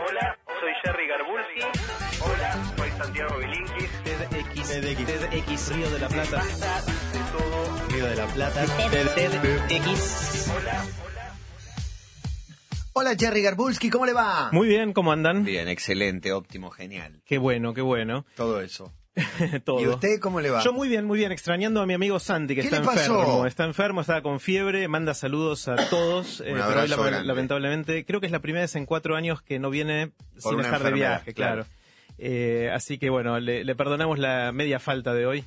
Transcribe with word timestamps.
Hola, 0.00 0.38
soy 0.60 0.72
Jerry 0.84 1.08
Garbulski. 1.08 1.60
Hola, 2.20 2.74
soy 2.76 2.90
Santiago 2.90 3.36
Bilinkis. 3.38 3.90
TEDx, 4.04 4.80
TEDx 4.80 5.72
Río 5.74 5.90
de 5.90 5.98
la 5.98 6.08
Plata. 6.08 6.44
De 6.44 7.18
todo. 7.32 7.88
Río 7.88 8.06
de 8.06 8.16
la 8.16 8.26
Plata. 8.26 8.64
TEDx. 9.68 10.52
Hola, 10.56 10.84
Hola 12.92 13.16
Jerry 13.18 13.42
Garbulski, 13.42 13.90
¿cómo 13.90 14.06
le 14.06 14.12
va? 14.12 14.50
Muy 14.52 14.68
bien, 14.68 14.92
¿cómo 14.92 15.10
andan? 15.10 15.44
Bien, 15.44 15.68
excelente, 15.68 16.32
óptimo, 16.32 16.70
genial. 16.70 17.20
Qué 17.24 17.38
bueno, 17.38 17.74
qué 17.74 17.82
bueno. 17.82 18.24
Todo 18.36 18.60
eso. 18.60 18.92
Todo. 19.64 19.80
¿Y 19.80 19.86
usted 19.88 20.20
cómo 20.20 20.40
le 20.40 20.50
va? 20.50 20.62
Yo 20.62 20.72
muy 20.72 20.88
bien, 20.88 21.04
muy 21.04 21.18
bien, 21.18 21.32
extrañando 21.32 21.80
a 21.80 21.86
mi 21.86 21.94
amigo 21.94 22.18
Santi, 22.18 22.54
que 22.54 22.62
¿Qué 22.62 22.68
está 22.68 22.78
enfermo. 22.78 23.46
Está 23.46 23.64
enfermo, 23.64 24.00
está 24.00 24.22
con 24.22 24.40
fiebre, 24.40 24.88
manda 24.88 25.14
saludos 25.14 25.68
a 25.68 25.76
todos. 25.88 26.40
eh, 26.40 26.54
pero 26.54 26.82
hoy, 26.82 27.24
lamentablemente, 27.24 28.04
creo 28.04 28.20
que 28.20 28.26
es 28.26 28.32
la 28.32 28.40
primera 28.40 28.62
vez 28.62 28.76
en 28.76 28.86
cuatro 28.86 29.16
años 29.16 29.42
que 29.42 29.58
no 29.58 29.70
viene 29.70 30.10
Por 30.42 30.54
sin 30.54 30.60
estar 30.60 30.82
de 30.82 30.92
viaje, 30.92 31.34
claro. 31.34 31.64
claro. 31.64 31.78
Eh, 32.18 32.70
así 32.72 32.98
que 32.98 33.10
bueno, 33.10 33.38
le, 33.38 33.64
le 33.64 33.74
perdonamos 33.76 34.18
la 34.18 34.50
media 34.52 34.80
falta 34.80 35.14
de 35.14 35.26
hoy. 35.26 35.44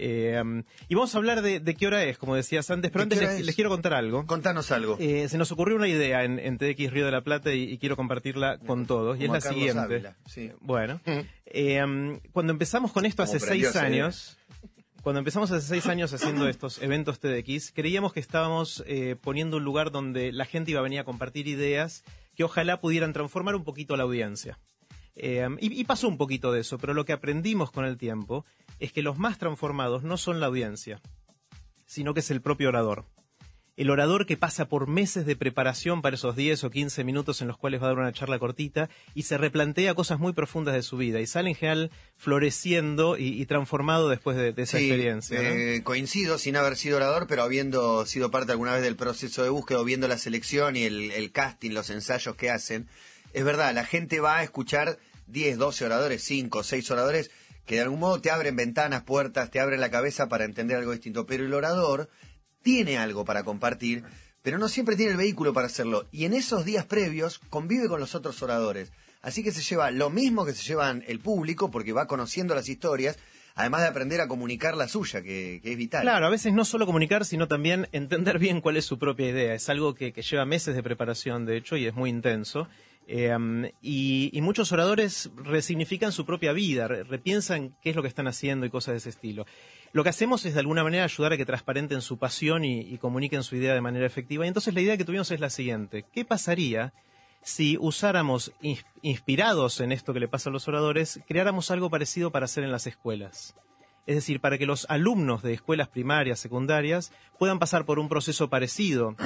Eh, 0.00 0.40
um, 0.40 0.62
y 0.88 0.94
vamos 0.94 1.12
a 1.14 1.18
hablar 1.18 1.42
de, 1.42 1.58
de 1.58 1.74
qué 1.74 1.88
hora 1.88 2.04
es, 2.04 2.18
como 2.18 2.36
decías 2.36 2.70
antes, 2.70 2.90
pero 2.92 3.04
¿De 3.04 3.08
qué 3.10 3.14
antes 3.16 3.30
les, 3.30 3.40
es? 3.40 3.46
les 3.46 3.54
quiero 3.56 3.68
contar 3.68 3.94
algo. 3.94 4.24
Contanos 4.26 4.70
algo. 4.70 4.96
Eh, 5.00 5.28
se 5.28 5.38
nos 5.38 5.50
ocurrió 5.50 5.76
una 5.76 5.88
idea 5.88 6.24
en, 6.24 6.38
en 6.38 6.56
TX 6.56 6.92
Río 6.92 7.04
de 7.04 7.10
la 7.10 7.22
Plata 7.22 7.52
y, 7.52 7.64
y 7.64 7.78
quiero 7.78 7.96
compartirla 7.96 8.58
con 8.58 8.86
todos. 8.86 9.18
Y 9.18 9.24
es 9.24 9.30
la 9.30 9.38
a 9.38 9.40
Carlos 9.40 9.58
siguiente. 9.58 9.80
Ávila, 9.80 10.16
sí. 10.26 10.52
Bueno, 10.60 11.00
eh, 11.46 11.82
um, 11.82 12.20
cuando 12.32 12.52
empezamos 12.52 12.92
con 12.92 13.06
esto 13.06 13.24
Como 13.24 13.36
hace 13.36 13.44
seis 13.44 13.74
años, 13.74 14.38
cuando 15.02 15.18
empezamos 15.18 15.50
hace 15.50 15.66
seis 15.66 15.86
años 15.86 16.12
haciendo 16.12 16.48
estos 16.48 16.80
eventos 16.80 17.18
TDX, 17.18 17.72
creíamos 17.72 18.12
que 18.12 18.20
estábamos 18.20 18.84
eh, 18.86 19.16
poniendo 19.20 19.56
un 19.56 19.64
lugar 19.64 19.90
donde 19.90 20.30
la 20.32 20.44
gente 20.44 20.70
iba 20.70 20.80
a 20.80 20.84
venir 20.84 21.00
a 21.00 21.04
compartir 21.04 21.48
ideas 21.48 22.04
que 22.36 22.44
ojalá 22.44 22.80
pudieran 22.80 23.12
transformar 23.12 23.56
un 23.56 23.64
poquito 23.64 23.96
la 23.96 24.04
audiencia. 24.04 24.58
Eh, 25.18 25.46
y, 25.60 25.80
y 25.80 25.84
pasó 25.84 26.08
un 26.08 26.16
poquito 26.16 26.52
de 26.52 26.60
eso, 26.60 26.78
pero 26.78 26.94
lo 26.94 27.04
que 27.04 27.12
aprendimos 27.12 27.70
con 27.70 27.84
el 27.84 27.98
tiempo 27.98 28.44
es 28.78 28.92
que 28.92 29.02
los 29.02 29.18
más 29.18 29.38
transformados 29.38 30.02
no 30.04 30.16
son 30.16 30.40
la 30.40 30.46
audiencia, 30.46 31.00
sino 31.86 32.14
que 32.14 32.20
es 32.20 32.30
el 32.30 32.40
propio 32.40 32.68
orador. 32.68 33.04
El 33.76 33.90
orador 33.90 34.26
que 34.26 34.36
pasa 34.36 34.68
por 34.68 34.88
meses 34.88 35.24
de 35.24 35.36
preparación 35.36 36.02
para 36.02 36.16
esos 36.16 36.34
10 36.34 36.64
o 36.64 36.70
15 36.70 37.04
minutos 37.04 37.40
en 37.42 37.46
los 37.46 37.56
cuales 37.58 37.80
va 37.80 37.86
a 37.86 37.88
dar 37.90 37.98
una 37.98 38.12
charla 38.12 38.40
cortita 38.40 38.88
y 39.14 39.22
se 39.22 39.38
replantea 39.38 39.94
cosas 39.94 40.18
muy 40.18 40.32
profundas 40.32 40.74
de 40.74 40.82
su 40.82 40.96
vida 40.96 41.20
y 41.20 41.28
sale 41.28 41.50
en 41.50 41.54
general 41.54 41.90
floreciendo 42.16 43.16
y, 43.16 43.40
y 43.40 43.46
transformado 43.46 44.08
después 44.08 44.36
de, 44.36 44.52
de 44.52 44.62
esa 44.62 44.78
Sí, 44.78 44.84
experiencia. 44.90 45.40
¿no? 45.42 45.48
eh, 45.48 45.82
coincido 45.84 46.38
sin 46.38 46.56
haber 46.56 46.76
sido 46.76 46.96
orador, 46.98 47.26
pero 47.28 47.42
habiendo 47.42 48.04
sido 48.06 48.30
parte 48.30 48.52
alguna 48.52 48.74
vez 48.74 48.82
del 48.82 48.96
proceso 48.96 49.42
de 49.42 49.48
búsqueda 49.48 49.80
o 49.80 49.84
viendo 49.84 50.08
la 50.08 50.18
selección 50.18 50.76
y 50.76 50.82
el, 50.82 51.10
el 51.12 51.32
casting, 51.32 51.70
los 51.70 51.88
ensayos 51.90 52.36
que 52.36 52.50
hacen. 52.50 52.88
Es 53.32 53.44
verdad, 53.44 53.72
la 53.74 53.84
gente 53.84 54.20
va 54.20 54.38
a 54.38 54.42
escuchar 54.42 54.98
10, 55.28 55.58
12 55.58 55.84
oradores, 55.84 56.22
5, 56.24 56.62
6 56.62 56.90
oradores 56.90 57.30
que 57.68 57.76
de 57.76 57.82
algún 57.82 58.00
modo 58.00 58.20
te 58.20 58.30
abren 58.30 58.56
ventanas, 58.56 59.02
puertas, 59.02 59.50
te 59.50 59.60
abren 59.60 59.80
la 59.80 59.90
cabeza 59.90 60.28
para 60.28 60.44
entender 60.44 60.78
algo 60.78 60.92
distinto. 60.92 61.26
Pero 61.26 61.44
el 61.44 61.52
orador 61.52 62.08
tiene 62.62 62.96
algo 62.96 63.26
para 63.26 63.44
compartir, 63.44 64.04
pero 64.42 64.58
no 64.58 64.68
siempre 64.68 64.96
tiene 64.96 65.12
el 65.12 65.18
vehículo 65.18 65.52
para 65.52 65.66
hacerlo. 65.66 66.08
Y 66.10 66.24
en 66.24 66.32
esos 66.32 66.64
días 66.64 66.86
previos 66.86 67.40
convive 67.50 67.88
con 67.88 68.00
los 68.00 68.14
otros 68.14 68.42
oradores. 68.42 68.90
Así 69.20 69.42
que 69.42 69.52
se 69.52 69.62
lleva 69.62 69.90
lo 69.90 70.08
mismo 70.08 70.46
que 70.46 70.54
se 70.54 70.62
llevan 70.62 71.04
el 71.06 71.20
público, 71.20 71.70
porque 71.70 71.92
va 71.92 72.06
conociendo 72.06 72.54
las 72.54 72.70
historias, 72.70 73.18
además 73.54 73.82
de 73.82 73.88
aprender 73.88 74.22
a 74.22 74.28
comunicar 74.28 74.74
la 74.74 74.88
suya, 74.88 75.20
que, 75.20 75.60
que 75.62 75.72
es 75.72 75.76
vital. 75.76 76.02
Claro, 76.02 76.26
a 76.26 76.30
veces 76.30 76.54
no 76.54 76.64
solo 76.64 76.86
comunicar, 76.86 77.26
sino 77.26 77.48
también 77.48 77.88
entender 77.92 78.38
bien 78.38 78.62
cuál 78.62 78.78
es 78.78 78.86
su 78.86 78.98
propia 78.98 79.28
idea. 79.28 79.52
Es 79.52 79.68
algo 79.68 79.94
que, 79.94 80.14
que 80.14 80.22
lleva 80.22 80.46
meses 80.46 80.74
de 80.74 80.82
preparación, 80.82 81.44
de 81.44 81.58
hecho, 81.58 81.76
y 81.76 81.86
es 81.86 81.94
muy 81.94 82.08
intenso. 82.08 82.66
Um, 83.10 83.64
y, 83.80 84.38
muchos 84.42 84.70
oradores 84.70 85.30
resignifican 85.36 86.12
su 86.12 86.26
propia 86.26 86.52
vida, 86.52 86.88
re- 86.88 87.04
repiensan 87.04 87.74
qué 87.82 87.88
es 87.88 87.96
lo 87.96 88.02
que 88.02 88.08
están 88.08 88.26
haciendo 88.26 88.66
y 88.66 88.70
cosas 88.70 88.92
de 88.92 88.98
ese 88.98 89.08
estilo. 89.08 89.46
Lo 89.92 90.02
que 90.02 90.10
hacemos 90.10 90.44
es 90.44 90.52
de 90.52 90.60
alguna 90.60 90.84
manera 90.84 91.04
ayudar 91.04 91.32
a 91.32 91.38
que 91.38 91.46
transparenten 91.46 92.02
su 92.02 92.18
pasión 92.18 92.66
y, 92.66 92.80
y 92.80 92.98
comuniquen 92.98 93.42
su 93.44 93.56
idea 93.56 93.72
de 93.72 93.80
manera 93.80 94.04
efectiva. 94.04 94.44
Y 94.44 94.48
entonces 94.48 94.74
la 94.74 94.82
idea 94.82 94.98
que 94.98 95.06
tuvimos 95.06 95.30
es 95.30 95.40
la 95.40 95.48
siguiente. 95.48 96.04
¿Qué 96.12 96.26
pasaría 96.26 96.92
si 97.40 97.78
usáramos, 97.80 98.52
ins- 98.60 98.84
inspirados 99.00 99.80
en 99.80 99.92
esto 99.92 100.12
que 100.12 100.20
le 100.20 100.28
pasa 100.28 100.50
a 100.50 100.52
los 100.52 100.68
oradores, 100.68 101.20
creáramos 101.26 101.70
algo 101.70 101.88
parecido 101.88 102.30
para 102.30 102.44
hacer 102.44 102.62
en 102.62 102.72
las 102.72 102.86
escuelas? 102.86 103.54
Es 104.06 104.16
decir, 104.16 104.40
para 104.40 104.58
que 104.58 104.66
los 104.66 104.84
alumnos 104.90 105.42
de 105.42 105.54
escuelas 105.54 105.88
primarias, 105.88 106.40
secundarias, 106.40 107.10
puedan 107.38 107.58
pasar 107.58 107.86
por 107.86 107.98
un 107.98 108.10
proceso 108.10 108.50
parecido 108.50 109.16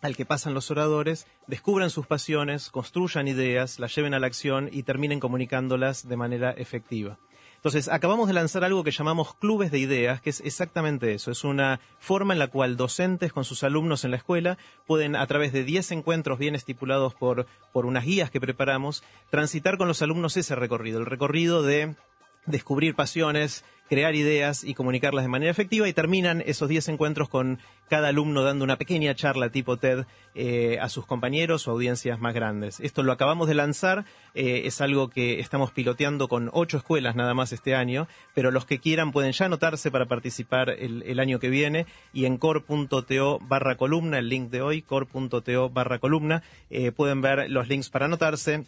al 0.00 0.16
que 0.16 0.24
pasan 0.24 0.54
los 0.54 0.70
oradores, 0.70 1.26
descubran 1.46 1.90
sus 1.90 2.06
pasiones, 2.06 2.70
construyan 2.70 3.28
ideas, 3.28 3.78
las 3.78 3.94
lleven 3.94 4.14
a 4.14 4.20
la 4.20 4.26
acción 4.26 4.68
y 4.72 4.84
terminen 4.84 5.20
comunicándolas 5.20 6.08
de 6.08 6.16
manera 6.16 6.50
efectiva. 6.52 7.18
Entonces, 7.56 7.88
acabamos 7.88 8.28
de 8.28 8.34
lanzar 8.34 8.62
algo 8.62 8.84
que 8.84 8.92
llamamos 8.92 9.34
clubes 9.34 9.72
de 9.72 9.80
ideas, 9.80 10.20
que 10.20 10.30
es 10.30 10.40
exactamente 10.42 11.12
eso. 11.12 11.32
Es 11.32 11.42
una 11.42 11.80
forma 11.98 12.32
en 12.32 12.38
la 12.38 12.46
cual 12.46 12.76
docentes 12.76 13.32
con 13.32 13.44
sus 13.44 13.64
alumnos 13.64 14.04
en 14.04 14.12
la 14.12 14.16
escuela 14.16 14.58
pueden, 14.86 15.16
a 15.16 15.26
través 15.26 15.52
de 15.52 15.64
10 15.64 15.90
encuentros 15.90 16.38
bien 16.38 16.54
estipulados 16.54 17.14
por, 17.14 17.46
por 17.72 17.84
unas 17.84 18.04
guías 18.04 18.30
que 18.30 18.40
preparamos, 18.40 19.02
transitar 19.30 19.76
con 19.76 19.88
los 19.88 20.02
alumnos 20.02 20.36
ese 20.36 20.54
recorrido, 20.54 21.00
el 21.00 21.06
recorrido 21.06 21.64
de 21.64 21.96
descubrir 22.46 22.94
pasiones, 22.94 23.64
crear 23.88 24.14
ideas 24.14 24.64
y 24.64 24.74
comunicarlas 24.74 25.24
de 25.24 25.28
manera 25.28 25.50
efectiva 25.50 25.88
y 25.88 25.92
terminan 25.92 26.42
esos 26.46 26.68
10 26.68 26.88
encuentros 26.88 27.28
con 27.28 27.58
cada 27.88 28.08
alumno 28.08 28.42
dando 28.42 28.64
una 28.64 28.76
pequeña 28.76 29.14
charla 29.14 29.50
tipo 29.50 29.78
TED 29.78 30.04
eh, 30.34 30.78
a 30.80 30.88
sus 30.88 31.06
compañeros 31.06 31.66
o 31.66 31.72
audiencias 31.72 32.20
más 32.20 32.34
grandes. 32.34 32.80
Esto 32.80 33.02
lo 33.02 33.12
acabamos 33.12 33.48
de 33.48 33.54
lanzar, 33.54 34.04
eh, 34.34 34.62
es 34.66 34.80
algo 34.80 35.08
que 35.08 35.40
estamos 35.40 35.72
piloteando 35.72 36.28
con 36.28 36.50
ocho 36.52 36.76
escuelas 36.76 37.16
nada 37.16 37.34
más 37.34 37.52
este 37.52 37.74
año, 37.74 38.06
pero 38.34 38.50
los 38.50 38.66
que 38.66 38.78
quieran 38.78 39.12
pueden 39.12 39.32
ya 39.32 39.46
anotarse 39.46 39.90
para 39.90 40.06
participar 40.06 40.70
el, 40.70 41.18
año 41.18 41.40
que 41.40 41.48
viene 41.48 41.86
y 42.12 42.26
en 42.26 42.36
core.to 42.36 43.40
barra 43.40 43.76
columna, 43.76 44.18
el 44.18 44.28
link 44.28 44.50
de 44.50 44.62
hoy, 44.62 44.82
core.to 44.82 45.70
barra 45.70 45.98
columna, 45.98 46.42
eh, 46.70 46.92
pueden 46.92 47.20
ver 47.20 47.50
los 47.50 47.68
links 47.68 47.90
para 47.90 48.04
anotarse 48.04 48.66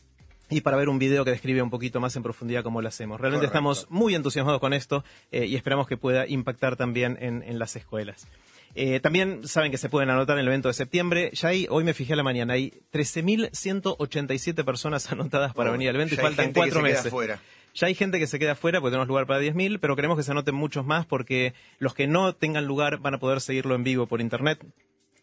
y 0.51 0.61
para 0.61 0.77
ver 0.77 0.89
un 0.89 0.99
video 0.99 1.25
que 1.25 1.31
describe 1.31 1.63
un 1.63 1.71
poquito 1.71 2.01
más 2.01 2.15
en 2.17 2.23
profundidad 2.23 2.63
cómo 2.63 2.83
lo 2.83 2.89
hacemos. 2.89 3.21
Realmente 3.21 3.47
Correcto. 3.47 3.71
estamos 3.71 3.87
muy 3.91 4.15
entusiasmados 4.15 4.61
con 4.61 4.73
esto 4.73 5.05
eh, 5.31 5.47
y 5.47 5.57
esperamos 5.57 5.87
que 5.87 5.97
pueda 5.97 6.27
impactar 6.27 6.77
también 6.77 7.17
en, 7.21 7.43
en 7.43 7.59
las 7.59 7.77
escuelas. 7.77 8.27
Eh, 8.75 9.01
también 9.01 9.47
saben 9.49 9.73
que 9.73 9.79
se 9.79 9.89
pueden 9.89 10.11
anotar 10.11 10.37
en 10.37 10.43
el 10.43 10.49
evento 10.49 10.69
de 10.69 10.75
septiembre. 10.75 11.31
Ya 11.33 11.49
hay, 11.49 11.67
hoy 11.71 11.83
me 11.85 11.95
fijé 11.95 12.13
a 12.13 12.17
la 12.17 12.23
mañana, 12.23 12.55
hay 12.55 12.73
13.187 12.93 14.65
personas 14.65 15.11
anotadas 15.13 15.55
para 15.55 15.71
Oh, 15.71 15.73
venir 15.73 15.89
al 15.89 15.97
evento 15.97 16.15
y 16.15 16.17
ya 16.17 16.23
hay 16.23 16.29
faltan 16.29 16.47
gente 16.47 16.55
que 16.55 16.61
cuatro 16.61 16.81
se 16.81 16.87
queda 16.87 17.29
meses. 17.29 17.41
Ya 17.75 17.87
hay 17.87 17.95
gente 17.95 18.19
que 18.19 18.27
se 18.27 18.39
queda 18.39 18.53
afuera 18.53 18.81
porque 18.81 18.93
tenemos 18.93 19.07
lugar 19.09 19.27
para 19.27 19.41
10.000, 19.41 19.79
pero 19.81 19.95
queremos 19.95 20.17
que 20.17 20.25
se 20.25 20.33
anoten 20.33 20.55
muchos 20.55 20.85
más 20.85 21.07
porque 21.07 21.55
los 21.79 21.95
que 21.95 22.09
no 22.09 22.35
tengan 22.35 22.67
lugar 22.67 22.99
van 22.99 23.15
a 23.15 23.19
poder 23.19 23.41
seguirlo 23.41 23.77
en 23.77 23.85
vivo 23.85 24.07
por 24.07 24.21
internet 24.21 24.59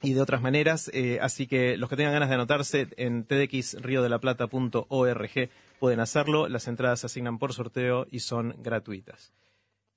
y 0.02 0.13
de 0.13 0.22
otras 0.22 0.41
maneras. 0.41 0.90
eh, 0.94 1.19
así 1.22 1.47
que 1.47 1.78
los 1.78 1.90
que 1.90 1.96
tengan 1.96 2.13
ganas 2.13 2.30
de 2.30 2.35
anotarse 2.35 2.88
en 2.97 3.25
tdxriodelaplata.org 3.25 5.50
pueden 5.80 6.00
hacerlo. 6.00 6.47
Las 6.47 6.68
entradas 6.68 7.00
se 7.02 7.06
asignan 7.08 7.40
por 7.40 7.53
sorteo 7.53 8.06
y 8.12 8.19
son 8.19 8.56
gratuitas. 8.59 9.34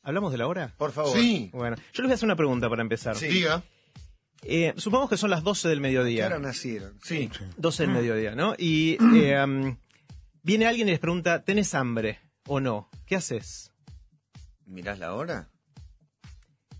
¿Hablamos 0.03 0.33
de 0.33 0.39
la 0.39 0.47
hora? 0.47 0.73
Por 0.79 0.93
favor. 0.93 1.13
Sí, 1.19 1.51
Bueno, 1.53 1.77
yo 1.77 2.03
les 2.03 2.09
voy 2.09 2.13
a 2.13 2.15
hacer 2.15 2.27
una 2.27 2.37
pregunta 2.37 2.69
para 2.71 2.81
empezar. 2.83 3.17
Sí. 3.17 3.27
diga. 3.29 3.63
Eh, 4.43 4.73
supongamos 4.79 5.11
que 5.11 5.19
son 5.19 5.29
las 5.29 5.43
12 5.43 5.69
del 5.69 5.79
¿Qué 5.79 5.83
mediodía. 5.83 6.25
hora 6.27 6.39
nacieron? 6.39 6.99
Sí. 7.03 7.29
12 7.59 7.83
del 7.83 7.93
mediodía, 7.93 8.35
¿no? 8.35 8.55
Y 8.57 8.97
eh, 9.17 9.39
um, 9.45 9.77
viene 10.43 10.67
alguien 10.67 10.89
y 10.89 10.93
les 10.93 11.01
pregunta, 11.01 11.45
¿tenés 11.45 11.75
hambre 11.75 12.19
o 12.47 12.61
no? 12.61 12.89
¿Qué 13.05 13.17
haces? 13.17 13.73
¿Mirás 14.65 14.99
la 14.99 15.13
hora? 15.15 15.51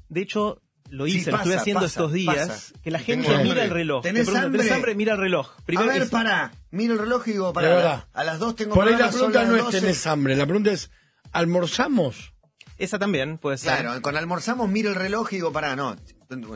De 0.09 0.23
hecho, 0.23 0.63
lo 0.91 1.07
Sí, 1.07 1.19
hice, 1.19 1.31
lo 1.31 1.39
estuve 1.39 1.57
haciendo 1.57 1.81
pasa, 1.81 1.87
estos 1.87 2.13
días, 2.13 2.49
pasa. 2.49 2.75
que 2.83 2.91
la 2.91 2.99
gente 2.99 3.27
tengo 3.29 3.39
mira 3.43 3.51
hambre. 3.53 3.65
el 3.65 3.71
reloj. 3.71 4.03
¿Tenés 4.03 4.29
hambre? 4.29 4.59
¿Tenés 4.59 4.73
hambre? 4.73 4.95
Mira 4.95 5.13
el 5.15 5.19
reloj. 5.19 5.49
Primero 5.65 5.91
a 5.91 5.93
ver, 5.95 6.03
es- 6.03 6.11
pará. 6.11 6.53
Miro 6.71 6.93
el 6.95 6.99
reloj 7.01 7.27
y 7.29 7.33
digo, 7.33 7.53
verdad. 7.53 8.07
A 8.13 8.25
las 8.25 8.39
dos 8.39 8.55
tengo 8.57 8.75
Por 8.75 8.87
ahí 8.89 8.97
la 8.97 9.11
pregunta 9.11 9.45
no 9.45 9.57
es 9.57 9.63
12. 9.65 9.81
tenés 9.81 10.07
hambre, 10.07 10.37
la 10.37 10.45
pregunta 10.47 10.71
es, 10.73 10.91
¿almorzamos? 11.33 12.33
Esa 12.79 12.99
también 12.99 13.37
puede 13.39 13.59
ser. 13.59 13.79
Claro, 13.81 14.01
con 14.01 14.17
almorzamos 14.17 14.69
miro 14.71 14.89
el 14.89 14.95
reloj 14.95 15.29
y 15.33 15.37
digo, 15.37 15.53
pará, 15.53 15.77
no. 15.77 15.97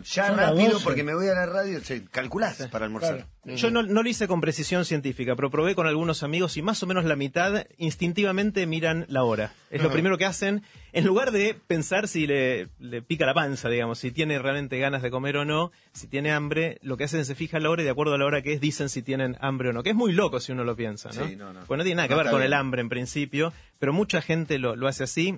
Ya 0.05 0.31
rápido 0.31 0.71
12. 0.75 0.85
porque 0.85 1.03
me 1.03 1.15
voy 1.15 1.27
a 1.29 1.35
la 1.35 1.47
radio. 1.47 1.81
Sí, 1.83 2.05
calculás 2.11 2.59
para 2.71 2.85
almorzar. 2.87 3.27
Yo 3.45 3.71
no, 3.73 3.83
no 3.83 4.05
lo 4.05 4.09
hice 4.09 4.29
con 4.29 4.41
precisión 4.41 4.85
científica, 4.85 5.35
pero 5.35 5.51
probé 5.51 5.75
con 5.75 5.89
algunos 5.89 6.23
amigos 6.23 6.57
y 6.57 6.63
más 6.63 6.81
o 6.85 6.87
menos 6.87 7.05
la 7.05 7.17
mitad 7.17 7.67
instintivamente 7.77 8.67
miran 8.69 9.05
la 9.09 9.25
hora. 9.25 9.53
Es 9.71 9.83
lo 9.83 9.91
primero 9.91 10.17
que 10.17 10.27
hacen, 10.27 10.63
en 10.95 11.05
lugar 11.05 11.33
de 11.33 11.55
pensar 11.67 12.07
si 12.07 12.27
le, 12.27 12.69
le 12.79 13.03
pica 13.03 13.27
la 13.27 13.35
panza, 13.35 13.69
digamos, 13.69 13.99
si 13.99 14.13
tiene 14.13 14.39
realmente 14.39 14.79
ganas 14.79 15.03
de 15.03 15.11
comer 15.11 15.37
o 15.39 15.45
no, 15.45 15.73
si 15.93 16.07
tiene 16.07 16.31
hambre, 16.31 16.79
lo 16.83 16.97
que 16.97 17.05
hacen 17.05 17.21
es 17.21 17.27
se 17.27 17.35
fija 17.35 17.59
la 17.59 17.69
hora 17.69 17.83
y 17.83 17.85
de 17.85 17.91
acuerdo 17.91 18.15
a 18.15 18.19
la 18.19 18.25
hora 18.25 18.43
que 18.43 18.53
es 18.53 18.61
dicen 18.61 18.89
si 18.89 19.03
tienen 19.03 19.37
hambre 19.41 19.71
o 19.71 19.73
no, 19.73 19.83
que 19.83 19.91
es 19.91 19.97
muy 19.97 20.13
loco 20.13 20.39
si 20.39 20.53
uno 20.53 20.63
lo 20.63 20.77
piensa, 20.77 21.11
¿no? 21.13 21.27
Sí, 21.27 21.35
no, 21.35 21.53
no. 21.53 21.61
Pues 21.67 21.79
no 21.79 21.85
tiene 21.85 21.97
nada 21.97 22.09
que 22.09 22.15
No, 22.15 22.23
ver 22.23 22.31
con 22.31 22.43
el 22.43 22.53
hambre 22.53 22.81
en 22.81 22.89
principio, 22.89 23.53
pero 23.81 23.93
mucha 23.93 24.23
gente 24.23 24.59
lo, 24.59 24.77
lo 24.77 24.87
hace 24.87 25.05
así. 25.05 25.37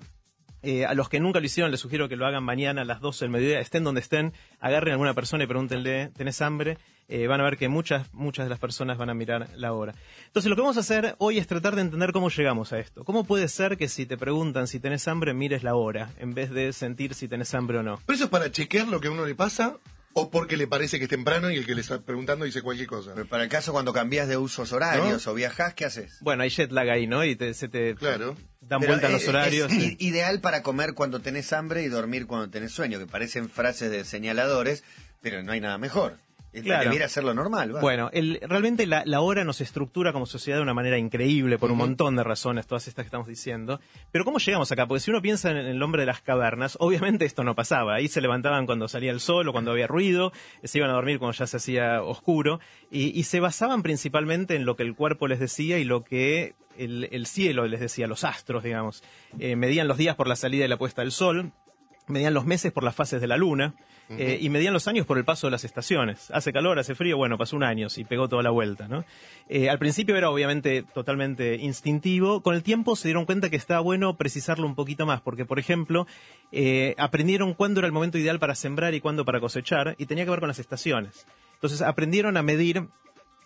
Eh, 0.68 0.84
a 0.84 0.94
los 0.94 1.08
que 1.08 1.20
nunca 1.20 1.38
lo 1.38 1.46
hicieron, 1.46 1.70
les 1.70 1.78
sugiero 1.78 2.08
que 2.08 2.16
lo 2.16 2.26
hagan 2.26 2.42
mañana 2.42 2.82
a 2.82 2.84
las 2.84 3.00
12 3.00 3.26
del 3.26 3.30
mediodía, 3.30 3.60
estén 3.60 3.84
donde 3.84 4.00
estén, 4.00 4.32
agarren 4.58 4.90
a 4.90 4.94
alguna 4.94 5.14
persona 5.14 5.44
y 5.44 5.46
pregúntenle, 5.46 6.08
¿tenés 6.16 6.42
hambre? 6.42 6.76
Eh, 7.08 7.28
van 7.28 7.40
a 7.40 7.44
ver 7.44 7.56
que 7.56 7.68
muchas, 7.68 8.12
muchas 8.12 8.46
de 8.46 8.50
las 8.50 8.58
personas 8.58 8.98
van 8.98 9.08
a 9.08 9.14
mirar 9.14 9.48
la 9.54 9.72
hora. 9.72 9.94
Entonces, 10.26 10.50
lo 10.50 10.56
que 10.56 10.62
vamos 10.62 10.76
a 10.76 10.80
hacer 10.80 11.14
hoy 11.18 11.38
es 11.38 11.46
tratar 11.46 11.76
de 11.76 11.82
entender 11.82 12.10
cómo 12.10 12.30
llegamos 12.30 12.72
a 12.72 12.80
esto. 12.80 13.04
¿Cómo 13.04 13.22
puede 13.22 13.46
ser 13.46 13.76
que 13.76 13.86
si 13.86 14.06
te 14.06 14.16
preguntan 14.16 14.66
si 14.66 14.80
tenés 14.80 15.06
hambre, 15.06 15.34
mires 15.34 15.62
la 15.62 15.76
hora, 15.76 16.10
en 16.18 16.34
vez 16.34 16.50
de 16.50 16.72
sentir 16.72 17.14
si 17.14 17.28
tenés 17.28 17.54
hambre 17.54 17.78
o 17.78 17.84
no? 17.84 18.00
¿Pero 18.04 18.16
eso 18.16 18.24
es 18.24 18.30
para 18.30 18.50
chequear 18.50 18.88
lo 18.88 18.98
que 18.98 19.06
a 19.06 19.12
uno 19.12 19.24
le 19.24 19.36
pasa? 19.36 19.76
¿O 20.18 20.30
porque 20.30 20.56
le 20.56 20.66
parece 20.66 20.96
que 20.98 21.04
es 21.04 21.10
temprano 21.10 21.50
y 21.50 21.56
el 21.56 21.66
que 21.66 21.74
le 21.74 21.82
está 21.82 22.00
preguntando 22.00 22.46
dice 22.46 22.62
cualquier 22.62 22.88
cosa? 22.88 23.12
Pero 23.14 23.26
para 23.28 23.42
el 23.44 23.50
caso 23.50 23.72
cuando 23.72 23.92
cambias 23.92 24.28
de 24.28 24.38
usos 24.38 24.72
horarios 24.72 25.26
o 25.26 25.34
viajás, 25.34 25.74
¿qué 25.74 25.84
haces? 25.84 26.16
Bueno, 26.22 26.42
hay 26.42 26.48
jet 26.48 26.72
lag 26.72 26.88
ahí, 26.88 27.06
¿no? 27.06 27.22
Y 27.22 27.36
te- 27.36 27.52
se 27.52 27.68
te 27.68 27.94
Claro. 27.94 28.34
dan 28.62 28.80
Pero 28.80 28.92
vuelta 28.92 29.08
es- 29.08 29.12
los 29.12 29.28
horarios. 29.28 29.70
Es 29.70 29.78
sí. 29.78 29.96
i- 30.00 30.06
ideal 30.08 30.40
para 30.40 30.62
comer 30.62 30.94
cuando 30.94 31.20
tenés 31.20 31.52
hambre 31.52 31.82
y 31.82 31.88
dormir 31.88 32.26
cuando 32.26 32.48
tenés 32.48 32.72
sueño, 32.72 32.98
que 32.98 33.06
parecen 33.06 33.50
frases 33.50 33.90
de 33.90 34.04
señaladores, 34.06 34.84
pero 35.20 35.42
no 35.42 35.52
hay 35.52 35.60
nada 35.60 35.76
mejor. 35.76 36.16
Claro. 36.62 36.84
Debiera 36.90 37.08
normal. 37.34 37.72
Bueno, 37.80 38.10
el- 38.12 38.40
realmente 38.42 38.86
la, 38.86 39.02
la 39.04 39.20
hora 39.20 39.44
nos 39.44 39.60
estructura 39.60 40.12
como 40.12 40.26
sociedad 40.26 40.58
de 40.58 40.62
una 40.62 40.74
manera 40.74 40.98
increíble 40.98 41.58
por 41.58 41.70
un 41.70 41.78
montón 41.78 42.16
de 42.16 42.24
razones, 42.24 42.66
todas 42.66 42.88
estas 42.88 43.04
que 43.04 43.08
estamos 43.08 43.26
diciendo. 43.26 43.80
Pero 44.10 44.24
¿cómo 44.24 44.38
llegamos 44.38 44.70
acá? 44.72 44.86
Porque 44.86 45.00
si 45.00 45.10
uno 45.10 45.20
piensa 45.22 45.50
en 45.50 45.58
el 45.58 45.82
hombre 45.82 46.02
de 46.02 46.06
las 46.06 46.20
cavernas, 46.22 46.76
obviamente 46.80 47.24
esto 47.24 47.44
no 47.44 47.54
pasaba. 47.54 47.94
Ahí 47.96 48.08
se 48.08 48.20
levantaban 48.20 48.66
cuando 48.66 48.88
salía 48.88 49.10
el 49.10 49.20
sol 49.20 49.48
o 49.48 49.52
cuando 49.52 49.70
había 49.72 49.86
ruido, 49.86 50.32
se 50.64 50.78
iban 50.78 50.90
a 50.90 50.94
dormir 50.94 51.18
cuando 51.18 51.36
ya 51.36 51.46
se 51.46 51.56
hacía 51.58 52.02
oscuro, 52.02 52.60
y, 52.90 53.18
y 53.18 53.24
se 53.24 53.40
basaban 53.40 53.82
principalmente 53.82 54.56
en 54.56 54.64
lo 54.64 54.76
que 54.76 54.82
el 54.82 54.94
cuerpo 54.94 55.28
les 55.28 55.40
decía 55.40 55.78
y 55.78 55.84
lo 55.84 56.04
que 56.04 56.54
el, 56.78 57.08
el 57.10 57.26
cielo 57.26 57.66
les 57.66 57.80
decía, 57.80 58.06
los 58.06 58.24
astros, 58.24 58.62
digamos. 58.62 59.02
Eh, 59.38 59.56
medían 59.56 59.88
los 59.88 59.96
días 59.96 60.16
por 60.16 60.28
la 60.28 60.36
salida 60.36 60.64
y 60.64 60.68
la 60.68 60.76
puesta 60.76 61.02
del 61.02 61.12
sol, 61.12 61.52
medían 62.06 62.34
los 62.34 62.46
meses 62.46 62.72
por 62.72 62.84
las 62.84 62.94
fases 62.94 63.20
de 63.20 63.26
la 63.26 63.36
luna 63.36 63.74
eh, 64.08 64.38
y 64.40 64.48
medían 64.50 64.72
los 64.72 64.86
años 64.86 65.04
por 65.06 65.18
el 65.18 65.24
paso 65.24 65.46
de 65.48 65.50
las 65.50 65.64
estaciones. 65.64 66.30
Hace 66.30 66.52
calor, 66.52 66.78
hace 66.78 66.94
frío, 66.94 67.16
bueno, 67.16 67.36
pasó 67.38 67.56
un 67.56 67.64
año 67.64 67.88
y 67.96 68.04
pegó 68.04 68.28
toda 68.28 68.42
la 68.42 68.50
vuelta, 68.50 68.86
¿no? 68.86 69.04
Eh, 69.48 69.68
al 69.68 69.78
principio 69.78 70.16
era 70.16 70.30
obviamente 70.30 70.84
totalmente 70.94 71.56
instintivo. 71.56 72.40
Con 72.42 72.54
el 72.54 72.62
tiempo 72.62 72.94
se 72.96 73.08
dieron 73.08 73.24
cuenta 73.24 73.50
que 73.50 73.56
estaba 73.56 73.80
bueno 73.80 74.16
precisarlo 74.16 74.66
un 74.66 74.74
poquito 74.74 75.06
más, 75.06 75.20
porque 75.20 75.44
por 75.44 75.58
ejemplo 75.58 76.06
eh, 76.52 76.94
aprendieron 76.98 77.54
cuándo 77.54 77.80
era 77.80 77.86
el 77.86 77.92
momento 77.92 78.18
ideal 78.18 78.38
para 78.38 78.54
sembrar 78.54 78.94
y 78.94 79.00
cuándo 79.00 79.24
para 79.24 79.40
cosechar 79.40 79.96
y 79.98 80.06
tenía 80.06 80.24
que 80.24 80.30
ver 80.30 80.40
con 80.40 80.48
las 80.48 80.58
estaciones. 80.58 81.26
Entonces 81.54 81.82
aprendieron 81.82 82.36
a 82.36 82.42
medir 82.42 82.86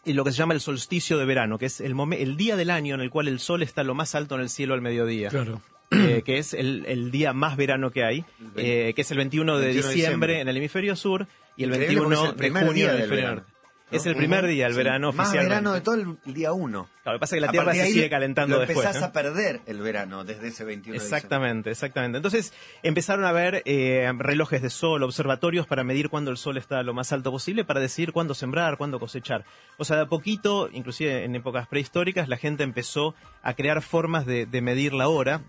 y 0.05 0.13
lo 0.15 0.25
que 0.25 0.33
se 0.33 0.39
llama 0.39 0.55
el 0.55 0.61
solsticio 0.61 1.19
de 1.19 1.25
verano, 1.25 1.59
que 1.59 1.67
es 1.67 1.81
el, 1.81 1.95
el 2.13 2.37
día 2.37 2.57
del 2.57 2.71
año 2.71 2.95
en 2.95 3.01
el 3.01 3.11
cual 3.11 3.29
el 3.29 3.39
sol 3.39 3.63
está 3.63 3.83
lo 3.85 3.95
más 3.95 4.15
alto 4.15 4.35
en 4.35 4.41
el 4.41 4.49
cielo 4.49 4.75
al 4.75 4.81
mediodía 4.81 5.29
Claro. 5.29 5.61
Eh, 5.91 6.23
que 6.25 6.39
es 6.39 6.55
el, 6.55 6.85
el 6.87 7.11
día 7.11 7.33
más 7.33 7.57
verano 7.57 7.91
que 7.91 8.05
hay, 8.05 8.25
eh, 8.57 8.93
que 8.95 9.03
es 9.03 9.11
el 9.11 9.17
21 9.19 9.59
de 9.59 9.65
21 9.67 9.89
de 9.89 9.95
diciembre, 9.95 9.95
diciembre. 9.95 10.41
en 10.41 10.49
el 10.49 10.57
hemisferio 10.57 10.97
sur 10.97 11.27
y 11.57 11.65
el 11.65 11.71
Increíble 11.71 12.01
21 12.01 12.09
porque 12.09 12.25
es 12.25 12.31
el 12.31 12.37
primer 12.37 12.63
de 12.63 12.69
junio 12.69 12.85
en 12.85 12.91
el 12.91 12.97
hemisferio 12.97 13.17
verano, 13.25 13.37
norte. 13.41 13.53
Es 13.91 14.07
el 14.07 14.15
primer 14.15 14.47
día 14.47 14.65
del 14.67 14.73
Sí, 14.75 14.79
verano 14.79 15.13
Más 15.13 15.27
oficialmente. 15.27 15.49
verano 15.49 15.73
de 15.75 15.81
todo 15.81 15.95
el 15.97 16.33
día 16.33 16.53
1. 16.53 16.89
Claro, 17.03 17.15
lo 17.15 17.19
que 17.19 17.21
pasa 17.21 17.35
es 17.35 17.41
que 17.41 17.47
la 17.47 17.51
Tierra 17.51 17.75
se 17.75 17.87
sigue 17.87 18.09
calentando 18.09 18.55
lo 18.55 18.61
después. 18.61 18.87
empezás 18.87 19.01
¿no? 19.03 19.07
a 19.09 19.13
perder 19.13 19.63
el 19.67 19.81
verano 19.81 20.23
desde 20.23 20.47
ese 20.47 20.63
21 20.63 20.97
de 20.97 21.05
Exactamente, 21.05 21.71
exactamente. 21.73 22.17
Entonces 22.19 22.53
empezaron 22.85 23.25
a 23.25 23.33
ver 23.33 23.63
eh, 23.65 24.09
relojes 24.17 24.63
de 24.63 24.71
sol, 24.71 25.03
observatorios 25.03 25.67
para 25.67 25.83
medir 25.83 26.09
cuándo 26.09 26.31
el 26.31 26.37
sol 26.37 26.57
está 26.57 26.85
lo 26.85 26.95
más 26.95 27.11
alto 27.13 27.33
posible, 27.33 27.65
para 27.65 27.81
decidir 27.81 28.13
cuándo 28.13 28.35
sembrar, 28.35 28.77
cuándo 28.77 29.01
cosechar. 29.01 29.45
O 29.77 29.85
sea, 29.85 29.97
de 29.97 30.03
a 30.03 30.07
poquito, 30.07 30.71
inclusive 30.73 31.25
en 31.25 31.35
épocas 31.35 31.67
prehistóricas, 31.67 32.29
la 32.29 32.37
gente 32.37 32.63
empezó 32.63 33.17
a 33.43 33.55
crear 33.55 33.83
formas 33.83 34.25
de, 34.25 34.47
de 34.47 34.63
medir 34.63 34.93
la 34.93 35.09
hora 35.09 35.41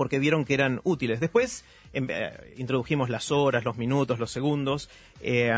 porque 0.00 0.18
vieron 0.18 0.46
que 0.46 0.54
eran 0.54 0.80
útiles. 0.84 1.20
Después 1.20 1.62
em, 1.92 2.06
eh, 2.08 2.54
introdujimos 2.56 3.10
las 3.10 3.30
horas, 3.30 3.66
los 3.66 3.76
minutos, 3.76 4.18
los 4.18 4.30
segundos, 4.30 4.88
eh, 5.20 5.52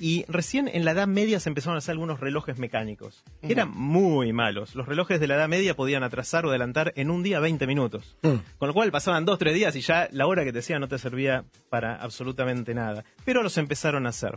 y 0.00 0.24
recién 0.26 0.66
en 0.66 0.84
la 0.84 0.90
Edad 0.90 1.06
Media 1.06 1.38
se 1.38 1.50
empezaron 1.50 1.76
a 1.76 1.78
hacer 1.78 1.92
algunos 1.92 2.18
relojes 2.18 2.58
mecánicos, 2.58 3.22
que 3.42 3.52
eran 3.52 3.70
muy 3.70 4.32
malos. 4.32 4.74
Los 4.74 4.88
relojes 4.88 5.20
de 5.20 5.28
la 5.28 5.36
Edad 5.36 5.48
Media 5.48 5.76
podían 5.76 6.02
atrasar 6.02 6.44
o 6.44 6.48
adelantar 6.48 6.94
en 6.96 7.10
un 7.10 7.22
día 7.22 7.38
20 7.38 7.64
minutos, 7.68 8.16
con 8.22 8.66
lo 8.66 8.74
cual 8.74 8.90
pasaban 8.90 9.24
dos, 9.24 9.38
tres 9.38 9.54
días 9.54 9.76
y 9.76 9.82
ya 9.82 10.08
la 10.10 10.26
hora 10.26 10.42
que 10.42 10.50
te 10.50 10.58
decía 10.58 10.80
no 10.80 10.88
te 10.88 10.98
servía 10.98 11.44
para 11.70 11.94
absolutamente 11.94 12.74
nada. 12.74 13.04
Pero 13.24 13.44
los 13.44 13.56
empezaron 13.56 14.04
a 14.06 14.08
hacer. 14.08 14.32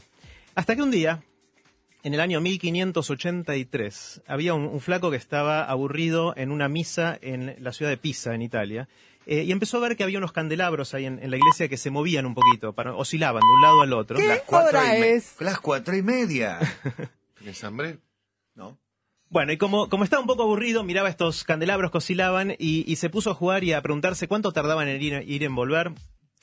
Hasta 0.53 0.75
que 0.75 0.83
un 0.83 0.91
día, 0.91 1.23
en 2.03 2.13
el 2.13 2.19
año 2.19 2.39
1583 2.39 4.21
había 4.27 4.53
un, 4.53 4.65
un 4.65 4.79
flaco 4.79 5.09
que 5.09 5.17
estaba 5.17 5.63
aburrido 5.63 6.35
en 6.37 6.51
una 6.51 6.69
misa 6.69 7.17
en 7.19 7.55
la 7.57 7.73
ciudad 7.73 7.89
de 7.89 7.97
Pisa, 7.97 8.35
en 8.35 8.43
Italia, 8.43 8.87
eh, 9.31 9.43
y 9.43 9.51
empezó 9.51 9.77
a 9.77 9.81
ver 9.81 9.95
que 9.95 10.03
había 10.03 10.17
unos 10.17 10.31
candelabros 10.31 10.95
ahí 10.95 11.05
en, 11.05 11.19
en 11.21 11.29
la 11.29 11.37
iglesia 11.37 11.69
que 11.69 11.77
se 11.77 11.91
movían 11.91 12.25
un 12.25 12.33
poquito, 12.33 12.73
para, 12.73 12.95
oscilaban 12.95 13.41
de 13.41 13.47
un 13.47 13.61
lado 13.61 13.81
al 13.81 13.93
otro. 13.93 14.17
Las 14.19 14.41
cuatro 14.41 14.79
hora 14.79 14.97
y 14.97 15.01
es? 15.03 15.35
Las 15.39 15.59
cuatro 15.59 15.95
y 15.95 16.01
media. 16.01 16.57
¿Tienes 17.37 17.63
hambre? 17.63 17.99
¿No? 18.55 18.79
Bueno, 19.29 19.51
y 19.51 19.57
como, 19.57 19.87
como 19.87 20.03
estaba 20.03 20.21
un 20.21 20.27
poco 20.27 20.41
aburrido, 20.41 20.83
miraba 20.83 21.09
estos 21.09 21.43
candelabros 21.43 21.91
que 21.91 21.99
oscilaban 21.99 22.55
y, 22.57 22.91
y 22.91 22.95
se 22.95 23.11
puso 23.11 23.29
a 23.29 23.35
jugar 23.35 23.63
y 23.63 23.73
a 23.73 23.81
preguntarse 23.83 24.27
cuánto 24.27 24.51
tardaban 24.51 24.87
en 24.87 24.99
ir, 24.99 25.23
ir 25.27 25.43
en 25.43 25.53
volver. 25.53 25.91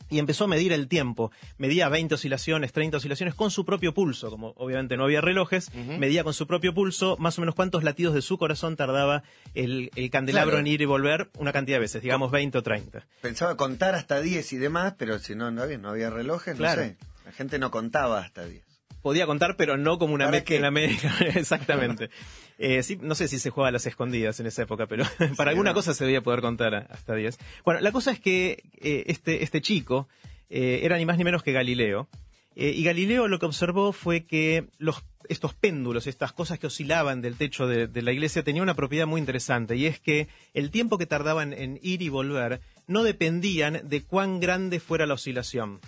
Y 0.09 0.19
empezó 0.21 0.45
a 0.45 0.47
medir 0.47 0.73
el 0.73 0.87
tiempo. 0.87 1.33
Medía 1.59 1.89
20 1.89 2.15
oscilaciones, 2.15 2.73
30 2.73 2.99
oscilaciones 2.99 3.35
con 3.35 3.51
su 3.51 3.65
propio 3.65 3.93
pulso. 3.93 4.31
Como 4.31 4.55
obviamente 4.57 4.97
no 4.97 5.05
había 5.05 5.21
relojes, 5.21 5.71
medía 5.75 6.23
con 6.23 6.33
su 6.33 6.47
propio 6.47 6.73
pulso 6.75 7.17
más 7.19 7.37
o 7.39 7.43
menos 7.43 7.55
cuántos 7.57 7.83
latidos 7.83 8.15
de 8.15 8.23
su 8.23 8.39
corazón 8.39 8.77
tardaba 8.77 9.25
el, 9.55 9.91
el 9.97 10.11
candelabro 10.11 10.53
Claro. 10.53 10.61
en 10.61 10.67
ir 10.69 10.81
y 10.81 10.85
volver 10.85 11.29
una 11.39 11.53
cantidad 11.53 11.77
de 11.77 11.81
veces, 11.81 12.03
digamos 12.03 12.31
20 12.31 12.59
o 12.59 12.63
30. 12.63 13.05
Pensaba 13.21 13.57
contar 13.57 13.95
hasta 13.97 14.21
10 14.21 14.53
y 14.53 14.57
demás, 14.59 14.95
pero 14.97 15.19
si 15.19 15.35
no, 15.35 15.51
no 15.51 15.63
había, 15.63 15.79
no 15.79 15.89
había 15.91 16.11
relojes, 16.11 16.55
no 16.55 16.59
Claro. 16.59 16.83
sé. 16.83 16.97
La 17.25 17.33
gente 17.33 17.59
no 17.59 17.73
contaba 17.73 18.21
hasta 18.21 18.45
10. 18.47 18.63
Podía 19.07 19.25
contar, 19.25 19.57
pero 19.57 19.77
no 19.77 20.01
como 20.01 20.15
una 20.15 20.25
¿Para 20.25 20.39
mezcla 20.39 20.57
en 20.57 20.65
América. 20.65 21.15
Exactamente. 21.37 22.11
Eh, 22.59 22.83
sí, 22.83 22.99
no 23.01 23.15
sé 23.15 23.29
si 23.29 23.39
se 23.39 23.51
jugaba 23.51 23.69
a 23.69 23.71
las 23.71 23.87
escondidas 23.87 24.41
en 24.41 24.47
esa 24.47 24.63
época, 24.63 24.89
pero 24.89 25.05
para 25.37 25.51
alguna 25.51 25.71
¿no? 25.71 25.75
cosa 25.75 25.95
se 25.95 26.03
debía 26.03 26.23
poder 26.23 26.41
contar 26.41 26.75
hasta 26.75 27.15
10. 27.15 27.39
Bueno, 27.65 27.79
la 27.83 27.93
cosa 27.93 28.11
es 28.11 28.19
que 28.19 28.65
eh, 28.81 29.05
este, 29.07 29.45
este 29.45 29.61
chico 29.61 30.09
eh, 30.51 30.81
era 30.83 30.99
ni 30.99 31.07
más 31.07 31.19
ni 31.19 31.23
menos 31.23 31.45
que 31.45 31.53
Galileo. 31.53 32.09
Y 32.57 32.83
Galileo 32.83 33.29
lo 33.29 33.39
que 33.39 33.47
observó 33.47 33.93
fue 33.93 34.25
que 34.25 34.67
los, 34.79 35.05
estos 35.29 35.55
péndulos, 35.55 36.09
estas 36.09 36.33
cosas 36.33 36.59
que 36.59 36.67
oscilaban 36.67 37.23
del 37.23 37.37
techo 37.37 37.69
de, 37.69 37.87
de 37.87 38.03
la 38.03 38.11
iglesia, 38.11 38.43
tenían 38.43 38.65
una 38.65 38.75
propiedad 38.75 39.07
muy 39.07 39.21
interesante, 39.21 39.77
y 39.77 39.87
es 39.87 40.01
que 40.01 40.27
el 40.53 40.73
tiempo 40.73 40.99
que 40.99 41.07
tardaban 41.07 41.53
en 41.53 41.79
ir 41.81 42.03
y 42.03 42.09
volver 42.09 42.61
no 42.89 43.05
dependían 43.05 43.83
de 43.85 44.03
cuán 44.03 44.41
grande 44.41 44.81
fuera 44.81 45.07
la 45.07 45.15
oscilación 45.15 45.81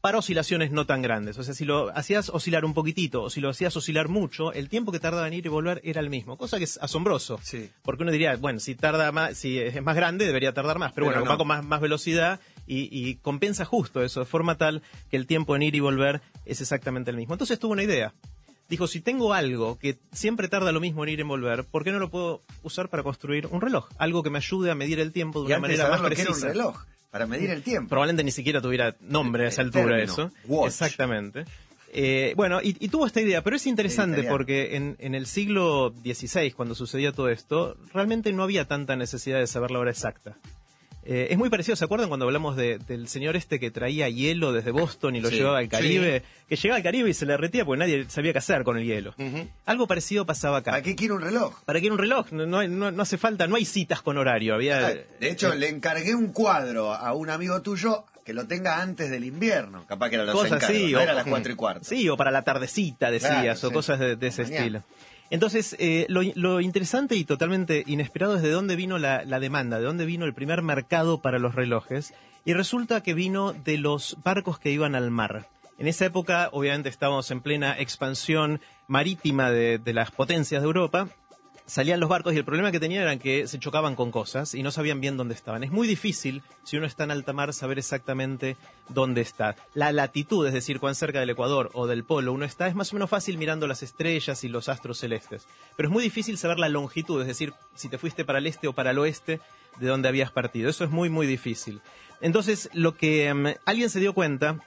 para 0.00 0.18
oscilaciones 0.18 0.70
no 0.70 0.86
tan 0.86 1.02
grandes. 1.02 1.36
O 1.38 1.42
sea, 1.44 1.52
si 1.54 1.64
lo 1.64 1.94
hacías 1.96 2.30
oscilar 2.30 2.64
un 2.64 2.72
poquitito 2.74 3.22
o 3.22 3.30
si 3.30 3.40
lo 3.40 3.50
hacías 3.50 3.76
oscilar 3.76 4.08
mucho, 4.08 4.52
el 4.52 4.68
tiempo 4.68 4.92
que 4.92 4.98
tardaba 5.00 5.26
en 5.28 5.34
ir 5.34 5.44
y 5.46 5.48
volver 5.50 5.80
era 5.84 6.00
el 6.00 6.08
mismo. 6.10 6.36
Cosa 6.38 6.58
que 6.58 6.64
es 6.64 6.78
asombroso. 6.78 7.38
Sí. 7.42 7.68
Porque 7.82 8.02
uno 8.02 8.12
diría, 8.12 8.36
bueno, 8.36 8.60
si 8.60 8.74
tarda 8.74 9.12
más, 9.12 9.36
si 9.36 9.58
es 9.58 9.82
más 9.82 9.94
grande, 9.96 10.26
debería 10.26 10.52
tardar 10.54 10.78
más. 10.78 10.92
Pero, 10.92 11.06
Pero 11.08 11.18
bueno, 11.20 11.24
no. 11.26 11.30
va 11.32 11.38
con 11.38 11.46
más, 11.48 11.64
más 11.64 11.80
velocidad 11.80 12.40
y, 12.66 12.88
y 12.90 13.16
compensa 13.16 13.64
justo 13.64 14.02
eso, 14.02 14.20
de 14.20 14.26
forma 14.26 14.56
tal 14.56 14.82
que 15.10 15.16
el 15.16 15.26
tiempo 15.26 15.54
en 15.56 15.62
ir 15.62 15.74
y 15.74 15.80
volver 15.80 16.22
es 16.46 16.60
exactamente 16.60 17.10
el 17.10 17.16
mismo. 17.16 17.34
Entonces 17.34 17.58
tuvo 17.58 17.72
una 17.72 17.82
idea. 17.82 18.14
Dijo, 18.70 18.86
si 18.86 19.00
tengo 19.00 19.34
algo 19.34 19.76
que 19.78 19.98
siempre 20.12 20.46
tarda 20.46 20.70
lo 20.70 20.78
mismo 20.80 21.02
en 21.02 21.10
ir 21.10 21.18
y 21.18 21.22
en 21.22 21.28
volver, 21.28 21.64
¿por 21.64 21.82
qué 21.82 21.90
no 21.90 21.98
lo 21.98 22.08
puedo 22.08 22.40
usar 22.62 22.88
para 22.88 23.02
construir 23.02 23.48
un 23.48 23.60
reloj? 23.60 23.88
Algo 23.98 24.22
que 24.22 24.30
me 24.30 24.38
ayude 24.38 24.70
a 24.70 24.76
medir 24.76 25.00
el 25.00 25.10
tiempo 25.12 25.40
de 25.42 25.46
Y 25.46 25.46
una 25.48 25.56
antes 25.56 25.70
manera 25.78 25.90
más 25.90 26.00
lo 26.00 26.08
que 26.08 26.14
era 26.22 26.30
un 26.30 26.36
precisa. 26.36 26.48
reloj, 26.52 26.76
para 27.10 27.26
medir 27.26 27.50
el 27.50 27.62
tiempo. 27.62 27.88
Probablemente 27.90 28.24
ni 28.24 28.30
siquiera 28.30 28.60
tuviera 28.60 28.96
nombre 29.00 29.46
a 29.46 29.48
esa 29.48 29.62
altura 29.62 29.96
término, 29.96 30.12
eso. 30.12 30.30
watch. 30.46 30.68
Exactamente. 30.68 31.44
Eh, 31.92 32.34
bueno, 32.36 32.60
y, 32.62 32.76
y 32.78 32.88
tuvo 32.88 33.06
esta 33.06 33.20
idea, 33.20 33.42
pero 33.42 33.56
es 33.56 33.66
interesante 33.66 34.22
porque 34.22 34.76
en, 34.76 34.96
en 35.00 35.16
el 35.16 35.26
siglo 35.26 35.92
XVI, 36.04 36.52
cuando 36.52 36.76
sucedía 36.76 37.10
todo 37.10 37.28
esto, 37.28 37.76
realmente 37.92 38.32
no 38.32 38.44
había 38.44 38.64
tanta 38.66 38.94
necesidad 38.94 39.40
de 39.40 39.48
saber 39.48 39.72
la 39.72 39.80
hora 39.80 39.90
exacta. 39.90 40.36
Eh, 41.02 41.28
es 41.30 41.38
muy 41.38 41.48
parecido, 41.48 41.76
¿se 41.76 41.84
acuerdan 41.84 42.08
cuando 42.08 42.26
hablamos 42.26 42.56
de- 42.56 42.78
del 42.78 43.08
señor 43.08 43.34
este 43.34 43.58
que 43.58 43.70
traía 43.70 44.08
hielo 44.10 44.52
desde 44.52 44.70
Boston 44.70 45.16
y 45.16 45.20
lo 45.22 45.30
Sí, 45.30 45.36
llevaba 45.36 45.58
al 45.58 45.68
Caribe? 45.68 46.22
Que 46.46 46.56
llegaba 46.56 46.76
al 46.76 46.82
Caribe 46.82 47.08
y 47.08 47.14
se 47.14 47.24
le 47.24 47.32
derretía 47.32 47.64
porque 47.64 47.78
nadie 47.78 48.04
sabía 48.10 48.32
qué 48.32 48.38
hacer 48.38 48.64
con 48.64 48.76
el 48.76 48.84
hielo. 48.84 49.14
Algo 49.64 49.86
parecido 49.86 50.26
pasaba 50.26 50.58
acá. 50.58 50.72
¿Para 50.72 50.82
qué 50.82 50.94
quiere 50.94 51.14
un 51.14 51.22
reloj? 51.22 51.54
¿Para 51.64 51.80
qué 51.80 51.90
un 51.90 51.96
reloj? 51.98 52.30
No, 52.32 52.44
no 52.46 52.58
hay- 52.58 52.68
no- 52.68 52.90
no 52.90 53.02
hace 53.02 53.16
falta, 53.16 53.46
no 53.46 53.56
hay 53.56 53.64
citas 53.64 54.02
con 54.02 54.18
horario. 54.18 54.54
Había, 54.54 54.88
De 54.88 55.06
hecho, 55.30 55.54
le 55.54 55.68
encargué 55.70 56.14
un 56.14 56.32
cuadro 56.32 56.92
a 56.92 57.12
un 57.14 57.30
amigo 57.30 57.62
tuyo 57.62 58.04
que 58.26 58.34
lo 58.34 58.46
tenga 58.46 58.82
antes 58.82 59.08
del 59.10 59.24
invierno. 59.24 59.86
Capaz 59.88 60.10
que 60.10 60.16
era 60.16 60.24
los 60.24 60.34
cosas 60.34 60.52
encargos, 60.62 60.76
así, 60.76 60.92
no 60.92 60.98
o, 60.98 61.00
era 61.02 61.14
las 61.14 61.24
cuatro 61.46 61.50
y 61.50 61.56
cuarto. 61.56 61.84
Sí, 61.84 62.08
o 62.10 62.16
para 62.18 62.30
la 62.30 62.42
tardecita, 62.42 63.10
decías, 63.10 63.32
Claro, 63.32 63.52
o 63.52 63.56
sí. 63.70 63.72
cosas 63.72 63.98
de, 63.98 64.12
ese 64.20 64.42
mañana. 64.42 64.58
estilo. 64.60 64.82
Entonces, 65.30 65.76
eh, 65.78 66.06
lo, 66.08 66.22
lo 66.34 66.60
interesante 66.60 67.14
y 67.14 67.24
totalmente 67.24 67.84
inesperado 67.86 68.36
es 68.36 68.42
de 68.42 68.50
dónde 68.50 68.74
vino 68.76 68.98
la, 68.98 69.24
demanda, 69.40 69.78
de 69.78 69.84
dónde 69.84 70.04
vino 70.04 70.24
el 70.24 70.34
primer 70.34 70.62
mercado 70.62 71.22
para 71.22 71.38
los 71.38 71.54
relojes. 71.54 72.12
Y 72.44 72.52
resulta 72.52 73.02
que 73.02 73.14
vino 73.14 73.52
de 73.52 73.78
los 73.78 74.16
barcos 74.24 74.58
que 74.58 74.72
iban 74.72 74.94
al 74.94 75.10
mar. 75.10 75.46
En 75.78 75.86
esa 75.86 76.06
época, 76.06 76.48
obviamente, 76.52 76.88
estábamos 76.88 77.30
en 77.30 77.40
plena 77.40 77.78
expansión 77.78 78.60
marítima 78.88 79.50
de 79.50 79.92
las 79.94 80.10
potencias 80.10 80.62
de 80.62 80.66
Europa. 80.66 81.08
Salían 81.70 82.00
los 82.00 82.08
barcos 82.08 82.34
y 82.34 82.36
el 82.36 82.44
problema 82.44 82.72
que 82.72 82.80
tenían 82.80 83.02
era 83.02 83.16
que 83.16 83.46
se 83.46 83.60
chocaban 83.60 83.94
con 83.94 84.10
cosas 84.10 84.54
y 84.54 84.62
no 84.64 84.72
sabían 84.72 85.00
bien 85.00 85.16
dónde 85.16 85.34
estaban. 85.34 85.62
Es 85.62 85.70
muy 85.70 85.86
difícil, 85.86 86.42
si 86.64 86.76
uno 86.76 86.84
está 86.84 87.04
en 87.04 87.12
alta 87.12 87.32
mar, 87.32 87.52
saber 87.54 87.78
exactamente 87.78 88.56
dónde 88.88 89.20
está. 89.20 89.54
La 89.74 89.92
latitud, 89.92 90.44
es 90.48 90.52
decir, 90.52 90.80
cuán 90.80 90.96
cerca 90.96 91.20
del 91.20 91.30
Ecuador 91.30 91.70
o 91.74 91.86
del 91.86 92.02
polo 92.02 92.32
uno 92.32 92.44
está, 92.44 92.66
es 92.66 92.74
más 92.74 92.92
o 92.92 92.96
menos 92.96 93.08
fácil 93.08 93.38
mirando 93.38 93.68
las 93.68 93.84
estrellas 93.84 94.42
y 94.42 94.48
los 94.48 94.68
astros 94.68 94.98
celestes. 94.98 95.46
Pero 95.76 95.88
es 95.88 95.92
muy 95.92 96.02
difícil 96.02 96.38
saber 96.38 96.58
la 96.58 96.68
longitud, 96.68 97.20
es 97.20 97.28
decir, 97.28 97.54
si 97.76 97.88
te 97.88 97.98
fuiste 97.98 98.24
para 98.24 98.40
el 98.40 98.48
este 98.48 98.66
o 98.66 98.72
para 98.72 98.90
el 98.90 98.98
oeste 98.98 99.40
de 99.78 99.86
dónde 99.86 100.08
habías 100.08 100.32
partido. 100.32 100.68
Eso 100.68 100.82
es 100.82 100.90
muy, 100.90 101.08
muy 101.08 101.28
difícil. 101.28 101.80
Entonces, 102.20 102.68
lo 102.72 102.96
que 102.96 103.28
em, 103.28 103.54
alguien 103.64 103.90
se 103.90 104.00
dio 104.00 104.12
cuenta 104.12 104.58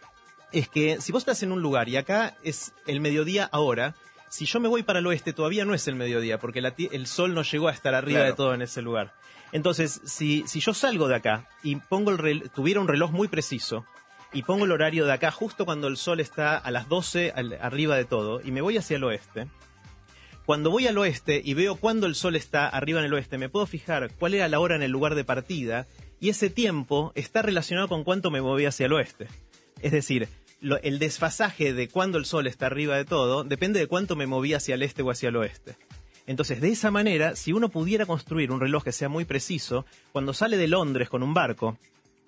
es 0.53 0.69
que 0.69 1.01
si 1.01 1.11
vos 1.11 1.23
estás 1.23 1.43
en 1.43 1.51
un 1.51 1.61
lugar 1.61 1.89
y 1.89 1.97
acá 1.97 2.37
es 2.43 2.71
el 2.87 3.01
mediodía 3.01 3.49
ahora, 3.51 3.93
si 4.33 4.45
yo 4.45 4.59
me 4.59 4.67
voy 4.67 4.81
para 4.83 4.99
el 4.99 5.05
oeste 5.07 5.31
todavía 5.33 5.63
no 5.65 5.73
es 5.75 5.87
el 5.87 5.95
mediodía, 5.95 6.39
porque 6.39 6.59
la 6.61 6.73
el 6.77 7.05
sol 7.07 7.33
no 7.35 7.43
llegó 7.43 7.67
a 7.67 7.71
estar 7.71 7.93
arriba 7.93 8.19
Claro. 8.21 8.31
de 8.31 8.35
todo 8.37 8.53
en 8.53 8.61
ese 8.63 8.81
lugar. 8.81 9.13
Entonces, 9.51 10.01
si, 10.05 10.43
si 10.47 10.59
yo 10.59 10.73
salgo 10.73 11.07
de 11.07 11.15
acá 11.15 11.47
y 11.61 11.75
pongo 11.75 12.09
el 12.09 12.17
rel- 12.17 12.49
tuviera 12.51 12.79
un 12.81 12.87
reloj 12.87 13.11
muy 13.11 13.27
preciso 13.27 13.85
y 14.33 14.41
pongo 14.41 14.65
el 14.65 14.71
horario 14.71 15.05
de 15.05 15.13
acá 15.13 15.29
justo 15.29 15.65
cuando 15.65 15.87
el 15.87 15.97
sol 15.97 16.19
está 16.19 16.57
a 16.57 16.71
las 16.71 16.89
12 16.89 17.31
al- 17.35 17.59
arriba 17.61 17.95
de 17.95 18.05
todo 18.05 18.41
y 18.43 18.51
me 18.51 18.61
voy 18.61 18.77
hacia 18.77 18.97
el 18.97 19.03
oeste, 19.03 19.47
cuando 20.45 20.71
voy 20.71 20.87
al 20.87 20.97
oeste 20.97 21.41
y 21.43 21.53
veo 21.53 21.75
cuándo 21.75 22.07
el 22.07 22.15
sol 22.15 22.35
está 22.35 22.67
arriba 22.67 22.99
en 22.99 23.05
el 23.05 23.13
oeste, 23.13 23.37
me 23.37 23.49
puedo 23.49 23.65
fijar 23.65 24.11
cuál 24.19 24.33
era 24.33 24.47
la 24.47 24.59
hora 24.59 24.75
en 24.75 24.81
el 24.83 24.91
lugar 24.91 25.15
de 25.15 25.23
partida 25.23 25.85
y 26.19 26.29
ese 26.29 26.49
tiempo 26.49 27.11
está 27.15 27.41
relacionado 27.43 27.87
con 27.87 28.03
cuánto 28.03 28.31
me 28.31 28.41
moví 28.41 28.65
hacia 28.65 28.87
el 28.87 28.93
oeste. 28.93 29.27
Es 29.81 29.91
decir, 29.91 30.27
lo- 30.63 30.81
el 30.81 30.97
desfasaje 30.97 31.73
de 31.73 31.87
cuándo 31.87 32.17
el 32.17 32.25
sol 32.25 32.47
está 32.47 32.65
arriba 32.65 32.97
de 32.97 33.05
todo 33.05 33.43
depende 33.43 33.79
de 33.79 33.85
cuánto 33.87 34.15
me 34.15 34.25
moví 34.25 34.53
hacia 34.55 34.73
el 34.75 34.81
este 34.81 35.03
o 35.03 35.11
hacia 35.11 35.29
el 35.29 35.35
oeste. 35.35 35.75
Entonces, 36.25 36.61
de 36.61 36.69
esa 36.69 36.89
manera, 36.89 37.35
si 37.35 37.51
uno 37.53 37.69
pudiera 37.69 38.05
construir 38.05 38.49
un 38.51 38.59
reloj 38.61 38.83
que 38.83 38.91
sea 38.93 39.09
muy 39.09 39.25
preciso, 39.25 39.85
cuando 40.13 40.33
sale 40.33 40.57
de 40.57 40.67
Londres 40.69 41.09
con 41.09 41.21
un 41.21 41.33
barco, 41.33 41.77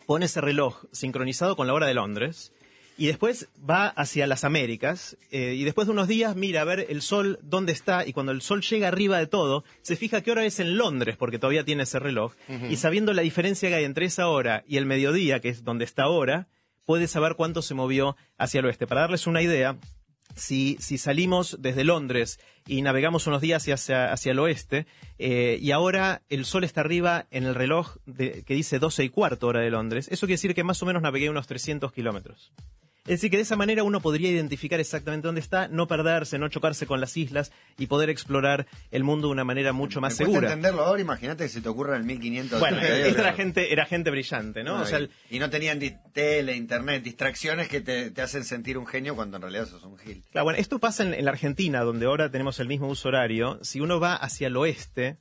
pone 0.06 0.26
ese 0.26 0.42
reloj 0.42 0.84
sincronizado 0.92 1.56
con 1.56 1.66
la 1.66 1.74
hora 1.74 1.88
de 1.88 1.94
Londres 1.96 2.52
y 2.98 3.08
después 3.08 3.48
va 3.70 3.88
hacia 3.88 4.28
las 4.28 4.44
Américas 4.44 5.18
eh, 5.32 5.54
y 5.58 5.64
después 5.64 5.88
de 5.88 5.94
unos 5.94 6.08
días 6.08 6.36
mira 6.36 6.62
a 6.62 6.66
ver 6.66 6.86
el 6.90 7.02
sol 7.02 7.40
dónde 7.42 7.74
está 7.74 8.06
y 8.06 8.14
cuando 8.14 8.32
el 8.32 8.42
sol 8.42 8.62
llega 8.62 8.88
arriba 8.88 9.18
de 9.18 9.28
todo 9.28 9.64
se 9.82 9.96
fija 9.98 10.22
qué 10.22 10.32
hora 10.32 10.46
es 10.46 10.60
en 10.62 10.78
Londres 10.78 11.18
porque 11.18 11.40
todavía 11.40 11.66
tiene 11.66 11.84
ese 11.84 12.00
reloj 12.00 12.34
y 12.70 12.76
sabiendo 12.78 13.12
la 13.14 13.22
diferencia 13.24 13.68
que 13.68 13.76
hay 13.76 13.84
entre 13.84 14.06
esa 14.06 14.28
hora 14.28 14.64
y 14.68 14.78
el 14.78 14.86
mediodía 14.86 15.40
que 15.42 15.50
es 15.50 15.64
donde 15.66 15.84
está 15.86 16.04
ahora 16.04 16.48
puede 16.86 17.08
saber 17.08 17.36
cuánto 17.36 17.62
se 17.62 17.74
movió 17.74 18.16
hacia 18.38 18.60
el 18.60 18.66
oeste. 18.66 18.88
Para 18.88 19.02
darles 19.02 19.28
una 19.28 19.42
idea, 19.42 19.78
si, 20.36 20.78
si 20.80 20.98
salimos 20.98 21.58
desde 21.60 21.84
Londres 21.84 22.40
y 22.68 22.82
navegamos 22.82 23.28
unos 23.28 23.42
días 23.42 23.68
hacia, 23.70 24.12
hacia 24.12 24.32
el 24.32 24.40
oeste, 24.40 24.86
eh, 25.18 25.58
y 25.62 25.72
ahora 25.72 26.22
el 26.30 26.46
sol 26.46 26.64
está 26.64 26.82
arriba 26.82 27.26
en 27.32 27.46
el 27.46 27.56
reloj 27.56 27.98
de- 28.06 28.44
que 28.44 28.54
dice 28.54 28.80
12 28.80 29.04
y 29.04 29.10
cuarto 29.10 29.48
hora 29.48 29.62
de 29.62 29.70
Londres, 29.72 30.08
eso 30.12 30.26
quiere 30.28 30.36
decir 30.38 30.56
que 30.56 30.64
más 30.64 30.82
o 30.84 30.86
menos 30.86 31.02
navegué 31.02 31.30
unos 31.30 31.48
300 31.48 31.92
kilómetros. 31.94 32.52
Es 33.06 33.12
decir, 33.20 33.30
que 33.30 33.38
de 33.38 33.44
esa 33.44 33.56
manera 33.56 33.84
uno 33.84 34.02
podría 34.02 34.32
identificar 34.32 34.80
exactamente 34.80 35.28
dónde 35.28 35.40
está, 35.40 35.68
no 35.68 35.88
perderse, 35.88 36.40
no 36.40 36.48
chocarse 36.50 36.88
con 36.88 37.00
las 37.00 37.16
islas 37.16 37.52
y 37.78 37.86
poder 37.86 38.10
explorar 38.10 38.66
el 38.90 39.04
mundo 39.04 39.28
de 39.28 39.34
una 39.34 39.44
manera 39.44 39.74
mucho 39.74 40.02
más 40.02 40.14
Me 40.14 40.26
segura. 40.26 40.48
entenderlo 40.48 40.84
ahora, 40.84 41.02
imagínate 41.02 41.44
que 41.44 41.50
se 41.50 41.62
te 41.62 41.70
ocurra 41.70 41.96
en 41.96 42.02
el 42.02 42.08
1500. 42.08 42.60
Bueno, 42.60 42.80
esta 42.82 43.22
era 43.22 43.34
gente, 43.34 43.72
era 43.72 43.86
gente 43.86 44.10
brillante, 44.10 44.64
¿no? 44.64 44.82
O 44.82 44.86
sea, 44.86 45.02
y, 45.02 45.10
y 45.30 45.38
no 45.38 45.52
tenían 45.52 45.80
tele, 46.14 46.56
internet, 46.56 47.04
distracciones 47.04 47.68
que 47.68 47.82
te, 47.82 48.10
te 48.10 48.22
hacen 48.24 48.44
sentir 48.44 48.76
un 48.78 48.88
genio 48.88 49.16
cuando 49.16 49.38
en 49.38 49.44
realidad 49.44 49.68
sos 49.68 49.84
un 49.84 50.00
gil. 50.00 50.24
Claro, 50.32 50.46
bueno, 50.46 50.58
esto 50.60 50.80
pasa 50.80 51.04
en, 51.04 51.14
en 51.14 51.26
la 51.26 51.32
Argentina, 51.32 51.82
donde 51.82 52.08
ahora 52.08 52.32
tenemos 52.32 52.60
el 52.60 52.68
mismo 52.68 52.88
uso 52.88 53.10
horario. 53.10 53.60
Si 53.62 53.82
uno 53.82 54.00
va 54.00 54.16
hacia 54.16 54.48
el 54.48 54.58
oeste, 54.58 55.18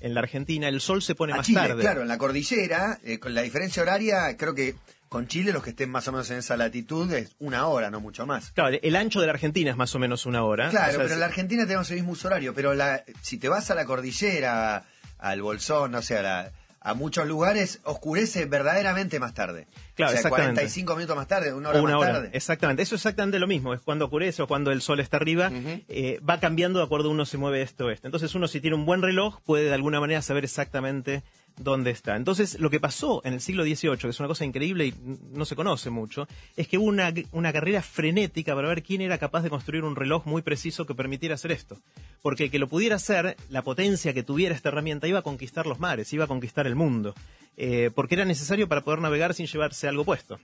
en 0.00 0.12
la 0.12 0.20
Argentina, 0.20 0.68
el 0.68 0.82
sol 0.82 1.00
se 1.02 1.14
pone 1.14 1.32
A 1.32 1.36
más 1.38 1.46
Chile, 1.46 1.60
tarde. 1.60 1.80
claro, 1.80 2.02
en 2.02 2.08
la 2.08 2.18
cordillera, 2.18 2.98
eh, 3.02 3.18
con 3.18 3.32
la 3.34 3.40
diferencia 3.40 3.82
horaria, 3.82 4.36
creo 4.36 4.54
que 4.54 4.74
con 5.14 5.28
Chile 5.28 5.52
los 5.52 5.62
que 5.62 5.70
estén 5.70 5.90
más 5.90 6.08
o 6.08 6.12
menos 6.12 6.28
en 6.32 6.38
esa 6.38 6.56
latitud 6.56 7.12
es 7.12 7.36
una 7.38 7.68
hora, 7.68 7.88
no 7.90 8.00
mucho 8.00 8.26
más. 8.26 8.50
Claro, 8.50 8.76
el 8.82 8.96
ancho 8.96 9.20
de 9.20 9.26
la 9.26 9.32
Argentina 9.32 9.70
es 9.70 9.76
más 9.76 9.94
o 9.94 9.98
menos 10.00 10.26
una 10.26 10.42
hora. 10.42 10.70
Claro, 10.70 10.86
O 10.86 10.90
sea, 10.90 10.96
pero 10.98 11.06
es- 11.06 11.12
en 11.12 11.20
la 11.20 11.26
Argentina 11.26 11.64
tenemos 11.66 11.88
el 11.90 11.96
mismo 11.98 12.12
uso 12.12 12.26
horario, 12.28 12.52
pero 12.52 12.74
la, 12.74 13.04
si 13.22 13.38
te 13.38 13.48
vas 13.48 13.70
a 13.70 13.74
la 13.76 13.84
cordillera, 13.84 14.84
al 15.18 15.40
Bolsón, 15.42 15.92
no 15.92 16.02
sé, 16.02 16.18
a, 16.18 16.22
la- 16.22 16.50
a 16.86 16.92
muchos 16.94 17.26
lugares, 17.26 17.80
oscurece 17.84 18.44
verdaderamente 18.44 19.18
más 19.18 19.32
tarde. 19.32 19.66
Claro, 19.94 20.10
o 20.10 20.12
sea, 20.12 20.18
exactamente. 20.20 20.54
45 20.60 20.96
minutos 20.96 21.16
más 21.16 21.28
tarde, 21.28 21.54
una 21.54 21.70
hora 21.70 21.80
una 21.80 21.92
más 21.94 22.02
hora. 22.02 22.12
tarde. 22.14 22.30
Exactamente, 22.34 22.82
eso 22.82 22.96
es 22.96 23.00
exactamente 23.00 23.38
lo 23.38 23.46
mismo. 23.46 23.72
Es 23.72 23.80
cuando 23.80 24.04
ocurece 24.04 24.42
o 24.42 24.46
cuando 24.46 24.70
el 24.70 24.82
sol 24.82 25.00
está 25.00 25.16
arriba, 25.16 25.50
eh, 25.88 26.20
va 26.28 26.40
cambiando 26.40 26.80
de 26.80 26.84
acuerdo 26.84 27.08
a 27.08 27.12
uno 27.12 27.24
se 27.24 27.38
mueve 27.38 27.62
esto 27.62 27.86
oeste. 27.86 28.06
Entonces 28.08 28.34
uno 28.34 28.48
si 28.48 28.60
tiene 28.60 28.76
un 28.76 28.84
buen 28.84 29.00
reloj 29.00 29.40
puede 29.46 29.64
de 29.66 29.74
alguna 29.74 29.98
manera 30.00 30.20
saber 30.20 30.44
exactamente 30.44 31.22
dónde 31.56 31.90
está. 31.90 32.16
Entonces 32.16 32.58
lo 32.58 32.70
que 32.70 32.80
pasó 32.80 33.20
en 33.24 33.34
el 33.34 33.40
siglo 33.40 33.64
XVIII, 33.64 33.96
que 33.96 34.08
es 34.08 34.18
una 34.18 34.28
cosa 34.28 34.44
increíble 34.44 34.86
y 34.86 34.94
no 35.32 35.44
se 35.44 35.56
conoce 35.56 35.90
mucho, 35.90 36.26
es 36.56 36.68
que 36.68 36.78
hubo 36.78 36.86
una, 36.86 37.52
carrera 37.52 37.82
frenética 37.82 38.54
para 38.54 38.68
ver 38.68 38.82
quién 38.82 39.00
era 39.00 39.18
capaz 39.18 39.42
de 39.42 39.50
construir 39.50 39.84
un 39.84 39.96
reloj 39.96 40.26
muy 40.26 40.42
preciso 40.42 40.86
que 40.86 40.94
permitiera 40.94 41.34
hacer 41.34 41.52
esto. 41.52 41.78
Porque 42.22 42.44
el 42.44 42.50
que 42.50 42.58
lo 42.58 42.68
pudiera 42.68 42.96
hacer, 42.96 43.36
la 43.48 43.62
potencia 43.62 44.14
que 44.14 44.22
tuviera 44.22 44.54
esta 44.54 44.70
herramienta 44.70 45.06
iba 45.06 45.20
a 45.20 45.22
conquistar 45.22 45.66
los 45.66 45.80
mares, 45.80 46.12
iba 46.12 46.24
a 46.24 46.28
conquistar 46.28 46.66
el 46.66 46.74
mundo. 46.74 47.14
Eh, 47.56 47.90
porque 47.94 48.16
era 48.16 48.24
necesario 48.24 48.68
para 48.68 48.80
poder 48.80 49.00
navegar 49.00 49.34
sin 49.34 49.46
llevarse 49.46 49.86
algo 49.86 50.04
puesto. 50.04 50.38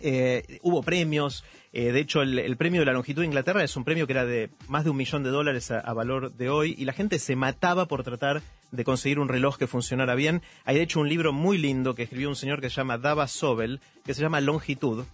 Eh, 0.00 0.58
hubo 0.62 0.82
premios, 0.82 1.44
eh, 1.72 1.92
de 1.92 2.00
hecho 2.00 2.22
el, 2.22 2.56
premio 2.56 2.80
de 2.80 2.86
la 2.86 2.92
longitud 2.92 3.22
de 3.22 3.26
Inglaterra 3.26 3.64
es 3.64 3.76
un 3.76 3.84
premio 3.84 4.06
que 4.06 4.12
era 4.12 4.24
de 4.24 4.50
más 4.68 4.84
de 4.84 4.90
un 4.90 4.96
millón 4.96 5.22
de 5.22 5.30
dólares 5.30 5.70
a, 5.70 5.80
a 5.80 5.92
valor 5.92 6.32
de 6.32 6.50
hoy 6.50 6.74
y 6.78 6.84
la 6.84 6.92
gente 6.92 7.18
se 7.18 7.36
mataba 7.36 7.86
por 7.86 8.04
tratar 8.04 8.42
de 8.70 8.84
conseguir 8.84 9.18
un 9.18 9.28
reloj 9.28 9.56
que 9.56 9.66
funcionara 9.66 10.14
bien. 10.14 10.42
Hay 10.64 10.76
de 10.76 10.82
hecho 10.82 11.00
un 11.00 11.08
libro 11.08 11.32
muy 11.32 11.58
lindo 11.58 11.94
que 11.94 12.04
escribió 12.04 12.28
un 12.28 12.36
señor 12.36 12.60
que 12.60 12.70
se 12.70 12.76
llama 12.76 12.98
Dava 12.98 13.26
Sobel, 13.26 13.80
que 14.04 14.14
se 14.14 14.22
llama 14.22 14.40
Longitud, 14.40 15.04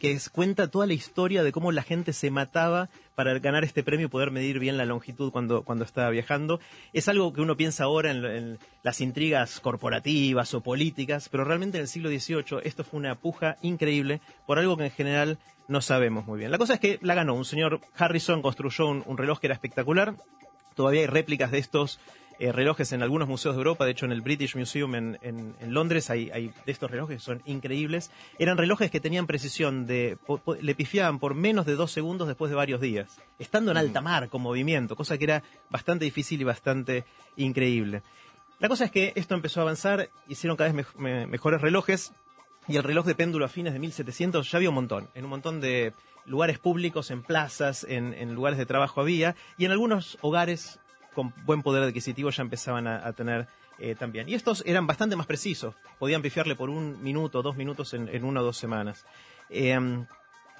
que 0.00 0.12
es- 0.12 0.28
cuenta 0.28 0.70
toda 0.70 0.86
la 0.86 0.94
historia 0.94 1.42
de 1.42 1.52
cómo 1.52 1.72
la 1.72 1.82
gente 1.82 2.12
se 2.12 2.30
mataba 2.30 2.88
para 3.14 3.38
ganar 3.38 3.64
este 3.64 3.82
premio 3.82 4.06
y 4.06 4.10
poder 4.10 4.30
medir 4.30 4.58
bien 4.58 4.76
la 4.76 4.84
longitud 4.84 5.30
cuando, 5.30 5.62
cuando 5.62 5.84
estaba 5.84 6.10
viajando. 6.10 6.60
Es 6.92 7.08
algo 7.08 7.32
que 7.32 7.40
uno 7.40 7.56
piensa 7.56 7.84
ahora 7.84 8.10
en, 8.10 8.58
las 8.82 9.00
intrigas 9.00 9.60
corporativas 9.60 10.52
o 10.54 10.62
políticas, 10.62 11.28
pero 11.28 11.44
realmente 11.44 11.78
en 11.78 11.82
el 11.82 11.88
siglo 11.88 12.08
XVIII 12.10 12.60
esto 12.64 12.84
fue 12.84 12.98
una 12.98 13.14
puja 13.14 13.56
increíble 13.62 14.20
por 14.46 14.58
algo 14.58 14.76
que 14.76 14.84
en 14.84 14.90
general 14.90 15.38
no 15.68 15.80
sabemos 15.80 16.26
muy 16.26 16.38
bien. 16.38 16.50
La 16.50 16.58
cosa 16.58 16.74
es 16.74 16.80
que 16.80 16.98
la 17.02 17.14
ganó. 17.14 17.34
Un 17.34 17.44
señor 17.44 17.80
Harrison 17.96 18.42
construyó 18.42 18.88
un 18.88 19.16
reloj 19.16 19.40
que 19.40 19.46
era 19.46 19.54
espectacular. 19.54 20.14
Todavía 20.74 21.02
hay 21.02 21.06
réplicas 21.06 21.50
de 21.50 21.58
estos 21.58 22.00
eh, 22.44 22.52
relojes 22.52 22.92
en 22.92 23.02
algunos 23.02 23.28
museos 23.28 23.54
de 23.54 23.58
Europa. 23.60 23.84
De 23.84 23.92
hecho, 23.92 24.06
en 24.06 24.12
el 24.12 24.20
British 24.20 24.54
Museum 24.56 24.94
en, 24.94 25.18
en- 25.22 25.54
en 25.60 25.74
Londres 25.74 26.10
hay, 26.10 26.30
hay 26.30 26.52
de 26.66 26.72
estos 26.72 26.90
relojes 26.90 27.16
que 27.16 27.22
son 27.24 27.42
increíbles. 27.46 28.10
Eran 28.38 28.56
relojes 28.58 28.90
que 28.90 29.00
tenían 29.00 29.26
precisión 29.26 29.86
de... 29.86 30.18
po- 30.26 30.38
po- 30.38 30.54
le 30.54 30.74
pifiaban 30.74 31.18
por 31.18 31.34
menos 31.34 31.66
de 31.66 31.74
dos 31.74 31.90
segundos 31.92 32.28
después 32.28 32.50
de 32.50 32.56
varios 32.56 32.80
días. 32.80 33.18
Estando 33.38 33.70
en 33.70 33.76
alta 33.76 34.00
mar, 34.00 34.28
con 34.28 34.42
movimiento. 34.42 34.96
Cosa 34.96 35.16
que 35.18 35.24
era 35.24 35.42
bastante 35.70 36.04
difícil 36.04 36.40
y 36.40 36.44
bastante 36.44 37.04
increíble. 37.36 38.02
La 38.60 38.68
cosa 38.68 38.84
es 38.84 38.90
que 38.90 39.12
esto 39.16 39.34
empezó 39.34 39.60
a 39.60 39.62
avanzar, 39.62 40.10
hicieron 40.28 40.56
cada 40.56 40.70
vez 40.72 40.84
mej- 40.86 40.94
me- 40.96 41.26
mejores 41.26 41.60
relojes. 41.60 42.12
Y 42.66 42.76
el 42.76 42.82
reloj 42.82 43.04
de 43.04 43.14
péndulo 43.14 43.44
a 43.44 43.48
fines 43.48 43.74
de 43.74 43.78
1700 43.78 44.50
ya 44.50 44.56
había 44.56 44.70
un 44.70 44.74
montón, 44.76 45.10
en 45.14 45.24
un 45.24 45.30
montón 45.30 45.60
de 45.60 45.92
lugares 46.24 46.58
públicos, 46.58 47.10
en 47.10 47.22
plazas, 47.22 47.84
en, 47.84 48.14
en 48.14 48.32
lugares 48.34 48.58
de 48.58 48.64
trabajo 48.64 49.02
había, 49.02 49.36
y 49.58 49.66
en 49.66 49.70
algunos 49.72 50.16
hogares 50.22 50.80
con 51.14 51.32
buen 51.46 51.62
poder 51.62 51.82
adquisitivo 51.84 52.30
ya 52.30 52.42
empezaban 52.42 52.86
a, 52.86 53.06
a 53.06 53.12
tener 53.14 53.46
eh, 53.78 53.94
también. 53.94 54.28
Y 54.28 54.34
estos 54.34 54.62
eran 54.66 54.86
bastante 54.86 55.16
más 55.16 55.26
precisos, 55.26 55.74
podían 55.98 56.20
pifiarle 56.22 56.54
por 56.56 56.68
un 56.70 57.02
minuto, 57.02 57.42
dos 57.42 57.56
minutos 57.56 57.94
en, 57.94 58.08
en 58.08 58.24
una 58.24 58.40
o 58.40 58.44
dos 58.44 58.56
semanas. 58.56 59.04
Eh, 59.50 59.78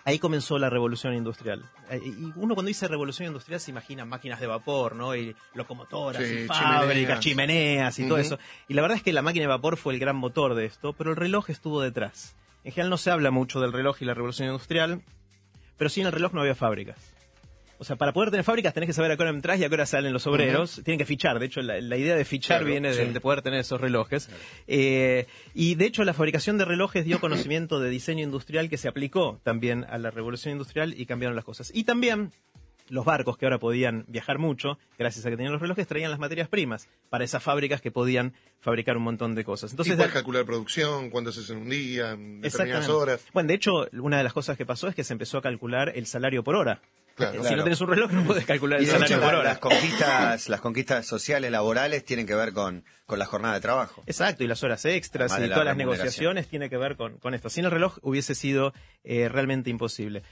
ahí 0.05 0.19
comenzó 0.19 0.59
la 0.59 0.69
revolución 0.71 1.15
industrial. 1.15 1.65
Eh, 1.91 2.01
Y 2.05 2.33
uno 2.37 2.55
cuando 2.55 2.69
dice 2.69 2.89
revolución 2.89 3.29
industrial 3.29 3.61
se 3.61 3.71
imagina 3.71 4.05
máquinas 4.05 4.41
de 4.41 4.47
vapor, 4.47 4.95
¿no? 4.97 5.15
Y 5.15 5.35
locomotoras, 5.55 6.23
Sí, 6.23 6.41
y 6.45 6.47
fábricas, 6.47 7.21
chimeneas. 7.21 7.21
chimeneas 7.21 7.99
y 8.01 8.09
todo 8.09 8.19
eso. 8.19 8.39
Y 8.69 8.75
la 8.75 8.83
verdad 8.83 8.97
es 8.97 9.03
que 9.03 9.13
la 9.13 9.23
máquina 9.23 9.45
de 9.45 9.49
vapor 9.49 9.77
fue 9.77 9.95
el 9.95 10.01
gran 10.01 10.17
motor 10.17 10.55
de 10.55 10.65
esto, 10.67 10.93
pero 10.93 11.11
el 11.11 11.17
reloj 11.17 11.51
estuvo 11.51 11.81
detrás. 11.81 12.35
En 12.65 12.73
general 12.73 12.91
no 12.91 12.97
se 12.97 13.11
habla 13.11 13.31
mucho 13.31 13.61
del 13.61 13.73
reloj 13.73 13.99
y 14.01 14.07
la 14.07 14.15
revolución 14.15 14.49
industrial, 14.49 15.03
pero 15.77 15.89
sí 15.91 16.01
en 16.01 16.07
el 16.07 16.13
reloj 16.13 16.33
no 16.33 16.41
había 16.41 16.55
fábricas. 16.55 16.97
O 17.85 17.87
sea, 17.87 17.97
para 17.97 18.15
poder 18.15 18.31
tener 18.31 18.45
fábricas 18.45 18.73
tenés 18.73 18.87
que 18.87 18.95
saber 18.95 19.11
a 19.13 19.17
qué 19.17 19.23
hora 19.25 19.31
entras 19.31 19.61
y 19.61 19.65
a 19.65 19.69
qué 19.69 19.75
hora 19.75 19.85
salen 19.85 20.13
los 20.15 20.27
obreros. 20.27 20.81
Tienen 20.85 20.99
que 20.99 21.05
fichar. 21.05 21.39
De 21.39 21.45
hecho, 21.45 21.61
la, 21.61 21.81
la 21.83 21.97
idea 21.99 22.17
de 22.17 22.25
fichar 22.25 22.61
Claro, 22.61 22.71
viene 22.73 22.95
de, 22.95 23.07
sí. 23.07 23.13
de 23.13 23.21
poder 23.21 23.43
tener 23.43 23.61
esos 23.61 23.79
relojes. 23.81 24.31
Eh, 24.67 25.27
y 25.53 25.75
de 25.75 25.85
hecho, 25.85 26.03
la 26.05 26.15
fabricación 26.15 26.57
de 26.57 26.65
relojes 26.65 27.05
dio 27.05 27.21
conocimiento 27.21 27.79
de 27.81 27.91
diseño 27.91 28.25
industrial 28.25 28.71
que 28.71 28.79
se 28.79 28.89
aplicó 28.89 29.39
también 29.43 29.85
a 29.91 29.99
la 29.99 30.11
revolución 30.11 30.53
industrial 30.53 30.95
y 30.99 31.05
cambiaron 31.07 31.37
las 31.37 31.45
cosas. 31.45 31.71
Y 31.75 31.85
también 31.85 32.33
los 32.91 33.05
barcos 33.07 33.39
que 33.39 33.47
ahora 33.47 33.59
podían 33.59 34.05
viajar 34.09 34.39
mucho, 34.39 34.79
gracias 34.99 35.25
a 35.25 35.31
que 35.31 35.37
tenían 35.37 35.53
los 35.53 35.63
relojes, 35.63 35.87
traían 35.87 36.11
las 36.11 36.21
materias 36.21 36.49
primas 36.49 36.87
para 37.09 37.25
esas 37.25 37.43
fábricas 37.43 37.81
que 37.81 37.91
podían 37.91 38.35
fabricar 38.61 38.97
un 38.99 39.05
montón 39.05 39.35
de 39.35 39.43
cosas. 39.43 39.71
Entonces, 39.71 39.95
y 39.95 39.97
puedes 39.97 40.11
de- 40.13 40.15
calcular 40.19 40.45
producción, 40.45 41.09
cuándo 41.09 41.33
se 41.33 41.41
hace 41.41 41.55
en 41.55 41.61
un 41.61 41.71
día, 41.71 42.13
en 42.13 42.41
determinadas 42.43 42.89
horas. 42.91 43.25
Bueno, 43.33 43.47
de 43.49 43.55
hecho, 43.55 43.89
una 43.93 44.19
de 44.19 44.25
las 44.25 44.35
cosas 44.35 44.59
que 44.59 44.67
pasó 44.67 44.89
es 44.89 44.95
que 44.95 45.03
se 45.03 45.15
empezó 45.15 45.39
a 45.39 45.43
calcular 45.43 45.93
el 45.95 46.07
salario 46.07 46.45
por 46.45 46.57
hora. 46.57 46.83
Claro. 47.15 47.35
Si 47.35 47.41
Claro. 47.41 47.57
no 47.59 47.65
tenés 47.65 47.81
un 47.81 47.89
reloj 47.89 48.11
no 48.13 48.25
puedes 48.25 48.45
calcular 48.45 48.81
el 48.81 48.87
salario 48.87 49.17
hecho, 49.17 49.25
por 49.25 49.35
hora. 49.35 49.45
las 49.45 49.59
conquistas, 49.59 50.49
las 50.49 50.61
conquistas 50.61 51.07
sociales, 51.07 51.51
laborales, 51.51 52.05
tienen 52.05 52.27
que 52.27 52.35
ver 52.35 52.53
con, 52.53 52.85
con 53.07 53.19
la 53.19 53.27
jornada 53.27 53.55
de 53.55 53.61
trabajo. 53.61 54.03
Exacto, 54.07 54.43
y 54.43 54.47
las 54.49 54.63
horas 54.65 54.85
extras 54.85 55.31
Además 55.33 55.47
y 55.47 55.49
la 55.51 55.55
todas 55.55 55.67
las 55.67 55.77
negociaciones 55.77 56.49
tiene 56.49 56.69
que 56.71 56.77
ver 56.77 56.97
con, 56.97 57.19
con 57.19 57.35
esto. 57.35 57.49
Sin 57.51 57.65
el 57.67 57.71
reloj 57.71 57.99
hubiese 58.03 58.35
sido 58.35 58.73
eh, 59.05 59.29
realmente 59.29 59.71
imposible. 59.71 60.23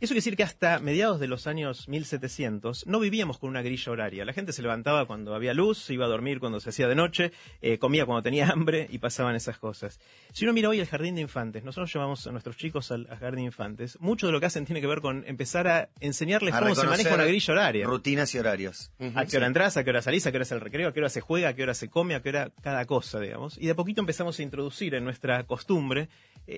Eso 0.00 0.14
quiere 0.14 0.20
decir 0.20 0.36
que 0.36 0.44
hasta 0.44 0.78
mediados 0.78 1.20
de 1.20 1.28
los 1.28 1.46
años 1.46 1.86
1700 1.86 2.86
no 2.86 3.00
vivíamos 3.00 3.38
con 3.38 3.50
una 3.50 3.60
grilla 3.60 3.92
horaria. 3.92 4.24
La 4.24 4.32
gente 4.32 4.54
se 4.54 4.62
levantaba 4.62 5.06
cuando 5.06 5.34
había 5.34 5.52
luz, 5.52 5.90
iba 5.90 6.06
a 6.06 6.08
dormir 6.08 6.40
cuando 6.40 6.58
se 6.58 6.70
hacía 6.70 6.88
de 6.88 6.94
noche, 6.94 7.32
eh, 7.60 7.76
comía 7.76 8.06
cuando 8.06 8.22
tenía 8.22 8.48
hambre 8.50 8.86
y 8.90 8.96
pasaban 8.96 9.36
esas 9.36 9.58
cosas. 9.58 10.00
Si 10.32 10.46
uno 10.46 10.54
mira 10.54 10.70
hoy 10.70 10.80
el 10.80 10.86
jardín 10.86 11.16
de 11.16 11.20
infantes, 11.20 11.64
nosotros 11.64 11.92
llevamos 11.92 12.26
a 12.26 12.32
nuestros 12.32 12.56
chicos 12.56 12.90
al, 12.92 13.08
al 13.10 13.18
jardín 13.18 13.40
de 13.40 13.46
infantes, 13.46 14.00
mucho 14.00 14.26
de 14.26 14.32
lo 14.32 14.40
que 14.40 14.46
hacen 14.46 14.64
tiene 14.64 14.80
que 14.80 14.86
ver 14.86 15.02
con 15.02 15.22
empezar 15.26 15.68
a 15.68 15.90
enseñarles 16.00 16.54
A 16.54 16.60
cómo 16.60 16.74
se 16.74 16.86
maneja 16.86 17.14
una 17.14 17.26
grilla 17.26 17.52
horaria. 17.52 17.86
Rutinas 17.86 18.34
y 18.34 18.38
horarios. 18.38 18.92
A 19.14 19.26
qué 19.26 19.36
hora 19.36 19.48
entras, 19.48 19.76
a 19.76 19.84
qué 19.84 19.90
hora 19.90 20.00
salís, 20.00 20.26
a 20.26 20.30
qué 20.30 20.38
hora 20.38 20.44
es 20.44 20.52
el 20.52 20.62
recreo, 20.62 20.88
a 20.88 20.92
qué 20.94 21.00
hora 21.00 21.10
se 21.10 21.20
juega, 21.20 21.50
a 21.50 21.54
qué 21.54 21.62
hora 21.62 21.74
se 21.74 21.90
come, 21.90 22.14
a 22.14 22.22
qué 22.22 22.30
hora 22.30 22.50
cada 22.62 22.86
cosa, 22.86 23.20
digamos. 23.20 23.58
Y 23.58 23.66
de 23.66 23.72
a 23.72 23.76
poquito 23.76 24.00
empezamos 24.00 24.38
a 24.38 24.42
introducir 24.42 24.94
en 24.94 25.04
nuestra 25.04 25.44
costumbre 25.44 26.08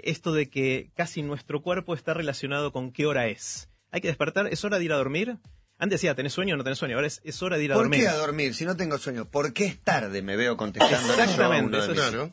esto 0.05 0.33
de 0.33 0.49
que 0.49 0.91
casi 0.95 1.23
nuestro 1.23 1.63
cuerpo 1.63 1.95
está 1.95 2.15
relacionado 2.15 2.73
con 2.73 2.93
qué 2.93 3.07
hora 3.07 3.27
es. 3.29 3.69
Hay 3.91 4.01
que 4.01 4.09
despertar, 4.09 4.47
es 4.47 4.65
hora 4.65 4.79
de 4.79 4.85
ir 4.85 4.93
a 4.93 4.97
dormir. 4.97 5.37
Antes 5.79 6.01
decía, 6.01 6.15
¿tenés 6.15 6.33
sueño 6.33 6.55
o 6.55 6.57
no 6.59 6.65
tenés 6.65 6.79
sueño? 6.79 6.95
Ahora 6.97 7.07
es, 7.09 7.21
es 7.25 7.43
hora 7.43 7.57
de 7.59 7.65
ir 7.65 7.73
a 7.73 7.75
¿Por 7.75 7.85
dormir. 7.85 8.01
qué 8.01 8.09
a 8.09 8.15
dormir 8.17 8.55
si 8.55 8.65
no 8.65 8.77
tengo 8.77 8.99
sueño? 8.99 9.25
¿Por 9.25 9.53
qué 9.53 9.67
es 9.67 9.79
tarde? 9.81 10.23
Me 10.23 10.37
veo 10.37 10.57
contestando 10.57 11.13
Exactamente, 11.13 11.79
eso 11.79 11.93
es- 11.93 11.99
Claro. 11.99 12.33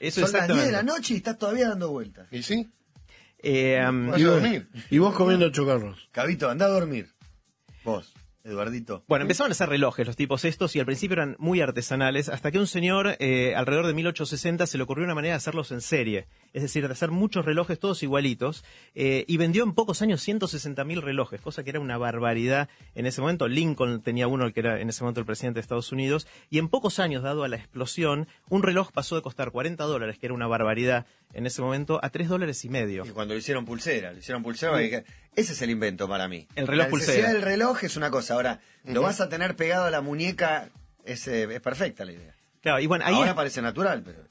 Eso 0.00 0.26
Son 0.26 0.32
las 0.38 0.48
10 0.48 0.66
de 0.66 0.72
la 0.72 0.82
noche 0.82 1.14
y 1.14 1.16
estás 1.18 1.38
todavía 1.38 1.68
dando 1.68 1.90
vueltas. 1.90 2.26
¿Y 2.30 2.42
sí? 2.42 2.68
Eh, 3.38 3.82
um, 3.88 4.10
Vaya 4.10 4.26
a 4.26 4.30
dormir. 4.30 4.68
Y 4.90 4.98
vos 4.98 5.14
comiendo 5.14 5.50
chocarros. 5.50 6.08
Cabito, 6.12 6.48
anda 6.50 6.66
a 6.66 6.68
dormir. 6.68 7.08
Vos, 7.84 8.12
Eduardito. 8.44 9.02
Bueno, 9.08 9.22
empezaban 9.22 9.50
a 9.50 9.54
hacer 9.54 9.70
relojes 9.70 10.06
los 10.06 10.16
tipos 10.16 10.44
estos 10.44 10.76
y 10.76 10.78
al 10.80 10.84
principio 10.84 11.14
eran 11.14 11.34
muy 11.38 11.62
artesanales 11.62 12.28
hasta 12.28 12.50
que 12.52 12.58
un 12.58 12.66
señor 12.66 13.16
eh, 13.18 13.54
alrededor 13.56 13.86
de 13.86 13.94
1860 13.94 14.66
se 14.66 14.76
le 14.76 14.84
ocurrió 14.84 15.04
una 15.06 15.14
manera 15.14 15.32
de 15.32 15.38
hacerlos 15.38 15.72
en 15.72 15.80
serie, 15.80 16.26
es 16.52 16.60
decir, 16.62 16.86
de 16.86 16.92
hacer 16.92 17.10
muchos 17.10 17.46
relojes 17.46 17.78
todos 17.78 18.02
igualitos 18.02 18.62
eh, 18.94 19.24
y 19.26 19.38
vendió 19.38 19.64
en 19.64 19.72
pocos 19.72 20.02
años 20.02 20.20
160 20.20 20.84
mil 20.84 21.00
relojes, 21.00 21.40
cosa 21.40 21.64
que 21.64 21.70
era 21.70 21.80
una 21.80 21.96
barbaridad 21.96 22.68
en 22.94 23.06
ese 23.06 23.22
momento. 23.22 23.48
Lincoln 23.48 24.02
tenía 24.02 24.28
uno, 24.28 24.44
el 24.44 24.52
que 24.52 24.60
era 24.60 24.78
en 24.78 24.90
ese 24.90 25.02
momento 25.02 25.20
el 25.20 25.26
presidente 25.26 25.56
de 25.56 25.62
Estados 25.62 25.90
Unidos 25.90 26.26
y 26.50 26.58
en 26.58 26.68
pocos 26.68 26.98
años, 26.98 27.22
dado 27.22 27.44
a 27.44 27.48
la 27.48 27.56
explosión, 27.56 28.28
un 28.50 28.62
reloj 28.62 28.92
pasó 28.92 29.16
de 29.16 29.22
costar 29.22 29.52
40 29.52 29.82
dólares, 29.84 30.18
que 30.18 30.26
era 30.26 30.34
una 30.34 30.46
barbaridad 30.46 31.06
en 31.32 31.46
ese 31.46 31.62
momento, 31.62 31.98
a 32.02 32.10
3 32.10 32.28
dólares 32.28 32.62
y 32.64 32.68
medio. 32.68 33.04
Y 33.06 33.10
cuando 33.10 33.32
lo 33.34 33.40
hicieron 33.40 33.64
pulsera, 33.64 34.12
lo 34.12 34.18
hicieron 34.18 34.42
pulsera, 34.42 34.82
y 34.82 34.90
que- 34.90 35.04
ese 35.36 35.52
es 35.52 35.62
el 35.62 35.70
invento 35.70 36.08
para 36.08 36.28
mí. 36.28 36.46
El 36.54 36.66
reloj 36.66 36.86
la 36.86 36.90
necesidad 36.92 37.14
pulsera. 37.14 37.32
del 37.32 37.42
reloj 37.42 37.84
es 37.84 37.96
una 37.96 38.10
cosa. 38.10 38.34
Ahora, 38.34 38.60
lo 38.84 39.02
vas 39.02 39.20
a 39.20 39.28
tener 39.28 39.56
pegado 39.56 39.84
a 39.86 39.90
la 39.90 40.00
muñeca, 40.00 40.68
es, 41.04 41.26
eh, 41.28 41.44
es 41.54 41.60
perfecta 41.60 42.04
la 42.04 42.12
idea. 42.12 42.34
Claro, 42.60 42.80
y 42.80 42.86
bueno, 42.86 43.04
ahí 43.06 43.14
Ahora 43.14 43.34
parece 43.34 43.60
natural, 43.62 44.02
pero. 44.04 44.24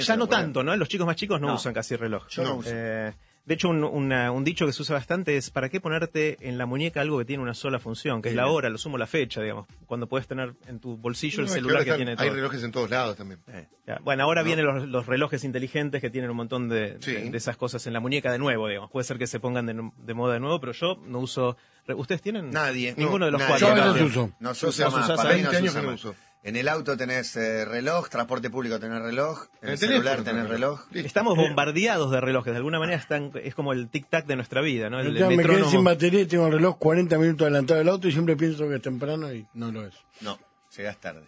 Ya 0.00 0.16
no 0.16 0.26
tanto, 0.26 0.62
¿no? 0.62 0.76
Los 0.76 0.88
chicos 0.88 1.06
más 1.06 1.16
chicos 1.16 1.40
no, 1.40 1.46
No. 1.48 1.54
usan 1.54 1.72
casi 1.72 1.96
reloj. 1.96 2.28
Yo 2.28 2.42
no 2.44 2.56
uso. 2.56 2.68
Eh, 2.70 3.14
de 3.48 3.54
hecho, 3.54 3.70
un, 3.70 3.82
una- 3.82 4.30
un 4.30 4.44
dicho 4.44 4.66
que 4.66 4.72
se 4.72 4.82
usa 4.82 4.94
bastante 4.94 5.36
es 5.38 5.50
¿para 5.50 5.70
qué 5.70 5.80
ponerte 5.80 6.36
en 6.46 6.58
la 6.58 6.66
muñeca 6.66 7.00
algo 7.00 7.18
que 7.18 7.24
tiene 7.24 7.42
una 7.42 7.54
sola 7.54 7.78
función? 7.78 8.20
Que 8.20 8.28
es 8.28 8.34
la 8.34 8.44
Bien. 8.44 8.54
hora, 8.54 8.68
lo 8.68 8.76
sumo 8.76 8.98
la 8.98 9.06
fecha, 9.06 9.40
digamos. 9.40 9.66
Cuando 9.86 10.06
puedes 10.06 10.26
tener 10.28 10.54
en 10.66 10.78
tu 10.78 10.98
bolsillo 10.98 11.38
No, 11.38 11.42
el 11.42 11.46
es 11.48 11.52
que 11.54 11.58
celular 11.60 11.78
que, 11.84 11.90
están- 11.90 11.96
tiene 11.98 12.10
Hay 12.12 12.16
todo. 12.28 12.34
relojes 12.36 12.62
en 12.62 12.72
todos 12.72 12.90
lados 12.90 13.16
también. 13.16 13.40
Eh, 13.48 13.66
Bueno, 14.02 14.24
ahora 14.24 14.42
vienen 14.42 14.66
los, 14.66 14.86
los 14.86 15.06
relojes 15.06 15.44
inteligentes 15.44 16.02
que 16.02 16.10
tienen 16.10 16.30
un 16.30 16.36
montón 16.36 16.68
de, 16.68 16.98
Sí. 17.00 17.12
de- 17.12 17.30
de 17.30 17.36
esas 17.38 17.56
cosas 17.56 17.86
en 17.86 17.94
la 17.94 18.00
muñeca 18.00 18.30
de 18.30 18.38
nuevo, 18.38 18.68
digamos. 18.68 18.90
Puede 18.90 19.04
ser 19.04 19.16
que 19.16 19.26
se 19.26 19.40
pongan 19.40 19.64
de, 19.64 20.12
moda 20.14 20.34
de 20.34 20.40
nuevo, 20.40 20.60
pero 20.60 20.72
yo 20.72 20.96
no 21.06 21.20
uso... 21.20 21.56
¿Ustedes 21.96 22.20
tienen? 22.20 22.50
Nadie. 22.50 22.92
Ninguno 22.98 23.24
de 23.24 23.32
los 23.32 23.40
Nadie. 23.40 23.56
cuatro. 23.60 23.76
Yo 23.96 23.96
¿no? 24.00 24.04
uso. 24.06 24.32
No 24.40 24.52
se 24.54 24.60
Yo 24.66 24.68
usa 24.68 24.84
los 24.84 24.94
más. 24.94 25.04
usás 25.04 25.16
Para 25.16 25.28
hace 25.30 25.38
mí 25.38 25.44
no 25.44 25.50
20 25.50 25.50
se 25.50 25.56
años 25.56 25.74
que 25.74 25.80
no 25.86 25.90
más. 25.92 26.04
uso. 26.04 26.14
En 26.48 26.56
el 26.56 26.66
auto 26.68 26.96
tenés 26.96 27.36
eh, 27.36 27.66
reloj, 27.66 28.08
transporte 28.08 28.48
público 28.48 28.80
tenés 28.80 29.02
reloj, 29.02 29.48
en 29.60 29.68
el, 29.68 29.72
el 29.72 29.78
celular 29.78 30.22
tenés 30.22 30.48
reloj. 30.48 30.80
Estamos 30.94 31.36
bombardeados 31.36 32.10
de 32.10 32.20
relojes. 32.22 32.52
De 32.52 32.56
alguna 32.56 32.78
manera 32.78 32.98
están, 32.98 33.32
es 33.44 33.54
como 33.54 33.74
el 33.74 33.90
tic-tac 33.90 34.24
de 34.24 34.36
nuestra 34.36 34.62
vida, 34.62 34.88
¿no? 34.88 34.98
El, 34.98 35.14
Yo 35.14 35.28
el 35.28 35.36
me 35.36 35.42
quedé 35.44 35.64
sin 35.64 35.84
batería 35.84 36.20
y 36.22 36.26
tengo 36.26 36.46
el 36.46 36.52
reloj 36.54 36.78
40 36.78 37.18
minutos 37.18 37.42
adelantado 37.42 37.78
del 37.78 37.88
auto 37.90 38.08
y 38.08 38.12
siempre 38.12 38.34
pienso 38.36 38.66
que 38.66 38.76
es 38.76 38.82
temprano 38.82 39.30
y 39.32 39.46
no 39.52 39.70
lo 39.70 39.84
es. 39.86 39.94
No, 40.22 40.38
llegás 40.74 40.98
tarde. 40.98 41.24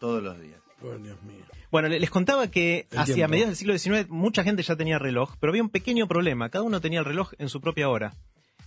Todos 0.00 0.20
los 0.22 0.40
días. 0.40 0.60
Oh, 0.82 0.96
Dios 0.96 1.22
mío. 1.22 1.44
Bueno, 1.70 1.86
le- 1.88 2.00
les 2.00 2.10
contaba 2.10 2.50
que 2.50 2.88
El 2.90 2.98
hacia 2.98 3.14
tiempo. 3.14 3.30
mediados 3.30 3.50
del 3.50 3.78
siglo 3.78 3.78
XIX 3.78 4.08
mucha 4.10 4.42
gente 4.42 4.64
ya 4.64 4.74
tenía 4.74 4.98
reloj, 4.98 5.36
pero 5.38 5.52
había 5.52 5.62
un 5.62 5.70
pequeño 5.70 6.08
problema. 6.08 6.48
Cada 6.48 6.64
uno 6.64 6.80
tenía 6.80 6.98
el 6.98 7.04
reloj 7.04 7.32
en 7.38 7.48
su 7.48 7.60
propia 7.60 7.88
hora. 7.88 8.14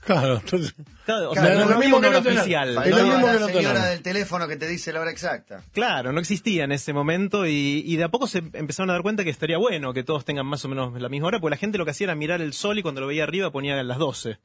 Claro, 0.05 0.35
entonces. 0.37 0.73
Cada- 1.05 1.29
o 1.29 1.33
Claro, 1.33 1.47
sea, 1.53 1.63
es 1.63 1.69
lo 1.69 1.77
mismo 1.79 2.01
que 2.01 2.09
no 2.09 2.17
oficial. 2.19 2.69
Es 2.85 2.95
lo 2.95 3.03
mismo 3.05 3.25
que 3.27 3.33
la 3.33 3.39
no 3.39 3.47
señora 3.47 3.85
del 3.85 4.01
teléfono 4.01 4.47
que 4.47 4.57
te 4.57 4.67
dice 4.67 4.91
la 4.93 4.99
hora 5.01 5.11
exacta. 5.11 5.63
Claro, 5.73 6.11
no 6.11 6.19
existía 6.19 6.65
en 6.65 6.71
ese 6.73 6.91
momento 6.93 7.45
y, 7.47 7.83
y 7.85 7.95
de 7.95 8.03
a 8.03 8.09
poco 8.09 8.27
se 8.27 8.39
empezaron 8.53 8.89
a 8.89 8.93
dar 8.93 9.01
cuenta 9.01 9.23
que 9.23 9.29
estaría 9.29 9.57
bueno 9.57 9.93
que 9.93 10.03
todos 10.03 10.25
tengan 10.25 10.45
más 10.45 10.63
o 10.65 10.69
menos 10.69 10.99
la 11.01 11.09
misma 11.09 11.27
hora, 11.27 11.39
porque 11.39 11.51
la 11.55 11.57
gente 11.57 11.77
lo 11.77 11.85
que 11.85 11.91
hacía 11.91 12.05
era 12.05 12.15
mirar 12.15 12.41
el 12.41 12.53
sol 12.53 12.77
y 12.79 12.81
cuando 12.81 13.01
lo 13.01 13.07
veía 13.07 13.23
arriba 13.23 13.51
ponía 13.51 13.81
las 13.83 13.97
12. 13.97 14.37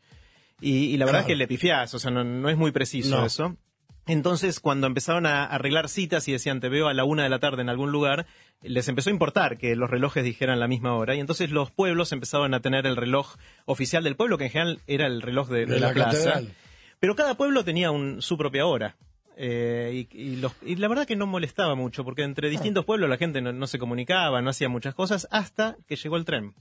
Y, 0.61 0.87
y 0.87 0.97
la 0.97 1.05
verdad 1.07 1.21
Claro. 1.21 1.23
es 1.23 1.27
que 1.27 1.37
le 1.37 1.47
pifiás, 1.49 1.95
o 1.95 1.99
sea, 1.99 2.11
no, 2.11 2.25
no 2.25 2.49
es 2.51 2.57
muy 2.57 2.73
preciso 2.73 3.19
No. 3.19 3.27
eso. 3.27 3.57
Entonces, 4.09 4.59
cuando 4.61 4.87
empezaron 4.87 5.27
a 5.27 5.45
arreglar 5.45 5.89
citas 5.89 6.27
y 6.29 6.33
decían 6.33 6.61
te 6.61 6.69
veo 6.69 6.89
a 6.89 6.95
la 6.95 7.05
una 7.05 7.23
de 7.23 7.29
la 7.29 7.39
tarde 7.39 7.63
en 7.63 7.69
algún 7.69 7.93
lugar, 7.93 8.27
les 8.63 8.89
empezó 8.89 9.11
a 9.11 9.13
importar 9.13 9.59
que 9.59 9.77
los 9.77 9.91
relojes 9.91 10.25
dijeran 10.25 10.59
la 10.59 10.67
misma 10.67 10.95
hora. 10.95 11.15
Y 11.15 11.21
entonces 11.21 11.51
los 11.51 11.71
pueblos 11.71 12.11
empezaban 12.13 12.55
a 12.55 12.61
tener 12.61 12.87
el 12.87 12.97
reloj 12.97 13.37
oficial 13.67 14.03
del 14.05 14.17
pueblo, 14.17 14.39
que 14.39 14.45
en 14.47 14.51
general 14.51 14.81
era 14.87 15.07
el 15.07 15.23
reloj 15.23 15.49
de, 15.49 15.67
de 15.67 15.75
De 15.75 15.81
la, 15.81 15.89
la 15.89 15.93
plaza. 15.95 16.41
Pero 16.99 17.15
cada 17.15 17.35
pueblo 17.37 17.65
tenía 17.65 17.91
un- 17.91 18.23
su 18.23 18.37
propia 18.37 18.67
hora. 18.67 18.97
Eh, 19.37 20.07
y, 20.11 20.19
y 20.21 20.37
los- 20.37 20.55
y 20.63 20.75
la 20.77 20.89
verdad 20.89 21.07
que 21.07 21.15
no 21.15 21.27
molestaba 21.27 21.77
mucho, 21.77 22.03
porque 22.05 22.23
entre 22.23 22.49
distintos 22.51 22.85
pueblos 22.85 23.09
la 23.09 23.19
gente 23.19 23.41
no, 23.41 23.53
no 23.53 23.67
se 23.69 23.79
comunicaba, 23.79 24.43
no 24.43 24.51
hacía 24.51 24.69
muchas 24.69 24.95
cosas, 24.95 25.29
hasta 25.31 25.77
que 25.87 25.95
llegó 25.95 26.17
el 26.17 26.25
tren. 26.25 26.55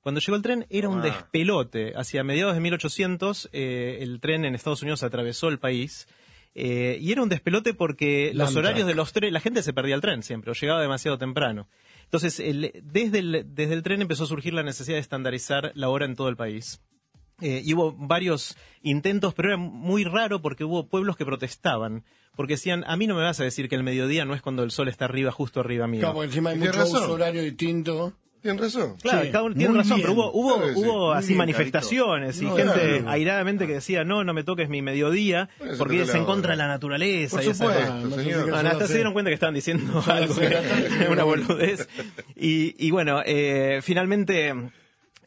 Cuando 0.00 0.18
llegó 0.20 0.34
el 0.36 0.42
tren 0.42 0.66
era 0.70 0.88
un 0.88 1.00
Ah. 1.00 1.02
despelote. 1.02 1.92
Hacia 1.94 2.24
mediados 2.24 2.54
de 2.54 2.60
1800 2.60 3.50
eh, 3.52 3.98
el 4.00 4.18
tren 4.20 4.46
en 4.46 4.54
Estados 4.54 4.80
Unidos 4.80 5.02
atravesó 5.02 5.48
el 5.48 5.58
país. 5.58 6.08
Eh, 6.54 6.98
y 7.00 7.12
era 7.12 7.22
un 7.22 7.28
despelote 7.28 7.74
porque 7.74 8.32
los 8.34 8.54
horarios 8.56 8.86
de 8.86 8.94
los 8.94 9.12
trenes, 9.12 9.32
la 9.32 9.40
gente 9.40 9.62
se 9.62 9.72
perdía 9.72 9.94
el 9.94 10.00
tren 10.00 10.22
siempre, 10.22 10.50
o 10.50 10.54
llegaba 10.54 10.80
demasiado 10.82 11.16
temprano. 11.18 11.68
Entonces, 12.04 12.40
el- 12.40 12.72
desde, 12.82 13.20
el, 13.20 13.46
desde 13.54 13.74
el 13.74 13.82
tren 13.82 14.02
empezó 14.02 14.24
a 14.24 14.26
surgir 14.26 14.52
la 14.54 14.62
necesidad 14.64 14.96
de 14.96 15.00
estandarizar 15.00 15.72
la 15.74 15.88
hora 15.88 16.06
en 16.06 16.16
todo 16.16 16.28
el 16.28 16.36
país. 16.36 16.80
Eh, 17.42 17.62
y 17.64 17.72
hubo 17.72 17.92
varios 17.92 18.56
intentos, 18.82 19.32
pero 19.32 19.48
era 19.48 19.56
muy 19.56 20.04
raro 20.04 20.42
porque 20.42 20.64
hubo 20.64 20.88
pueblos 20.88 21.16
que 21.16 21.24
protestaban. 21.24 22.04
Porque 22.36 22.54
decían, 22.54 22.84
a 22.86 22.96
mí 22.96 23.06
no 23.06 23.14
me 23.14 23.22
vas 23.22 23.40
a 23.40 23.44
decir 23.44 23.68
que 23.68 23.76
el 23.76 23.82
mediodía 23.82 24.24
no 24.24 24.34
es 24.34 24.42
cuando 24.42 24.62
el 24.62 24.70
sol 24.70 24.88
está 24.88 25.06
arriba, 25.06 25.30
justo 25.32 25.60
arriba 25.60 25.86
mío. 25.86 26.00
Claro, 26.00 26.14
porque 26.14 26.26
encima 26.26 26.50
hay 26.50 26.56
Tienes 26.58 26.76
mucho 26.76 26.84
razón. 26.92 27.04
uso 27.04 27.12
horario 27.14 27.42
distinto. 27.42 28.12
Tienen 28.42 28.62
razón. 28.62 28.96
Claro, 29.02 29.22
Sí, 29.24 29.30
cada 29.30 29.44
uno 29.44 29.54
tiene 29.54 29.74
razón, 29.74 29.96
bien. 29.96 30.08
pero 30.08 30.12
hubo, 30.14 30.32
hubo, 30.32 30.54
Claro 30.56 30.68
que 30.68 30.74
sí. 30.74 30.80
hubo 30.86 31.12
así 31.12 31.26
bien, 31.28 31.38
manifestaciones 31.38 32.40
y 32.40 32.44
No, 32.46 32.56
gente 32.56 32.80
claro. 32.98 33.10
airadamente 33.10 33.66
que 33.66 33.74
decía, 33.74 34.04
no, 34.04 34.24
no 34.24 34.32
me 34.32 34.44
toques 34.44 34.68
mi 34.68 34.80
mediodía, 34.82 35.48
Bueno, 35.58 35.74
porque 35.78 36.02
es 36.02 36.08
en 36.14 36.20
la 36.20 36.26
contra 36.26 36.50
de 36.52 36.56
la 36.56 36.68
naturaleza. 36.68 37.36
Por 37.36 37.44
y 37.44 37.54
supuesto, 37.54 37.94
no 37.94 38.56
hasta 38.56 38.86
se 38.86 38.94
dieron 38.94 39.12
cuenta 39.12 39.30
que 39.30 39.34
estaban 39.34 39.54
diciendo 39.54 40.02
algo 40.06 40.34
que 40.36 41.06
una 41.10 41.24
boludez. 41.24 41.88
Y, 42.36 42.74
y 42.78 42.90
bueno, 42.90 43.20
eh, 43.26 43.80
finalmente 43.82 44.54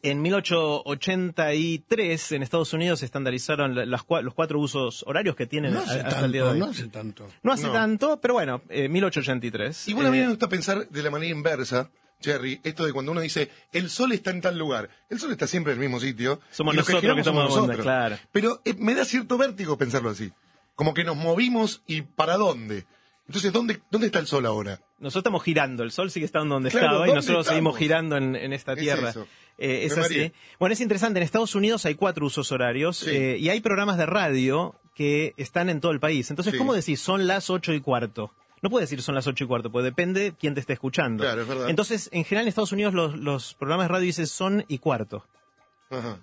en 0.02 0.20
1883 0.22 2.32
en 2.32 2.42
Estados 2.42 2.72
Unidos 2.72 2.98
se 3.00 3.06
estandarizaron 3.06 3.74
la- 3.74 3.86
las 3.86 4.02
los 4.22 4.34
cuatro 4.34 4.58
usos 4.58 5.04
horarios 5.06 5.36
que 5.36 5.46
tienen 5.46 5.72
No 5.74 5.80
hace 5.80 6.00
hasta 6.00 6.24
el 6.26 6.32
día 6.32 6.42
de 6.42 6.48
tanto, 6.50 6.52
hoy. 6.52 6.58
no 6.58 6.66
hace 6.72 6.86
tanto. 6.88 7.26
No 7.42 7.52
hace 7.52 7.66
No. 7.68 7.72
tanto, 7.72 8.20
pero 8.20 8.34
bueno, 8.34 8.62
eh, 8.68 8.88
1883. 8.88 9.88
Igual 9.88 10.06
a 10.06 10.10
mí 10.10 10.18
me 10.18 10.28
gusta 10.28 10.48
pensar 10.48 10.88
de 10.88 11.02
la 11.02 11.10
manera 11.10 11.32
inversa, 11.34 11.88
Jerry, 12.24 12.60
esto 12.64 12.84
de 12.84 12.92
cuando 12.92 13.12
uno 13.12 13.20
dice, 13.20 13.50
el 13.72 13.88
sol 13.90 14.12
está 14.12 14.30
en 14.30 14.40
tal 14.40 14.58
lugar. 14.58 14.88
El 15.10 15.20
sol 15.20 15.30
está 15.32 15.46
siempre 15.46 15.72
en 15.72 15.78
el 15.78 15.84
mismo 15.88 16.00
sitio. 16.00 16.40
Somos 16.50 16.74
nosotros 16.74 17.00
que 17.02 17.06
tomamos 17.08 17.24
somos 17.26 17.44
onda, 17.44 17.58
nosotros. 17.74 17.84
claro. 17.84 18.18
Pero 18.32 18.60
eh, 18.64 18.74
me 18.78 18.94
da 18.94 19.04
cierto 19.04 19.36
vértigo 19.38 19.76
pensarlo 19.78 20.10
así. 20.10 20.32
Como 20.74 20.94
que 20.94 21.04
nos 21.04 21.16
movimos 21.16 21.82
y 21.86 22.02
¿para 22.02 22.36
dónde? 22.36 22.86
Entonces, 23.26 23.52
¿dónde, 23.52 23.80
dónde 23.90 24.08
está 24.08 24.18
el 24.18 24.26
sol 24.26 24.44
ahora? 24.44 24.80
Nosotros 24.98 25.20
estamos 25.22 25.42
girando, 25.42 25.82
el 25.82 25.92
sol 25.92 26.10
sigue 26.10 26.26
estando 26.26 26.54
donde 26.56 26.70
Claro, 26.70 26.86
estaba 26.86 27.06
y 27.06 27.08
¿dónde 27.08 27.14
nosotros 27.20 27.46
seguimos 27.46 27.76
girando 27.78 28.16
en, 28.16 28.36
en 28.36 28.52
esta 28.52 28.72
Es 28.72 28.78
tierra. 28.80 29.10
eso. 29.10 29.26
Eh, 29.56 29.84
es 29.84 29.96
así. 29.96 30.32
Bueno, 30.58 30.72
es 30.72 30.80
interesante, 30.80 31.18
en 31.20 31.22
Estados 31.24 31.54
Unidos 31.54 31.86
hay 31.86 31.94
cuatro 31.94 32.26
usos 32.26 32.50
horarios 32.52 32.98
Sí. 32.98 33.10
eh, 33.10 33.36
y 33.38 33.48
hay 33.50 33.60
programas 33.60 33.96
de 33.98 34.06
radio 34.06 34.74
que 34.94 35.32
están 35.36 35.70
en 35.70 35.80
todo 35.80 35.92
el 35.92 36.00
país. 36.00 36.28
Entonces, 36.30 36.52
Sí. 36.52 36.58
¿cómo 36.58 36.74
decís? 36.74 37.00
Son 37.00 37.26
las 37.26 37.50
ocho 37.50 37.72
y 37.72 37.80
cuarto. 37.80 38.32
No 38.64 38.70
puedes 38.70 38.88
decir 38.88 39.02
son 39.02 39.14
las 39.14 39.26
ocho 39.26 39.44
y 39.44 39.46
cuarto, 39.46 39.70
porque 39.70 39.84
depende 39.84 40.32
quién 40.40 40.54
te 40.54 40.60
esté 40.60 40.72
escuchando. 40.72 41.22
Claro, 41.22 41.42
es 41.42 41.48
verdad. 41.48 41.68
Entonces, 41.68 42.08
en 42.12 42.24
general 42.24 42.44
en 42.46 42.48
Estados 42.48 42.72
Unidos 42.72 42.94
los, 42.94 43.14
los 43.14 43.52
programas 43.52 43.84
de 43.84 43.92
radio 43.92 44.06
dicen 44.06 44.26
son 44.26 44.64
y 44.68 44.78
cuarto. 44.78 45.26
Ajá. 45.90 46.18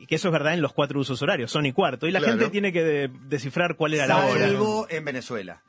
Y 0.00 0.06
que 0.06 0.14
eso 0.14 0.28
es 0.28 0.32
verdad 0.32 0.54
en 0.54 0.62
los 0.62 0.72
cuatro 0.72 0.98
usos 0.98 1.20
horarios, 1.20 1.50
son 1.50 1.66
y 1.66 1.72
cuarto. 1.72 2.06
Y 2.06 2.12
la 2.12 2.20
Claro. 2.20 2.32
gente 2.38 2.50
tiene 2.50 2.72
que 2.72 2.82
de- 2.82 3.10
descifrar 3.28 3.76
cuál 3.76 3.92
era 3.92 4.06
la 4.06 4.24
hora. 4.26 4.40
Salvo 4.46 4.86
en 4.88 5.04
Venezuela. 5.04 5.62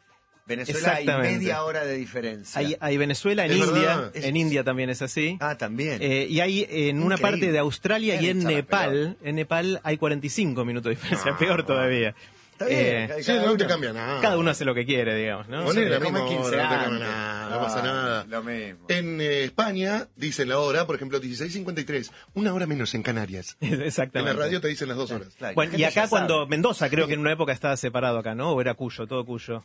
Venezuela 0.46 0.94
hay 0.96 1.06
media 1.06 1.64
hora 1.66 1.84
de 1.84 1.96
diferencia. 1.98 2.58
Hay, 2.58 2.78
hay 2.80 2.96
Venezuela, 2.96 3.46
en 3.46 3.58
India. 3.58 4.12
Es- 4.14 4.24
en 4.24 4.38
India 4.38 4.64
también 4.64 4.90
es 4.90 5.02
así. 5.02 5.38
Ah, 5.42 5.58
también. 5.58 6.02
Eh, 6.02 6.26
y 6.30 6.40
hay 6.40 6.66
en 6.70 7.04
una 7.04 7.18
parte 7.18 7.52
de 7.52 7.60
Australia 7.60 8.22
y 8.22 8.30
en 8.30 8.46
Nepal, 8.46 9.18
en 9.24 9.36
Nepal 9.36 9.82
hay 9.84 9.98
45 9.98 10.64
minutos 10.64 10.90
de 10.90 10.96
diferencia, 10.96 11.36
peor 11.38 11.66
todavía. 11.66 12.16
Está 12.58 12.66
bien, 12.66 12.80
Eh, 13.04 13.06
cada 13.08 13.22
Sí, 13.22 13.32
no 13.34 13.44
uno- 13.44 13.58
te 13.58 13.68
cambia 13.68 13.94
nada. 13.94 14.20
cada 14.20 14.38
uno 14.38 14.50
hace 14.50 14.66
lo 14.66 14.74
que 14.74 14.84
quiere, 14.84 15.14
digamos, 15.16 15.48
¿no? 15.48 15.64
Poné 15.64 15.88
la 15.88 16.00
misma 16.00 16.20
en 16.22 16.26
15 16.28 16.44
hora, 16.56 16.64
no 16.64 16.70
te 16.70 16.84
cambia 16.86 17.00
nada, 17.08 17.50
no 17.52 17.62
pasa 17.62 17.80
Ah, 17.80 17.84
nada. 17.84 18.26
Lo 18.28 18.44
mismo. 18.44 18.86
En 18.88 19.22
eh, 19.22 19.44
España 19.44 20.08
dicen 20.16 20.50
la 20.50 20.58
hora, 20.58 20.88
por 20.88 20.96
ejemplo, 20.96 21.20
16.53, 21.22 22.12
una 22.34 22.54
hora 22.56 22.66
menos 22.66 22.96
en 22.96 23.04
Canarias. 23.04 23.58
En 23.62 23.82
Exactamente. 23.84 24.34
la 24.34 24.40
radio 24.46 24.60
te 24.60 24.70
dicen 24.70 24.88
las 24.88 24.98
dos 24.98 25.12
horas. 25.12 25.30
Claro, 25.38 25.54
Bueno, 25.54 25.78
y 25.78 25.84
acá 25.84 26.08
cuando 26.10 26.38
sabe. 26.40 26.50
Mendoza 26.50 26.90
creo 26.90 27.08
que 27.08 27.14
en 27.14 27.20
una 27.20 27.32
época 27.34 27.52
estaba 27.54 27.78
separado 27.78 28.18
acá, 28.18 28.34
¿no? 28.34 28.52
O 28.54 28.60
era 28.62 28.74
Cuyo, 28.74 29.06
todo 29.06 29.24
Cuyo. 29.24 29.64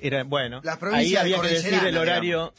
Era, 0.00 0.22
bueno, 0.24 0.60
Las 0.64 0.78
provincias 0.78 1.24
ahí 1.24 1.32
había 1.32 1.42
que 1.48 1.54
decir 1.54 1.74
el 1.74 1.96
horario. 1.96 2.52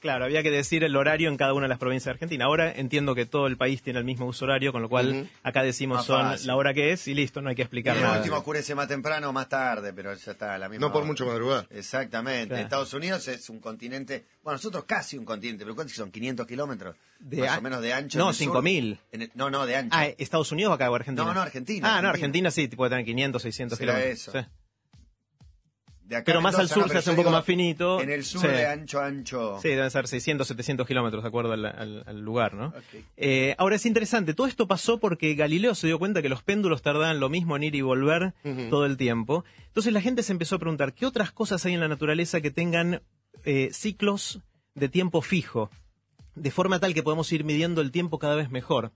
Claro, 0.00 0.24
había 0.24 0.42
que 0.42 0.50
decir 0.50 0.82
el 0.82 0.96
horario 0.96 1.28
en 1.28 1.36
cada 1.36 1.52
una 1.52 1.64
de 1.64 1.68
las 1.68 1.78
provincias 1.78 2.06
de 2.06 2.10
Argentina. 2.12 2.46
Ahora 2.46 2.72
entiendo 2.72 3.14
que 3.14 3.26
todo 3.26 3.46
el 3.46 3.56
país 3.56 3.82
tiene 3.82 3.98
el 3.98 4.04
mismo 4.04 4.26
uso 4.26 4.46
horario, 4.46 4.72
con 4.72 4.80
lo 4.82 4.88
cual 4.88 5.10
Ujú. 5.10 5.28
acá 5.42 5.62
decimos 5.62 5.98
Más 5.98 6.06
son 6.06 6.22
fácil. 6.22 6.46
la 6.46 6.56
hora 6.56 6.72
que 6.74 6.92
es 6.92 7.06
y 7.06 7.14
listo, 7.14 7.42
no 7.42 7.50
hay 7.50 7.54
que 7.56 7.62
explicar 7.62 7.96
El 7.96 8.02
nada. 8.02 8.16
último 8.18 8.36
oscurece 8.36 8.74
más 8.74 8.88
temprano 8.88 9.28
o 9.28 9.32
más 9.32 9.48
tarde, 9.48 9.92
pero 9.92 10.14
ya 10.14 10.32
está 10.32 10.54
a 10.54 10.58
la 10.58 10.68
misma 10.68 10.86
No 10.86 10.92
por 10.92 11.02
hora. 11.02 11.06
mucho 11.08 11.26
madrugar. 11.26 11.66
Exactamente. 11.70 12.48
Claro. 12.48 12.62
Estados 12.62 12.94
Unidos 12.94 13.28
es 13.28 13.50
un 13.50 13.60
continente, 13.60 14.24
bueno, 14.42 14.56
nosotros 14.56 14.84
casi 14.84 15.18
un 15.18 15.24
continente, 15.24 15.64
pero 15.64 15.74
¿cuántos 15.74 15.94
son? 15.96 16.10
¿500 16.10 16.46
kilómetros? 16.46 16.96
De 17.18 17.38
más 17.42 17.58
o 17.58 17.62
menos 17.62 17.82
de 17.82 17.92
ancho. 17.92 18.18
no, 18.18 18.24
en 18.24 18.28
el 18.30 18.34
sur. 18.36 18.46
5.000. 18.64 18.98
En 19.12 19.22
el- 19.22 19.30
No, 19.34 19.50
no, 19.50 19.66
de 19.66 19.76
ancho. 19.76 19.94
Ah, 19.98 20.06
¿Estados 20.06 20.50
Unidos 20.52 20.70
o 20.70 20.74
acá 20.74 20.90
o 20.90 20.94
Argentina? 20.94 21.26
No, 21.26 21.34
no, 21.34 21.40
Argentina, 21.42 21.86
Ah, 21.86 22.00
no, 22.00 22.08
Argentina. 22.08 22.48
Argentina 22.48 22.50
sí, 22.50 22.68
puede 22.76 22.90
tener 22.90 23.04
500, 23.04 23.42
600 23.42 23.76
Será 23.78 23.94
kilómetros. 23.96 24.20
eso. 24.28 24.32
Sí. 24.32 24.46
De 26.10 26.16
acá 26.16 26.24
pero 26.24 26.40
a 26.40 26.42
más 26.42 26.56
al 26.56 26.68
sur 26.68 26.82
no, 26.82 26.88
se 26.88 26.98
hace 26.98 27.10
un 27.10 27.14
poco 27.16 27.30
más 27.30 27.44
finito. 27.44 28.00
En 28.00 28.10
el 28.10 28.24
sur 28.24 28.40
Sí. 28.40 28.48
de 28.48 28.66
ancho, 28.66 28.98
ancho. 29.00 29.60
Sí, 29.62 29.68
deben 29.68 29.92
ser 29.92 30.08
600, 30.08 30.48
700 30.48 30.84
kilómetros 30.84 31.22
de 31.22 31.28
acuerdo 31.28 31.52
al, 31.52 31.64
al- 31.64 32.02
al 32.04 32.20
lugar, 32.20 32.54
¿no? 32.54 32.74
Eh, 33.16 33.54
ahora 33.58 33.76
es 33.76 33.86
interesante, 33.86 34.34
todo 34.34 34.48
esto 34.48 34.66
pasó 34.66 34.98
porque 34.98 35.34
Galileo 35.34 35.76
se 35.76 35.86
dio 35.86 36.00
cuenta 36.00 36.20
que 36.20 36.28
los 36.28 36.42
péndulos 36.42 36.82
tardaban 36.82 37.20
lo 37.20 37.28
mismo 37.28 37.54
en 37.56 37.62
ir 37.62 37.76
y 37.76 37.80
volver 37.82 38.34
todo 38.70 38.86
el 38.86 38.96
tiempo. 38.96 39.44
Entonces 39.68 39.92
la 39.92 40.00
gente 40.00 40.24
se 40.24 40.32
empezó 40.32 40.56
a 40.56 40.58
preguntar, 40.58 40.94
¿qué 40.94 41.06
otras 41.06 41.30
cosas 41.30 41.64
hay 41.64 41.74
en 41.74 41.80
la 41.80 41.86
naturaleza 41.86 42.40
que 42.40 42.50
tengan 42.50 43.02
eh, 43.44 43.68
ciclos 43.72 44.40
de 44.74 44.88
tiempo 44.88 45.22
fijo? 45.22 45.70
De 46.34 46.50
forma 46.50 46.80
tal 46.80 46.92
que 46.92 47.04
podemos 47.04 47.30
ir 47.32 47.44
midiendo 47.44 47.80
el 47.82 47.92
tiempo 47.92 48.18
cada 48.18 48.34
vez 48.34 48.50
mejor. 48.50 48.90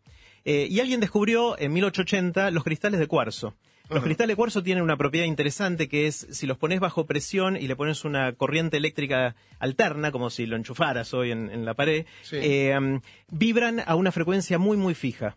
Eh, 0.45 0.67
y 0.71 0.81
alguien 0.81 1.01
descubrió 1.01 1.59
en 1.59 1.73
1880 1.73 2.51
los 2.51 2.65
cristales 2.65 3.01
de 3.01 3.07
cuarzo. 3.07 3.55
Los 3.89 3.99
Ajá. 3.99 4.05
cristales 4.05 4.33
de 4.33 4.37
cuarzo 4.37 4.63
tienen 4.63 4.83
una 4.83 4.97
propiedad 4.97 5.27
interesante 5.27 5.89
que 5.89 6.07
es 6.07 6.27
si 6.31 6.47
los 6.47 6.57
pones 6.57 6.81
bajo 6.81 7.05
presión 7.07 7.57
y 7.57 7.67
le 7.69 7.77
pones 7.77 8.05
una 8.07 8.33
corriente 8.33 8.79
eléctrica 8.79 9.37
alterna, 9.59 10.11
como 10.11 10.31
si 10.31 10.47
lo 10.47 10.57
enchufaras 10.57 11.13
hoy 11.13 11.31
en, 11.33 11.51
en 11.51 11.65
la 11.67 11.75
pared, 11.75 12.07
Sí. 12.23 12.37
eh, 12.41 12.75
um, 12.79 13.01
vibran 13.31 13.83
a 13.85 13.95
una 13.95 14.11
frecuencia 14.11 14.59
muy, 14.59 14.77
muy 14.79 14.95
fija 14.95 15.37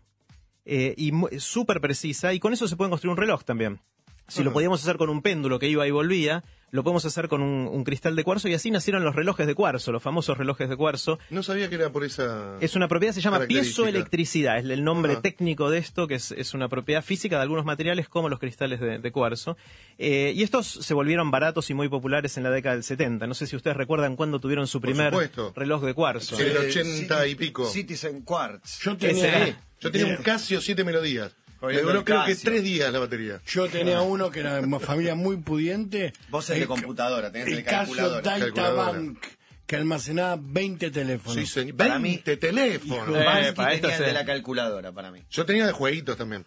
eh, 0.64 0.94
y 0.96 1.12
súper 1.38 1.80
precisa, 1.80 2.32
y 2.32 2.40
con 2.40 2.52
eso 2.54 2.66
se 2.68 2.76
puede 2.76 2.90
construir 2.90 3.10
un 3.12 3.16
reloj 3.18 3.44
también. 3.44 3.80
Si 4.28 4.44
lo 4.44 4.52
podíamos 4.52 4.82
hacer 4.82 4.96
con 4.98 5.08
un 5.10 5.22
péndulo 5.22 5.58
que 5.58 5.68
iba 5.68 5.86
y 5.86 5.90
volvía, 5.90 6.44
lo 6.70 6.84
podemos 6.84 7.04
hacer 7.06 7.28
con 7.28 7.40
un, 7.40 7.66
un 7.66 7.82
cristal 7.82 8.14
de 8.14 8.24
cuarzo, 8.24 8.46
y 8.48 8.52
así 8.54 8.70
nacieron 8.70 9.02
los 9.02 9.16
relojes 9.16 9.46
de 9.46 9.54
cuarzo, 9.54 9.90
los 9.90 10.02
famosos 10.02 10.36
relojes 10.36 10.68
de 10.68 10.76
cuarzo. 10.76 11.18
No 11.30 11.42
sabía 11.42 11.70
que 11.70 11.76
era 11.76 11.90
por 11.90 12.04
esa... 12.04 12.56
Es 12.60 12.76
una 12.76 12.88
propiedad, 12.88 13.14
se 13.14 13.22
llama 13.22 13.46
piezoelectricidad, 13.46 14.58
es 14.58 14.64
el 14.66 14.84
nombre 14.84 15.12
Ajá. 15.12 15.22
técnico 15.22 15.70
de 15.70 15.78
esto, 15.78 16.06
que 16.06 16.16
es, 16.16 16.30
es 16.32 16.52
una 16.54 16.68
propiedad 16.68 17.02
física 17.02 17.36
de 17.36 17.42
algunos 17.42 17.64
materiales 17.64 18.08
como 18.10 18.28
los 18.28 18.38
cristales 18.38 18.80
de, 18.80 18.98
de 18.98 19.12
cuarzo. 19.12 19.56
Eh, 19.96 20.32
y 20.36 20.42
estos 20.42 20.66
se 20.66 20.92
volvieron 20.94 21.30
baratos 21.30 21.70
y 21.70 21.74
muy 21.74 21.88
populares 21.88 22.36
en 22.36 22.42
la 22.42 22.50
década 22.50 22.74
del 22.74 22.84
70. 22.84 23.26
No 23.26 23.32
sé 23.34 23.46
si 23.46 23.56
ustedes 23.56 23.76
recuerdan 23.76 24.14
cuándo 24.16 24.38
tuvieron 24.40 24.66
su 24.66 24.80
primer 24.80 25.14
reloj 25.56 25.82
de 25.84 25.94
cuarzo. 25.94 26.36
Sí. 26.36 26.42
El 26.42 26.56
Eh, 26.56 26.58
80 26.68 27.26
y 27.26 27.30
Citi- 27.32 27.36
pico. 27.38 27.66
Citizen 27.66 28.22
Quartz. 28.22 28.80
Yo 28.82 28.94
tenía. 28.96 29.58
Yo 29.80 29.90
tenía 29.90 30.08
un 30.08 30.22
Casio 30.22 30.60
7 30.60 30.84
melodías. 30.84 31.32
Me 31.60 31.78
duró 31.80 31.98
el 31.98 32.04
creo 32.04 32.24
que 32.24 32.32
Casio. 32.32 32.50
tres 32.50 32.62
días 32.62 32.92
la 32.92 32.98
batería. 33.00 33.40
yo 33.46 33.68
tenía 33.68 34.00
uno 34.00 34.30
que 34.30 34.40
era 34.40 34.54
de 34.56 34.60
una 34.66 34.78
familia 34.78 35.14
muy 35.14 35.36
pudiente. 35.38 36.12
Vos 36.30 36.44
sos 36.44 36.54
de 36.56 36.62
El- 36.62 36.68
computadora, 36.68 37.32
tenés 37.32 37.48
El 37.48 37.64
Casio 37.64 37.94
calculadora. 37.96 38.22
Calculadora. 38.22 38.82
Databank, 38.84 39.18
que 39.66 39.76
almacenaba 39.76 40.38
20 40.40 40.90
teléfonos. 40.90 41.34
Sí, 41.34 41.46
señor. 41.46 41.76
Para 41.76 41.98
20 41.98 42.36
teléfonos. 42.36 43.08
Eh, 43.16 43.52
para 43.54 43.72
esto 43.74 43.88
tenía 43.88 43.96
el 43.96 44.02
se- 44.02 44.06
de 44.08 44.12
la 44.14 44.24
calculadora 44.24 44.92
para 44.92 45.10
mí. 45.10 45.22
Yo 45.30 45.44
tenía 45.44 45.66
de 45.66 45.72
jueguitos 45.72 46.16
también. 46.16 46.46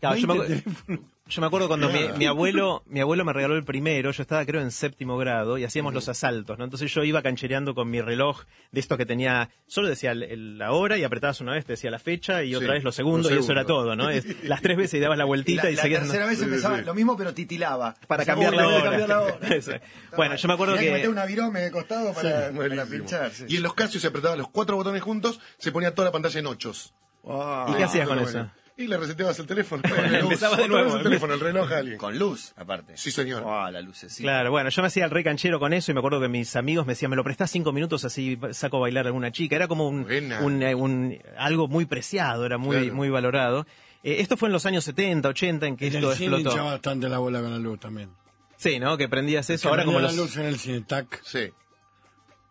Claro, 0.00 0.16
yo, 0.16 0.26
me, 0.26 0.34
20 0.38 0.54
acu- 0.54 0.62
teléfonos. 0.64 1.00
yo 1.26 1.40
me 1.40 1.46
acuerdo 1.46 1.68
cuando 1.68 1.88
mi, 1.88 2.00
mi 2.18 2.26
abuelo 2.26 2.82
mi 2.86 3.00
abuelo 3.00 3.24
me 3.24 3.32
regaló 3.32 3.56
el 3.56 3.64
primero, 3.64 4.10
yo 4.10 4.20
estaba 4.22 4.44
creo 4.44 4.60
en 4.60 4.70
séptimo 4.70 5.16
grado 5.16 5.56
y 5.56 5.64
hacíamos 5.64 5.94
los 5.94 6.08
asaltos, 6.10 6.58
¿no? 6.58 6.64
Entonces 6.64 6.92
yo 6.92 7.02
iba 7.02 7.22
canchereando 7.22 7.74
con 7.74 7.88
mi 7.88 8.00
reloj 8.02 8.42
de 8.72 8.80
esto 8.80 8.96
que 8.98 9.06
tenía, 9.06 9.48
solo 9.66 9.88
decía 9.88 10.12
el- 10.12 10.22
el- 10.24 10.58
la 10.58 10.72
hora 10.72 10.98
y 10.98 11.04
apretabas 11.04 11.40
una 11.40 11.52
vez, 11.54 11.64
te 11.64 11.72
decía 11.72 11.90
la 11.90 11.98
fecha 11.98 12.44
y 12.44 12.54
otra 12.54 12.68
Sí, 12.68 12.74
vez 12.74 12.84
lo 12.84 12.92
segundo 12.92 13.30
lo 13.30 13.36
y 13.36 13.38
eso 13.38 13.52
era 13.52 13.62
segundo. 13.62 13.84
todo, 13.84 13.96
¿no? 13.96 14.10
Es- 14.10 14.26
las 14.44 14.60
tres 14.60 14.76
veces 14.76 14.94
y 14.94 15.00
dabas 15.00 15.16
la 15.16 15.24
Y 15.24 15.26
vueltita 15.28 15.64
la, 15.64 15.70
y, 15.70 15.76
la 15.76 15.82
seguías... 15.82 16.02
tercera 16.02 16.26
vez 16.26 16.42
empezaba 16.42 16.78
sí. 16.78 16.84
lo 16.84 16.94
mismo, 16.94 17.16
pero 17.16 17.32
titilaba. 17.32 17.94
Para 18.06 18.24
cambiar 18.26 18.52
"Uy, 18.52 18.56
la 18.58 18.66
hora". 18.68 18.82
cambiar 18.82 19.08
la 19.08 19.20
hora. 19.22 19.38
Bueno, 20.16 20.36
yo 20.36 20.48
me 20.48 20.54
acuerdo 20.54 20.74
Tenía 20.76 21.00
que- 21.00 21.08
meter 21.08 21.26
virome 21.26 21.60
de 21.60 21.70
costado 21.70 22.12
para, 22.12 22.30
para 22.30 22.50
Buenísimo. 22.50 22.86
pinchar. 22.90 23.30
sí. 23.32 23.46
Y 23.48 23.56
en 23.56 23.62
los 23.62 23.72
Casios 23.74 24.02
se 24.02 24.08
apretaban 24.08 24.36
los 24.38 24.48
cuatro 24.50 24.76
botones 24.76 25.02
juntos, 25.02 25.40
se 25.58 25.72
ponía 25.72 25.94
toda 25.94 26.06
la 26.08 26.12
pantalla 26.12 26.38
en 26.38 26.46
ochos. 26.46 26.92
Wow. 27.22 27.70
¿Y 27.72 27.74
qué 27.76 27.84
hacías 27.84 28.06
con 28.06 28.18
eso? 28.20 28.32
bueno. 28.32 28.52
Y 28.78 28.88
le 28.88 28.98
reseteabas 28.98 29.38
el 29.38 29.46
teléfono. 29.46 29.82
Empezabas 30.12 30.58
de 30.58 30.68
nuevo. 30.68 30.96
el 30.98 31.02
teléfono, 31.02 31.32
el 31.34 31.40
reloj 31.40 31.72
a 31.72 31.78
alguien. 31.78 31.96
Con 31.96 32.18
luz, 32.18 32.52
aparte. 32.56 32.96
Sí, 32.96 33.10
señor. 33.10 33.42
Wow, 33.42 33.70
la 33.70 33.80
lucecita. 33.80 34.22
Claro, 34.22 34.50
bueno, 34.50 34.68
yo 34.68 34.82
me 34.82 34.88
hacía 34.88 35.04
el 35.06 35.10
re 35.10 35.24
canchero 35.24 35.58
con 35.58 35.72
eso 35.72 35.90
y 35.90 35.94
me 35.94 36.00
acuerdo 36.00 36.20
que 36.20 36.28
mis 36.28 36.54
amigos 36.56 36.84
me 36.86 36.92
decían, 36.92 37.10
me 37.10 37.16
lo 37.16 37.24
prestás 37.24 37.50
cinco 37.50 37.72
minutos 37.72 38.04
así 38.04 38.38
saco 38.52 38.76
a 38.76 38.80
bailar 38.80 39.06
a 39.06 39.08
alguna 39.08 39.32
chica. 39.32 39.56
Era 39.56 39.66
como 39.66 39.88
un, 39.88 40.00
un, 40.42 40.62
eh, 40.62 40.74
un- 40.74 41.18
algo 41.38 41.68
muy 41.68 41.86
preciado, 41.86 42.44
era 42.44 42.58
muy, 42.58 42.76
Claro. 42.76 42.94
muy 42.94 43.08
valorado. 43.08 43.66
Eh, 44.02 44.16
esto 44.20 44.36
fue 44.36 44.50
en 44.50 44.52
los 44.52 44.66
años 44.66 44.84
70, 44.84 45.26
80 45.30 45.66
en 45.66 45.76
que 45.78 45.86
En 45.86 45.94
esto 45.94 46.10
el 46.12 46.16
cine 46.18 46.36
hinchaba 46.36 46.50
explotó. 46.54 46.70
bastante 46.72 47.08
la 47.08 47.18
bola 47.18 47.40
con 47.40 47.50
la 47.52 47.58
luz 47.58 47.80
también. 47.80 48.10
Sí, 48.56 48.78
¿no? 48.78 48.98
Que 48.98 49.08
prendías 49.08 49.48
eso. 49.48 49.62
Que 49.62 49.68
Ahora 49.68 49.84
como 49.86 49.98
prendía 49.98 50.16
los... 50.16 50.16
la 50.16 50.22
luz 50.22 50.36
en 50.36 50.52
el 50.52 50.58
cine, 50.58 50.80
tac. 50.82 51.20
Sí. 51.24 51.50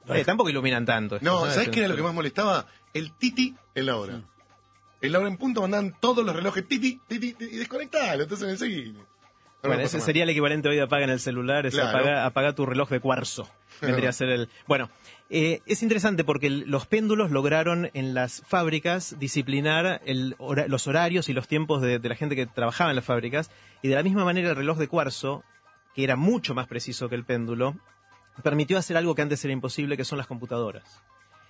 Eh, 0.07 0.23
tampoco 0.25 0.49
iluminan 0.49 0.85
tanto. 0.85 1.15
esto, 1.17 1.25
No, 1.25 1.45
¿sabes 1.51 1.69
qué 1.69 1.79
era 1.81 1.89
lo 1.89 1.95
que 1.95 2.01
más 2.03 2.13
molestaba? 2.15 2.65
El 2.95 3.11
titi 3.13 3.55
en 3.75 3.85
la 3.85 3.97
hora. 3.97 4.21
En 5.01 5.11
la 5.11 5.19
hora 5.19 5.27
en 5.27 5.37
punto 5.37 5.61
mandaban 5.61 5.95
todos 5.99 6.25
los 6.25 6.35
relojes 6.35 6.67
titi, 6.67 6.99
titi, 7.07 7.33
titi, 7.33 7.55
y 7.55 7.57
desconectalo, 7.57 8.23
entonces 8.23 8.49
en 8.49 8.57
seguida. 8.57 8.99
No 9.63 9.69
me 9.69 9.75
Bueno, 9.77 9.83
ese 9.83 9.99
sería 9.99 10.23
el 10.23 10.29
equivalente 10.29 10.69
hoy 10.69 10.75
de 10.75 10.83
apaga 10.83 11.03
en 11.05 11.09
el 11.09 11.19
celular, 11.19 11.65
es 11.65 11.73
Claro. 11.73 11.89
apaga, 11.89 12.25
apaga 12.25 12.53
tu 12.53 12.65
reloj 12.65 12.89
de 12.89 12.99
cuarzo. 12.99 13.49
Vendría 13.81 14.09
a 14.09 14.13
ser 14.13 14.29
el. 14.29 14.49
Bueno, 14.67 14.89
eh, 15.29 15.61
es 15.65 15.81
interesante 15.83 16.23
porque 16.23 16.47
el- 16.47 16.61
los 16.69 16.85
péndulos 16.85 17.31
lograron 17.31 17.89
en 17.93 18.13
las 18.13 18.41
fábricas 18.47 19.17
disciplinar 19.19 20.01
el 20.05 20.35
hora- 20.37 20.67
los 20.67 20.87
horarios 20.87 21.29
y 21.29 21.33
los 21.33 21.47
tiempos 21.47 21.81
de, 21.81 21.97
de 21.99 22.09
la 22.09 22.15
gente 22.15 22.35
que 22.35 22.45
trabajaba 22.45 22.91
en 22.91 22.95
las 22.95 23.05
fábricas. 23.05 23.49
Y 23.81 23.87
de 23.89 23.95
la 23.95 24.03
misma 24.03 24.23
manera 24.23 24.49
el 24.51 24.55
reloj 24.55 24.77
de 24.77 24.87
cuarzo, 24.87 25.43
que 25.95 26.03
era 26.03 26.15
mucho 26.15 26.53
más 26.55 26.67
preciso 26.67 27.09
que 27.09 27.15
el 27.15 27.25
péndulo, 27.25 27.75
permitió 28.43 28.77
hacer 28.77 28.97
algo 28.97 29.15
que 29.15 29.23
antes 29.23 29.43
era 29.45 29.51
imposible, 29.53 29.97
que 29.97 30.05
son 30.05 30.17
las 30.19 30.27
computadoras. 30.27 31.01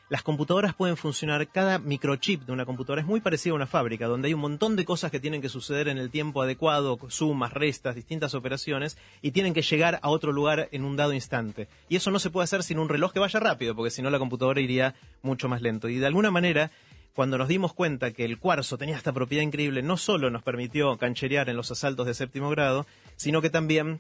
Las 0.08 0.22
computadoras 0.22 0.76
pueden 0.76 0.98
funcionar, 0.98 1.48
cada 1.48 1.80
microchip 1.80 2.44
de 2.44 2.52
una 2.52 2.66
computadora 2.66 3.02
es 3.02 3.08
muy 3.08 3.22
parecido 3.22 3.56
a 3.56 3.58
una 3.58 3.66
fábrica, 3.66 4.06
donde 4.06 4.28
hay 4.28 4.36
un 4.36 4.40
montón 4.42 4.76
de 4.76 4.86
cosas 4.86 5.10
que 5.10 5.20
tienen 5.20 5.42
que 5.42 5.50
suceder 5.50 5.88
en 5.88 5.98
el 5.98 6.12
tiempo 6.12 6.44
adecuado, 6.44 7.00
sumas, 7.08 7.52
restas, 7.54 7.96
distintas 7.96 8.36
operaciones, 8.36 9.00
y 9.24 9.32
tienen 9.32 9.56
que 9.56 9.64
llegar 9.64 10.00
a 10.04 10.10
otro 10.10 10.32
lugar 10.32 10.70
en 10.72 10.86
un 10.86 10.96
dado 10.96 11.12
instante. 11.12 11.68
Y 11.90 11.96
eso 11.96 12.12
no 12.12 12.20
se 12.20 12.30
puede 12.30 12.44
hacer 12.44 12.62
sin 12.62 12.78
un 12.78 12.88
reloj 12.88 13.14
que 13.14 13.20
vaya 13.20 13.40
rápido, 13.40 13.76
porque 13.76 13.90
si 13.90 14.04
no 14.04 14.12
la 14.12 14.20
computadora 14.20 14.62
iría 14.62 14.94
mucho 15.24 15.50
más 15.50 15.64
lento. 15.64 15.90
Y 15.90 15.98
de 15.98 16.06
alguna 16.06 16.30
manera, 16.30 16.70
cuando 17.16 17.40
nos 17.40 17.48
dimos 17.48 17.74
cuenta 17.74 18.12
que 18.12 18.26
el 18.26 18.38
cuarzo 18.38 18.78
tenía 18.78 18.98
esta 18.98 19.12
propiedad 19.12 19.42
increíble, 19.42 19.82
no 19.82 19.98
solo 19.98 20.30
nos 20.30 20.44
permitió 20.44 20.96
cancherear 21.00 21.50
en 21.50 21.58
los 21.58 21.72
asaltos 21.72 22.06
de 22.06 22.14
séptimo 22.14 22.52
grado, 22.52 22.86
sino 23.16 23.42
que 23.42 23.50
también 23.50 23.98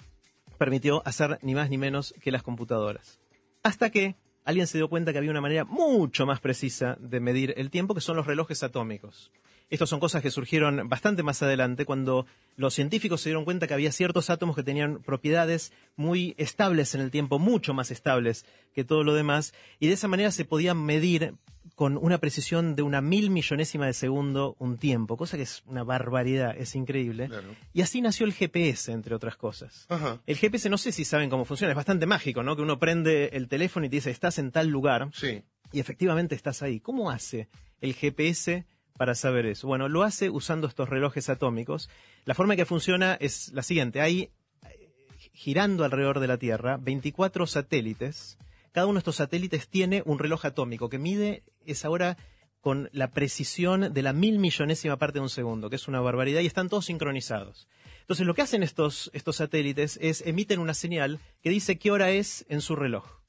permitió 0.59 1.01
hacer 1.03 1.39
ni 1.41 1.55
más 1.55 1.71
ni 1.71 1.79
menos 1.79 2.13
que 2.21 2.31
las 2.31 2.43
computadoras. 2.43 3.19
Hasta 3.63 3.89
que 3.89 4.15
alguien 4.45 4.67
se 4.67 4.77
dio 4.77 4.87
cuenta 4.87 5.11
que 5.11 5.17
había 5.17 5.31
una 5.31 5.41
manera 5.41 5.65
mucho 5.65 6.25
más 6.25 6.39
precisa 6.39 6.97
de 7.01 7.19
medir 7.19 7.53
el 7.57 7.69
tiempo, 7.69 7.93
que 7.93 8.01
son 8.01 8.15
los 8.15 8.27
relojes 8.27 8.63
atómicos. 8.63 9.31
Estas 9.71 9.89
son 9.89 9.99
cosas 9.99 10.21
que 10.21 10.29
surgieron 10.29 10.87
bastante 10.87 11.23
más 11.23 11.41
adelante 11.41 11.85
cuando 11.85 12.27
los 12.55 12.75
científicos 12.75 13.21
se 13.21 13.29
dieron 13.29 13.45
cuenta 13.45 13.65
que 13.67 13.73
había 13.73 13.91
ciertos 13.91 14.29
átomos 14.29 14.55
que 14.55 14.61
tenían 14.61 15.01
propiedades 15.01 15.73
muy 15.95 16.35
estables 16.37 16.93
en 16.93 17.01
el 17.01 17.09
tiempo, 17.09 17.39
mucho 17.39 17.73
más 17.73 17.89
estables 17.89 18.45
que 18.75 18.83
todo 18.83 19.03
lo 19.03 19.15
demás, 19.15 19.55
y 19.79 19.87
de 19.87 19.93
esa 19.93 20.07
manera 20.07 20.31
se 20.31 20.45
podían 20.45 20.85
medir 20.85 21.33
con 21.75 21.97
una 21.97 22.17
precisión 22.19 22.75
de 22.75 22.83
una 22.83 23.01
mil 23.01 23.29
millonésima 23.29 23.85
de 23.85 23.93
segundo 23.93 24.55
un 24.59 24.77
tiempo, 24.77 25.17
cosa 25.17 25.35
que 25.35 25.43
es 25.43 25.61
una 25.65 25.83
barbaridad, 25.83 26.55
es 26.57 26.73
increíble. 26.75 27.27
Claro. 27.27 27.49
Y 27.73 27.81
así 27.81 27.99
nació 28.01 28.25
el 28.25 28.33
GPS, 28.33 28.91
entre 28.93 29.13
otras 29.13 29.35
cosas. 29.35 29.85
Ajá. 29.89 30.21
El 30.25 30.37
GPS 30.37 30.69
no 30.69 30.77
sé 30.77 30.93
si 30.93 31.03
saben 31.03 31.29
cómo 31.29 31.43
funciona, 31.43 31.71
es 31.71 31.75
bastante 31.75 32.05
mágico, 32.05 32.43
¿no? 32.43 32.55
Que 32.55 32.61
uno 32.61 32.79
prende 32.79 33.29
el 33.33 33.49
teléfono 33.49 33.85
y 33.85 33.89
te 33.89 33.97
dice, 33.97 34.09
estás 34.11 34.39
en 34.39 34.51
tal 34.51 34.67
lugar, 34.69 35.09
Sí. 35.13 35.43
y 35.73 35.79
efectivamente 35.81 36.33
estás 36.33 36.61
ahí. 36.61 36.79
¿Cómo 36.79 37.11
hace 37.11 37.49
el 37.81 37.93
GPS 37.93 38.65
para 38.97 39.13
saber 39.13 39.45
eso? 39.45 39.67
Bueno, 39.67 39.89
lo 39.89 40.03
hace 40.03 40.29
usando 40.29 40.67
estos 40.67 40.87
relojes 40.87 41.27
atómicos. 41.29 41.89
La 42.23 42.35
forma 42.35 42.53
en 42.53 42.59
que 42.59 42.65
funciona 42.65 43.15
es 43.19 43.51
la 43.51 43.63
siguiente. 43.63 43.99
Hay 43.99 44.29
eh, 44.63 44.89
girando 45.33 45.83
alrededor 45.83 46.21
de 46.21 46.27
la 46.27 46.37
Tierra 46.37 46.77
24 46.77 47.45
satélites. 47.47 48.37
Cada 48.75 48.87
uno 48.87 48.95
de 48.95 48.99
estos 48.99 49.15
satélites 49.15 49.69
tiene 49.69 50.03
un 50.05 50.19
reloj 50.19 50.43
atómico 50.43 50.89
que 50.89 50.99
mide 50.99 51.43
esa 51.65 51.89
hora 51.89 52.17
con 52.59 52.89
la 52.91 53.09
precisión 53.11 53.93
de 53.93 54.01
la 54.01 54.11
mil 54.11 54.37
millonésima 54.37 54.97
parte 54.97 55.19
de 55.19 55.23
un 55.23 55.29
segundo, 55.29 55.69
que 55.69 55.77
es 55.77 55.87
una 55.87 56.01
barbaridad, 56.01 56.41
y 56.41 56.45
están 56.45 56.67
todos 56.67 56.87
sincronizados. 56.87 57.69
Entonces, 58.01 58.25
lo 58.25 58.33
que 58.33 58.41
hacen 58.41 58.63
estos, 58.63 59.09
estos 59.13 59.37
satélites 59.37 59.97
es 60.01 60.19
emiten 60.25 60.59
una 60.59 60.73
señal 60.73 61.21
que 61.41 61.51
dice 61.51 61.77
qué 61.77 61.89
hora 61.89 62.09
es 62.09 62.45
en 62.49 62.59
su 62.59 62.75
reloj. 62.75 63.21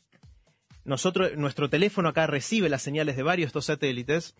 Nosotros, 0.82 1.36
nuestro 1.36 1.70
teléfono 1.70 2.08
acá 2.08 2.26
recibe 2.26 2.68
las 2.68 2.82
señales 2.82 3.14
de 3.14 3.22
varios 3.22 3.46
de 3.46 3.50
estos 3.50 3.66
satélites, 3.66 4.34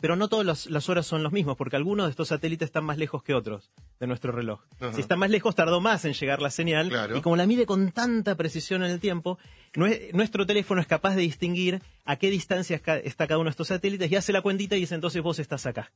pero 0.00 0.16
no 0.16 0.28
todas 0.28 0.46
las, 0.46 0.66
las 0.66 0.88
horas 0.88 1.06
son 1.06 1.22
los 1.22 1.32
mismos, 1.32 1.56
porque 1.56 1.76
algunos 1.76 2.06
de 2.06 2.10
estos 2.10 2.28
satélites 2.28 2.66
están 2.66 2.84
más 2.84 2.98
lejos 2.98 3.22
que 3.22 3.34
otros 3.34 3.70
de 3.98 4.06
nuestro 4.06 4.32
reloj. 4.32 4.60
Ajá. 4.80 4.92
Si 4.94 5.00
está 5.00 5.16
más 5.16 5.30
lejos, 5.30 5.54
tardó 5.54 5.80
más 5.80 6.04
en 6.04 6.12
llegar 6.14 6.40
la 6.42 6.50
señal, 6.50 6.88
Claro. 6.88 7.16
y 7.16 7.20
como 7.20 7.36
la 7.36 7.46
mide 7.46 7.66
con 7.66 7.92
tanta 7.92 8.34
precisión 8.36 8.82
en 8.84 8.90
el 8.90 9.00
tiempo, 9.00 9.38
nue- 9.74 10.10
nuestro 10.12 10.46
teléfono 10.46 10.80
es 10.80 10.86
capaz 10.86 11.14
de 11.14 11.22
distinguir 11.22 11.82
a 12.04 12.16
qué 12.16 12.30
distancia 12.30 12.80
está 13.04 13.26
cada 13.26 13.38
uno 13.38 13.48
de 13.48 13.52
estos 13.52 13.68
satélites 13.68 14.10
y 14.10 14.16
hace 14.16 14.32
la 14.32 14.42
cuentita 14.42 14.76
y 14.76 14.80
dice 14.80 14.94
entonces 14.94 15.22
vos 15.22 15.38
estás 15.38 15.66
acá. 15.66 15.92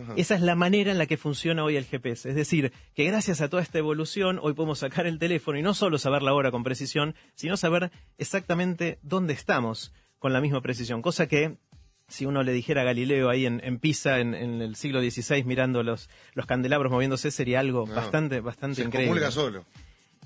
Ajá. 0.00 0.14
Esa 0.16 0.36
es 0.36 0.42
la 0.42 0.54
manera 0.54 0.92
en 0.92 0.98
la 0.98 1.06
que 1.06 1.16
funciona 1.16 1.64
hoy 1.64 1.74
el 1.76 1.84
GPS. 1.84 2.28
Es 2.28 2.36
decir, 2.36 2.72
que 2.94 3.04
gracias 3.04 3.40
a 3.40 3.48
toda 3.48 3.62
esta 3.62 3.78
evolución, 3.78 4.38
hoy 4.40 4.52
podemos 4.54 4.78
sacar 4.78 5.06
el 5.08 5.18
teléfono 5.18 5.58
y 5.58 5.62
no 5.62 5.74
solo 5.74 5.98
saber 5.98 6.22
la 6.22 6.34
hora 6.34 6.52
con 6.52 6.62
precisión, 6.62 7.16
sino 7.34 7.56
saber 7.56 7.90
exactamente 8.16 8.98
dónde 9.02 9.32
estamos 9.32 9.92
con 10.20 10.32
la 10.32 10.40
misma 10.40 10.60
precisión. 10.60 11.00
Cosa 11.02 11.26
que, 11.26 11.56
si 12.08 12.26
uno 12.26 12.42
le 12.42 12.52
dijera 12.52 12.80
a 12.82 12.84
Galileo 12.84 13.28
ahí 13.28 13.46
en, 13.46 13.60
en 13.62 13.78
Pisa, 13.78 14.18
en, 14.20 14.34
en 14.34 14.60
el 14.62 14.74
siglo 14.76 15.00
XVI, 15.00 15.44
mirando 15.44 15.82
los, 15.82 16.08
los 16.34 16.46
candelabros 16.46 16.90
moviéndose, 16.90 17.30
sería 17.30 17.60
algo 17.60 17.86
No. 17.86 17.94
bastante, 17.94 18.40
bastante 18.40 18.76
Se 18.76 18.82
increíble. 18.84 19.30
solo. 19.30 19.64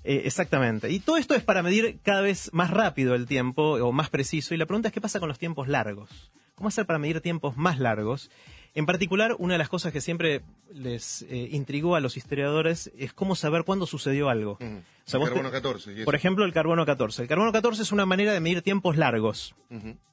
Eh, 0.05 0.23
exactamente. 0.25 0.91
Y 0.91 0.99
todo 1.01 1.17
esto 1.17 1.35
es 1.35 1.43
para 1.45 1.63
medir 1.63 1.99
cada 2.03 2.23
vez 2.23 2.51
más 2.53 2.71
rápido 2.71 3.15
el 3.15 3.27
tiempo 3.27 3.75
o 3.75 3.93
más 3.93 4.11
preciso. 4.11 4.55
Y 4.55 4.59
la 4.59 4.67
pregunta 4.67 4.89
es 4.89 4.95
qué 4.95 5.01
pasa 5.01 5.21
con 5.21 5.29
los 5.29 5.39
tiempos 5.39 5.69
largos. 5.69 6.33
¿Cómo 6.55 6.69
hacer 6.69 6.87
para 6.87 6.99
medir 6.99 7.21
tiempos 7.21 7.57
más 7.57 7.79
largos? 7.79 8.31
En 8.75 8.87
particular, 8.87 9.37
una 9.39 9.55
de 9.55 9.59
las 9.59 9.69
cosas 9.69 9.93
que 9.93 10.01
siempre 10.01 10.41
les 10.73 11.23
eh, 11.29 11.49
intrigó 11.53 11.95
a 11.95 12.01
los 12.01 12.17
historiadores 12.17 12.91
es 12.97 13.13
cómo 13.13 13.35
saber 13.35 13.65
cuándo 13.65 13.87
sucedió 13.87 14.31
algo. 14.31 14.53
Ujú. 14.61 14.65
O 14.65 15.11
sea, 15.11 15.19
El 15.21 15.25
te- 15.27 15.31
carbono 15.33 15.51
14. 15.51 15.93
y 15.93 15.97
eso. 15.97 16.05
Por 16.07 16.15
ejemplo, 16.15 16.45
el 16.47 16.53
carbono 16.55 16.87
14. 16.87 17.23
El 17.23 17.29
carbono 17.29 17.53
14 17.53 17.83
es 17.83 17.93
una 17.93 18.07
manera 18.07 18.33
de 18.33 18.41
medir 18.41 18.63
tiempos 18.63 18.97
largos. 18.97 19.55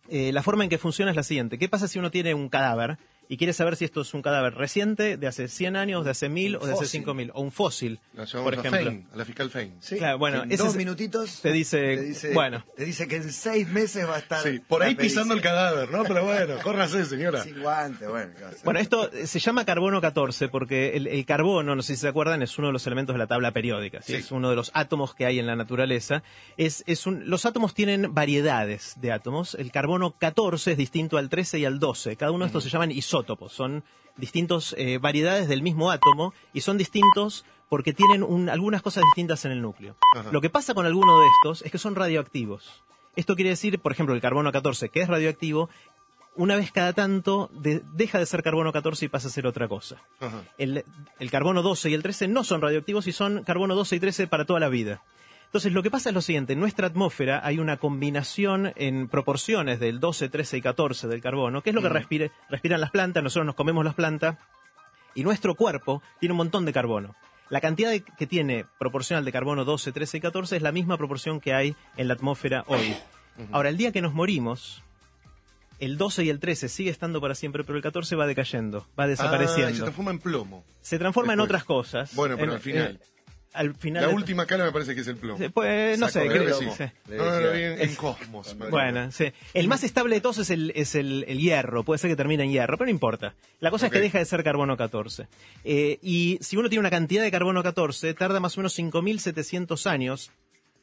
Eh, 0.09 0.31
la 0.33 0.43
forma 0.43 0.63
en 0.65 0.69
que 0.69 0.77
funciona 0.77 1.11
es 1.11 1.15
la 1.15 1.23
siguiente. 1.23 1.57
¿Qué 1.57 1.69
pasa 1.69 1.87
si 1.87 1.99
uno 1.99 2.11
tiene 2.11 2.33
un 2.33 2.49
cadáver 2.49 2.97
y 3.31 3.37
quiere 3.37 3.53
saber 3.53 3.75
si 3.75 3.85
esto 3.85 4.01
es 4.01 4.13
un 4.15 4.21
cadáver 4.23 4.55
reciente, 4.55 5.15
de 5.15 5.27
hace 5.27 5.47
100 5.47 5.75
años, 5.75 6.03
de 6.03 6.11
hace 6.11 6.27
1000 6.29 6.55
o 6.55 6.59
de 6.59 6.65
hace 6.73 6.73
fósil. 6.73 6.89
5000? 6.89 7.31
O 7.35 7.41
un 7.41 7.51
fósil, 7.51 7.99
La 8.15 8.25
por 8.25 8.55
a 8.55 8.57
ejemplo. 8.57 8.81
Fein, 8.89 9.07
a 9.13 9.17
la 9.17 9.23
fiscal 9.25 9.49
Fein. 9.51 9.75
Sí, 9.79 9.97
Claro, 9.97 10.17
bueno, 10.17 10.43
en 10.43 10.57
dos 10.57 10.75
minutitos 10.75 11.39
te 11.41 11.51
dice- 11.51 12.31
bueno. 12.33 12.65
te 12.75 12.85
dice 12.85 13.07
que 13.07 13.17
en 13.17 13.31
seis 13.31 13.67
meses 13.69 14.07
va 14.09 14.15
a 14.15 14.19
estar 14.19 14.41
Sí, 14.43 14.59
por 14.67 14.81
ahí 14.81 14.95
pericia. 14.95 15.17
pisando 15.21 15.35
el 15.35 15.41
cadáver, 15.41 15.91
¿no? 15.91 16.03
Pero 16.03 16.25
bueno, 16.25 16.55
córrase, 16.63 17.05
señora. 17.05 17.43
sin 17.43 17.61
guante 17.61 18.07
bueno. 18.07 18.33
Bueno, 18.63 18.79
esto 18.79 19.11
eh, 19.13 19.27
se 19.27 19.37
llama 19.39 19.63
carbono 19.63 20.01
14 20.01 20.47
porque 20.49 20.97
el, 20.97 21.05
el 21.05 21.23
carbono, 21.25 21.75
no 21.75 21.83
sé 21.83 21.93
si 21.95 22.01
se 22.01 22.07
acuerdan, 22.07 22.41
es 22.41 22.57
uno 22.57 22.67
de 22.69 22.73
los 22.73 22.87
elementos 22.87 23.13
de 23.13 23.19
la 23.19 23.27
tabla 23.27 23.51
periódica. 23.51 24.01
¿sí? 24.01 24.13
Sí. 24.13 24.19
Es 24.19 24.31
uno 24.31 24.49
de 24.49 24.55
los 24.55 24.71
átomos 24.73 25.13
que 25.13 25.27
hay 25.27 25.37
en 25.37 25.45
la 25.45 25.55
naturaleza. 25.55 26.23
Es, 26.57 26.83
es 26.87 27.05
un- 27.05 27.29
los 27.29 27.45
átomos 27.45 27.75
tienen 27.75 28.11
variedades 28.15 28.95
de 28.99 29.11
átomos. 29.11 29.53
El 29.53 29.71
carbono 29.71 30.15
14 30.17 30.71
es 30.71 30.77
distinto 30.79 31.17
al 31.19 31.29
13 31.29 31.59
y 31.59 31.65
al 31.65 31.77
12. 31.79 32.15
Cada 32.15 32.31
uno 32.31 32.45
de 32.45 32.47
estos 32.47 32.63
se 32.63 32.69
llaman 32.71 32.89
isótopos. 32.91 33.18
Son 33.53 33.83
distintas 34.17 34.75
variedades 35.01 35.47
del 35.47 35.61
mismo 35.61 35.91
átomo 35.91 36.33
y 36.53 36.61
son 36.61 36.77
distintos 36.77 37.45
porque 37.69 37.93
tienen 37.93 38.23
un- 38.23 38.49
algunas 38.49 38.81
cosas 38.81 39.03
distintas 39.05 39.45
en 39.45 39.51
el 39.51 39.61
núcleo. 39.61 39.95
Ajá. 40.15 40.31
Lo 40.31 40.41
que 40.41 40.49
pasa 40.49 40.73
con 40.73 40.85
alguno 40.85 41.19
de 41.19 41.27
estos 41.27 41.61
es 41.61 41.71
que 41.71 41.77
son 41.77 41.95
radioactivos. 41.95 42.83
Esto 43.15 43.35
quiere 43.35 43.51
decir, 43.51 43.79
por 43.79 43.91
ejemplo, 43.91 44.13
el 44.15 44.21
carbono 44.21 44.51
14, 44.51 44.89
que 44.89 45.01
es 45.01 45.07
radioactivo, 45.07 45.69
una 46.35 46.55
vez 46.55 46.71
cada 46.71 46.93
tanto 46.93 47.49
de- 47.53 47.81
deja 47.93 48.17
de 48.19 48.25
ser 48.25 48.43
carbono 48.43 48.71
14 48.71 49.05
y 49.05 49.09
pasa 49.09 49.27
a 49.27 49.31
ser 49.31 49.45
otra 49.47 49.67
cosa. 49.67 50.01
El, 50.57 50.83
el 51.19 51.31
carbono 51.31 51.61
12 51.61 51.89
y 51.89 51.93
el 51.93 52.01
13 52.03 52.27
no 52.27 52.43
son 52.43 52.61
radioactivos 52.61 53.07
y 53.07 53.11
son 53.11 53.43
carbono 53.43 53.75
12 53.75 53.95
y 53.95 53.99
13 53.99 54.27
para 54.27 54.45
toda 54.45 54.59
la 54.59 54.69
vida. 54.69 55.03
Entonces, 55.49 55.73
lo 55.73 55.81
que 55.81 55.89
pasa 55.89 56.09
es 56.09 56.15
lo 56.15 56.21
siguiente, 56.21 56.53
en 56.53 56.59
nuestra 56.59 56.85
atmósfera 56.87 57.41
hay 57.43 57.57
una 57.57 57.77
combinación 57.77 58.71
en 58.75 59.07
proporciones 59.07 59.79
del 59.79 59.99
12, 59.99 60.29
13 60.29 60.57
y 60.57 60.61
14 60.61 61.07
del 61.07 61.21
carbono, 61.21 61.63
que 61.63 61.71
es 61.71 61.75
lo 61.75 61.81
que 61.81 61.89
respire- 61.89 62.31
respiran 62.49 62.79
las 62.79 62.91
plantas, 62.91 63.23
nosotros 63.23 63.47
nos 63.47 63.55
comemos 63.55 63.83
las 63.83 63.95
plantas, 63.95 64.37
y 65.15 65.23
nuestro 65.23 65.55
cuerpo 65.55 66.03
tiene 66.19 66.33
un 66.33 66.37
montón 66.37 66.65
de 66.65 66.73
carbono. 66.73 67.15
La 67.49 67.61
cantidad 67.61 67.89
de- 67.89 68.03
que 68.03 68.27
tiene 68.27 68.65
proporcional 68.77 69.25
de 69.25 69.31
carbono 69.31 69.65
12, 69.65 69.91
13 69.91 70.17
y 70.17 70.21
14 70.21 70.55
es 70.55 70.61
la 70.61 70.71
misma 70.71 70.97
proporción 70.97 71.39
que 71.41 71.53
hay 71.55 71.75
en 71.97 72.07
la 72.07 72.13
atmósfera 72.13 72.63
hoy. 72.67 72.95
Ahora, 73.51 73.69
el 73.69 73.77
día 73.77 73.91
que 73.91 74.01
nos 74.03 74.13
morimos, 74.13 74.83
el 75.79 75.97
12 75.97 76.25
y 76.25 76.29
el 76.29 76.39
13 76.39 76.69
sigue 76.69 76.91
estando 76.91 77.21
para 77.21 77.33
siempre, 77.33 77.63
pero 77.63 77.75
el 77.75 77.81
14 77.81 78.15
va 78.15 78.27
decayendo, 78.27 78.81
va 78.99 79.05
Ah, 79.05 79.07
desapareciendo. 79.07 79.73
se 79.73 79.81
transforma 79.81 80.11
en 80.11 80.19
plomo. 80.19 80.63
se 80.81 80.99
transforma 80.99 81.33
en 81.33 81.39
otras 81.39 81.63
cosas. 81.63 82.13
Bueno, 82.15 82.35
pero 82.37 82.51
En- 82.51 82.55
al 82.57 82.61
final. 82.61 82.99
eh, 83.01 83.05
al 83.53 83.73
final. 83.75 84.03
La 84.03 84.09
última 84.09 84.45
cara 84.45 84.65
me 84.65 84.71
parece 84.71 84.93
que 84.95 85.01
es 85.01 85.07
el 85.07 85.17
plomo. 85.17 85.43
Pues, 85.51 85.97
no 85.99 86.07
sé, 86.09 86.27
creo 86.27 86.57
plomo. 86.57 86.75
sí. 86.75 86.83
No, 87.09 87.25
no, 87.25 87.41
no, 87.41 87.51
en 87.53 87.95
Cosmos. 87.95 88.55
Bueno, 88.69 89.11
sí. 89.11 89.31
El 89.53 89.67
más 89.67 89.83
estable 89.83 90.15
de 90.15 90.21
todos 90.21 90.37
es 90.39 90.49
el, 90.49 90.71
es 90.75 90.95
el, 90.95 91.25
el 91.27 91.39
hierro. 91.39 91.83
Puede 91.83 91.97
ser 91.97 92.09
que 92.09 92.15
termine 92.15 92.43
en 92.43 92.51
hierro, 92.51 92.77
pero 92.77 92.85
no 92.85 92.91
importa. 92.91 93.33
La 93.59 93.71
cosa 93.71 93.87
es 93.87 93.91
que 93.91 93.99
deja 93.99 94.19
de 94.19 94.25
ser 94.25 94.43
carbono 94.43 94.77
14. 94.77 95.27
Eh, 95.63 95.99
y 96.01 96.37
si 96.41 96.57
uno 96.57 96.69
tiene 96.69 96.81
una 96.81 96.89
cantidad 96.89 97.23
de 97.23 97.31
carbono 97.31 97.63
14, 97.63 98.13
tarda 98.13 98.39
más 98.39 98.57
o 98.57 98.61
menos 98.61 98.77
5.700 98.77 99.89
años 99.89 100.31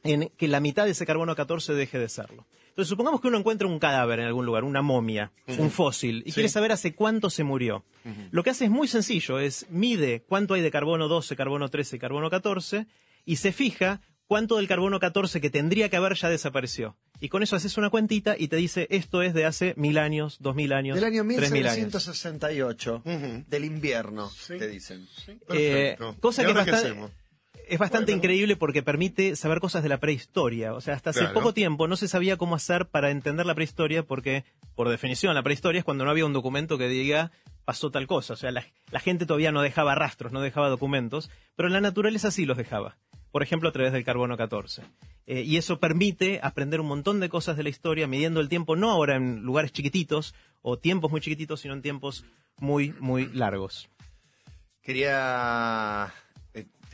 en 0.03 0.31
que 0.37 0.49
la 0.49 0.61
mitad 0.61 0.85
de 0.85 0.91
ese 0.93 1.07
carbono 1.07 1.35
14 1.35 1.75
deje 1.75 1.99
de 1.99 2.09
serlo. 2.09 2.47
Entonces, 2.77 2.91
supongamos 2.91 3.23
que 3.23 3.29
uno 3.29 3.39
encuentra 3.39 3.67
un 3.67 3.79
cadáver 3.79 4.21
en 4.21 4.27
algún 4.27 4.45
lugar, 4.45 4.63
una 4.63 4.83
momia, 4.83 5.33
un 5.57 5.71
fósil, 5.71 6.23
y 6.27 6.31
Sí. 6.31 6.35
quiere 6.35 6.51
saber 6.51 6.73
hace 6.73 6.95
cuánto 6.95 7.31
se 7.31 7.43
murió. 7.43 7.87
Lo 8.33 8.43
que 8.43 8.51
hace 8.51 8.67
es 8.67 8.71
muy 8.71 8.87
sencillo, 8.87 9.39
es 9.39 9.65
mide 9.71 10.25
cuánto 10.29 10.53
hay 10.53 10.61
de 10.61 10.71
carbono 10.71 11.09
12, 11.09 11.37
carbono 11.37 11.71
13 11.71 11.97
y 11.97 11.99
carbono 11.99 12.29
14, 12.29 12.87
y 13.25 13.37
se 13.37 13.53
fija 13.53 14.03
cuánto 14.27 14.57
del 14.59 14.69
carbono 14.69 15.01
14 15.01 15.41
que 15.41 15.49
tendría 15.49 15.89
que 15.89 15.97
haber 15.97 16.17
ya 16.17 16.29
desapareció. 16.29 16.99
Y 17.19 17.31
con 17.31 17.43
eso 17.43 17.57
haces 17.57 17.79
una 17.79 17.89
cuentita 17.89 18.37
y 18.39 18.49
te 18.49 18.57
dice 18.57 18.89
esto 18.91 19.23
es 19.23 19.33
de 19.33 19.47
hace 19.47 19.73
mil 19.79 19.97
años, 19.97 20.37
dos 20.41 20.55
mil 20.55 20.75
años, 20.75 20.97
del 20.97 21.05
año 21.05 21.25
tres 21.35 21.51
mil 21.51 21.67
años. 21.67 21.77
1768 21.79 23.03
Ujú. 23.07 23.45
del 23.49 23.65
invierno 23.65 24.31
te 24.49 24.69
dicen 24.69 25.09
Eh, 25.49 25.97
Perfecto. 25.99 26.17
cosa 26.21 26.43
¿Y 26.43 26.45
que 26.45 26.51
ahora 26.53 26.65
qué 26.67 26.71
bastante- 26.73 26.91
hacemos? 26.93 27.11
Es 27.69 27.79
bastante 27.81 28.13
Bueno. 28.13 28.19
increíble 28.19 28.57
porque 28.57 28.83
permite 28.83 29.35
saber 29.37 29.59
cosas 29.61 29.83
de 29.83 29.89
la 29.89 29.99
prehistoria. 29.99 30.73
O 30.75 30.81
sea, 30.81 30.95
hasta 30.95 31.11
hace 31.11 31.21
Claro. 31.21 31.35
poco 31.35 31.53
tiempo 31.53 31.89
no 31.89 31.97
se 31.97 32.07
sabía 32.09 32.37
cómo 32.37 32.55
hacer 32.55 32.87
para 32.87 33.11
entender 33.11 33.45
la 33.45 33.55
prehistoria 33.57 34.05
porque, 34.05 34.45
por 34.77 34.89
definición, 34.89 35.35
la 35.35 35.43
prehistoria 35.43 35.81
es 35.81 35.85
cuando 35.85 36.05
no 36.05 36.11
había 36.11 36.27
un 36.27 36.33
documento 36.33 36.79
que 36.79 36.89
diga 36.89 37.33
pasó 37.65 37.91
tal 37.91 38.07
cosa. 38.07 38.35
O 38.35 38.37
sea, 38.37 38.53
la, 38.53 38.65
la 38.93 39.01
gente 39.01 39.27
todavía 39.27 39.51
no 39.51 39.63
dejaba 39.63 39.97
rastros, 39.97 40.31
no 40.33 40.41
dejaba 40.41 40.69
documentos, 40.69 41.29
pero 41.57 41.69
la 41.69 41.81
naturaleza 41.81 42.31
sí 42.31 42.47
los 42.47 42.57
dejaba. 42.57 42.97
Por 43.33 43.43
ejemplo, 43.43 43.69
a 43.69 43.73
través 43.73 43.93
del 43.93 44.05
carbono 44.05 44.37
14. 44.37 44.83
Eh, 45.27 45.41
y 45.43 45.57
eso 45.57 45.81
permite 45.81 46.39
aprender 46.45 46.81
un 46.81 46.87
montón 46.87 47.19
de 47.19 47.29
cosas 47.29 47.57
de 47.57 47.65
la 47.65 47.69
historia 47.69 48.07
midiendo 48.07 48.41
el 48.41 48.49
tiempo, 48.49 48.77
no 48.77 48.93
ahora 48.93 49.17
en 49.17 49.41
lugares 49.43 49.73
chiquititos 49.73 50.37
o 50.63 50.79
tiempos 50.79 51.11
muy 51.11 51.21
chiquititos, 51.21 51.61
sino 51.61 51.75
en 51.75 51.83
tiempos 51.83 52.25
muy, 52.59 52.95
muy 53.01 53.27
largos. 53.27 53.89
quería 54.81 56.15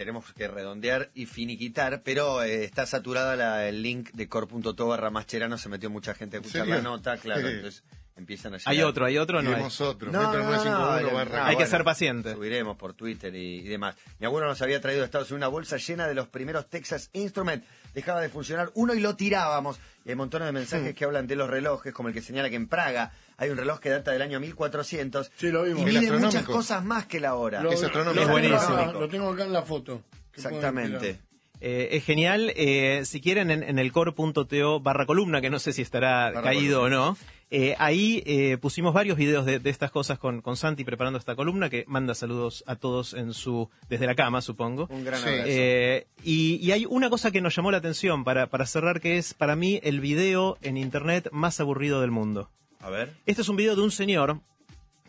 tenemos 0.04 0.32
que 0.32 0.48
redondear 0.48 1.10
y 1.14 1.26
finiquitar 1.26 2.02
pero 2.04 2.42
eh, 2.42 2.64
está 2.64 2.86
saturada 2.86 3.36
la- 3.36 3.68
el 3.68 3.82
link 3.82 4.10
de 4.12 4.28
core.to 4.28 4.86
barra 4.86 5.10
mascherano 5.10 5.58
se 5.58 5.68
metió 5.68 5.90
mucha 5.90 6.14
gente 6.14 6.36
a 6.36 6.40
escuchar 6.40 6.66
la 6.66 6.80
nota 6.80 7.16
claro 7.16 7.48
Sí. 7.48 7.54
entonces 7.54 7.82
empiezan 8.14 8.52
a 8.54 8.58
llegar 8.58 8.72
Hay 8.72 8.82
otro, 8.82 9.06
hay 9.06 9.16
otro, 9.18 9.40
no 9.42 9.54
hay. 9.56 9.62
Otro. 9.80 10.12
No, 10.12 10.22
no, 10.22 10.32
no, 10.34 10.44
951 10.44 11.10
no, 11.10 11.14
barra- 11.16 11.38
no, 11.38 11.44
Hay 11.44 11.50
que 11.50 11.54
bueno, 11.54 11.70
ser 11.70 11.82
paciente. 11.84 12.34
Subiremos 12.34 12.76
por 12.76 12.92
Twitter 12.92 13.34
y, 13.34 13.60
y 13.60 13.62
demás. 13.68 13.96
Mi 14.20 14.26
abuelo 14.26 14.46
nos 14.48 14.60
había 14.60 14.80
traído 14.82 15.00
de 15.00 15.06
Estados 15.06 15.30
Unidos 15.30 15.38
una 15.40 15.48
bolsa 15.48 15.78
llena 15.78 16.06
de 16.06 16.14
los 16.14 16.28
primeros 16.28 16.68
Texas 16.68 17.08
Instrument. 17.14 17.64
Dejaba 17.94 18.20
de 18.20 18.28
funcionar 18.28 18.70
uno 18.74 18.92
y 18.92 19.00
lo 19.00 19.16
tirábamos. 19.16 19.78
Y 20.04 20.10
hay 20.10 20.14
montones 20.14 20.44
de 20.46 20.52
mensajes 20.52 20.94
que 20.94 21.04
hablan 21.06 21.26
de 21.26 21.36
los 21.36 21.48
relojes, 21.48 21.94
como 21.94 22.08
el 22.10 22.14
que 22.14 22.20
señala 22.20 22.50
que 22.50 22.56
en 22.56 22.68
Praga 22.68 23.12
hay 23.36 23.50
un 23.50 23.56
reloj 23.56 23.80
que 23.80 23.88
data 23.90 24.10
del 24.12 24.22
año 24.22 24.40
1400. 24.40 25.30
Sí, 25.36 25.50
lo 25.50 25.62
vimos. 25.64 25.82
Y 25.82 25.84
mide 25.84 26.12
muchas 26.12 26.44
cosas 26.44 26.84
más 26.84 27.06
que 27.06 27.20
la 27.20 27.34
hora. 27.34 27.62
Lo- 27.62 27.72
Es 27.72 27.82
astronómico. 27.82 28.22
Es 28.22 28.28
buenísimo. 28.30 28.92
Lo 28.92 29.08
tengo 29.08 29.30
acá 29.30 29.44
en 29.44 29.52
la 29.52 29.62
foto. 29.62 30.02
Exactamente. 30.34 31.18
Eh, 31.60 31.90
es 31.92 32.04
genial. 32.04 32.52
Eh, 32.56 33.02
si 33.04 33.20
quieren, 33.20 33.50
en, 33.50 33.62
en 33.62 33.78
el 33.78 33.92
core.to 33.92 34.80
barra 34.80 35.06
columna, 35.06 35.40
que 35.40 35.50
no 35.50 35.58
sé 35.60 35.72
si 35.72 35.82
estará 35.82 36.30
Barra 36.32 36.42
caído 36.42 36.80
columna. 36.80 37.08
o 37.08 37.12
no, 37.12 37.18
eh, 37.50 37.76
ahí 37.78 38.22
eh, 38.26 38.58
pusimos 38.60 38.92
varios 38.94 39.16
videos 39.16 39.44
de, 39.46 39.60
de 39.60 39.70
estas 39.70 39.92
cosas 39.92 40.18
con, 40.18 40.40
con 40.40 40.56
Santi 40.56 40.82
preparando 40.84 41.18
esta 41.20 41.36
columna, 41.36 41.70
que 41.70 41.84
manda 41.86 42.14
saludos 42.16 42.64
a 42.66 42.74
todos 42.76 43.14
en 43.14 43.32
su 43.32 43.70
desde 43.88 44.06
la 44.06 44.16
cama, 44.16 44.40
supongo. 44.40 44.88
Un 44.90 45.04
gran 45.04 45.20
Sí. 45.20 45.28
abrazo. 45.28 45.44
Eh, 45.48 46.06
y, 46.24 46.56
y 46.66 46.72
hay 46.72 46.84
una 46.88 47.10
cosa 47.10 47.30
que 47.30 47.40
nos 47.40 47.54
llamó 47.54 47.70
la 47.70 47.78
atención 47.78 48.24
para, 48.24 48.48
para 48.48 48.66
cerrar, 48.66 49.00
que 49.00 49.18
es 49.18 49.32
para 49.34 49.54
mí 49.54 49.78
el 49.84 50.00
video 50.00 50.58
en 50.62 50.76
internet 50.76 51.28
más 51.30 51.60
aburrido 51.60 52.00
del 52.00 52.10
mundo. 52.10 52.50
A 52.82 52.90
ver. 52.90 53.14
Este 53.26 53.42
es 53.42 53.48
un 53.48 53.56
video 53.56 53.76
de 53.76 53.82
un 53.82 53.90
señor 53.90 54.40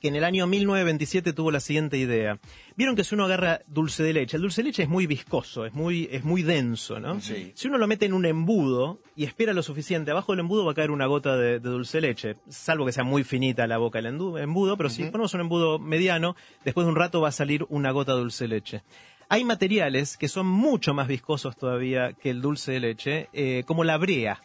que 0.03 0.09
en 0.09 0.17
el 0.17 0.25
año 0.25 0.45
1927 0.47 1.31
tuvo 1.31 1.49
la 1.49 1.61
siguiente 1.61 1.97
idea. 1.97 2.37
Vieron 2.75 2.93
que 2.93 3.05
si 3.05 3.15
uno 3.15 3.23
agarra 3.23 3.61
dulce 3.67 4.03
de 4.03 4.11
leche, 4.11 4.35
el 4.35 4.41
dulce 4.41 4.61
de 4.61 4.67
leche 4.67 4.83
es 4.83 4.89
muy 4.89 5.07
viscoso, 5.07 5.65
es 5.65 5.73
muy, 5.73 6.09
es 6.11 6.25
muy 6.25 6.43
denso, 6.43 6.99
¿no? 6.99 7.21
Sí. 7.21 7.53
Si 7.55 7.69
uno 7.69 7.77
lo 7.77 7.87
mete 7.87 8.05
en 8.05 8.11
un 8.11 8.25
embudo 8.25 8.99
y 9.15 9.23
espera 9.23 9.53
lo 9.53 9.63
suficiente, 9.63 10.11
abajo 10.11 10.33
del 10.33 10.41
embudo 10.41 10.65
va 10.65 10.73
a 10.73 10.75
caer 10.75 10.91
una 10.91 11.05
gota 11.05 11.37
de, 11.37 11.61
de 11.61 11.69
dulce 11.69 11.99
de 11.99 12.07
leche, 12.07 12.35
salvo 12.49 12.85
que 12.85 12.91
sea 12.91 13.05
muy 13.05 13.23
finita 13.23 13.65
la 13.65 13.77
boca 13.77 14.01
del 14.01 14.07
embudo, 14.07 14.75
pero 14.75 14.89
si 14.89 15.05
ponemos 15.05 15.33
un 15.35 15.41
embudo 15.41 15.79
mediano, 15.79 16.35
después 16.65 16.85
de 16.85 16.91
un 16.91 16.97
rato 16.97 17.21
va 17.21 17.29
a 17.29 17.31
salir 17.31 17.65
una 17.69 17.91
gota 17.91 18.13
de 18.13 18.19
dulce 18.19 18.43
de 18.43 18.47
leche. 18.49 18.83
Hay 19.29 19.45
materiales 19.45 20.17
que 20.17 20.27
son 20.27 20.47
mucho 20.47 20.93
más 20.93 21.07
viscosos 21.07 21.55
todavía 21.55 22.11
que 22.11 22.29
el 22.29 22.41
dulce 22.41 22.73
de 22.73 22.79
leche, 22.81 23.29
eh, 23.31 23.63
como 23.65 23.85
la 23.85 23.97
brea 23.97 24.43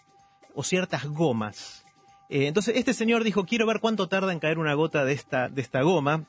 o 0.54 0.62
ciertas 0.62 1.04
gomas. 1.06 1.84
Eh, 2.28 2.46
entonces, 2.46 2.76
este 2.76 2.94
señor 2.94 3.24
dijo, 3.24 3.44
quiero 3.44 3.66
ver 3.66 3.80
cuánto 3.80 4.08
tarda 4.08 4.32
en 4.32 4.38
caer 4.38 4.58
una 4.58 4.74
gota 4.74 5.04
de 5.04 5.12
esta, 5.12 5.48
de 5.48 5.62
esta 5.62 5.82
goma. 5.82 6.24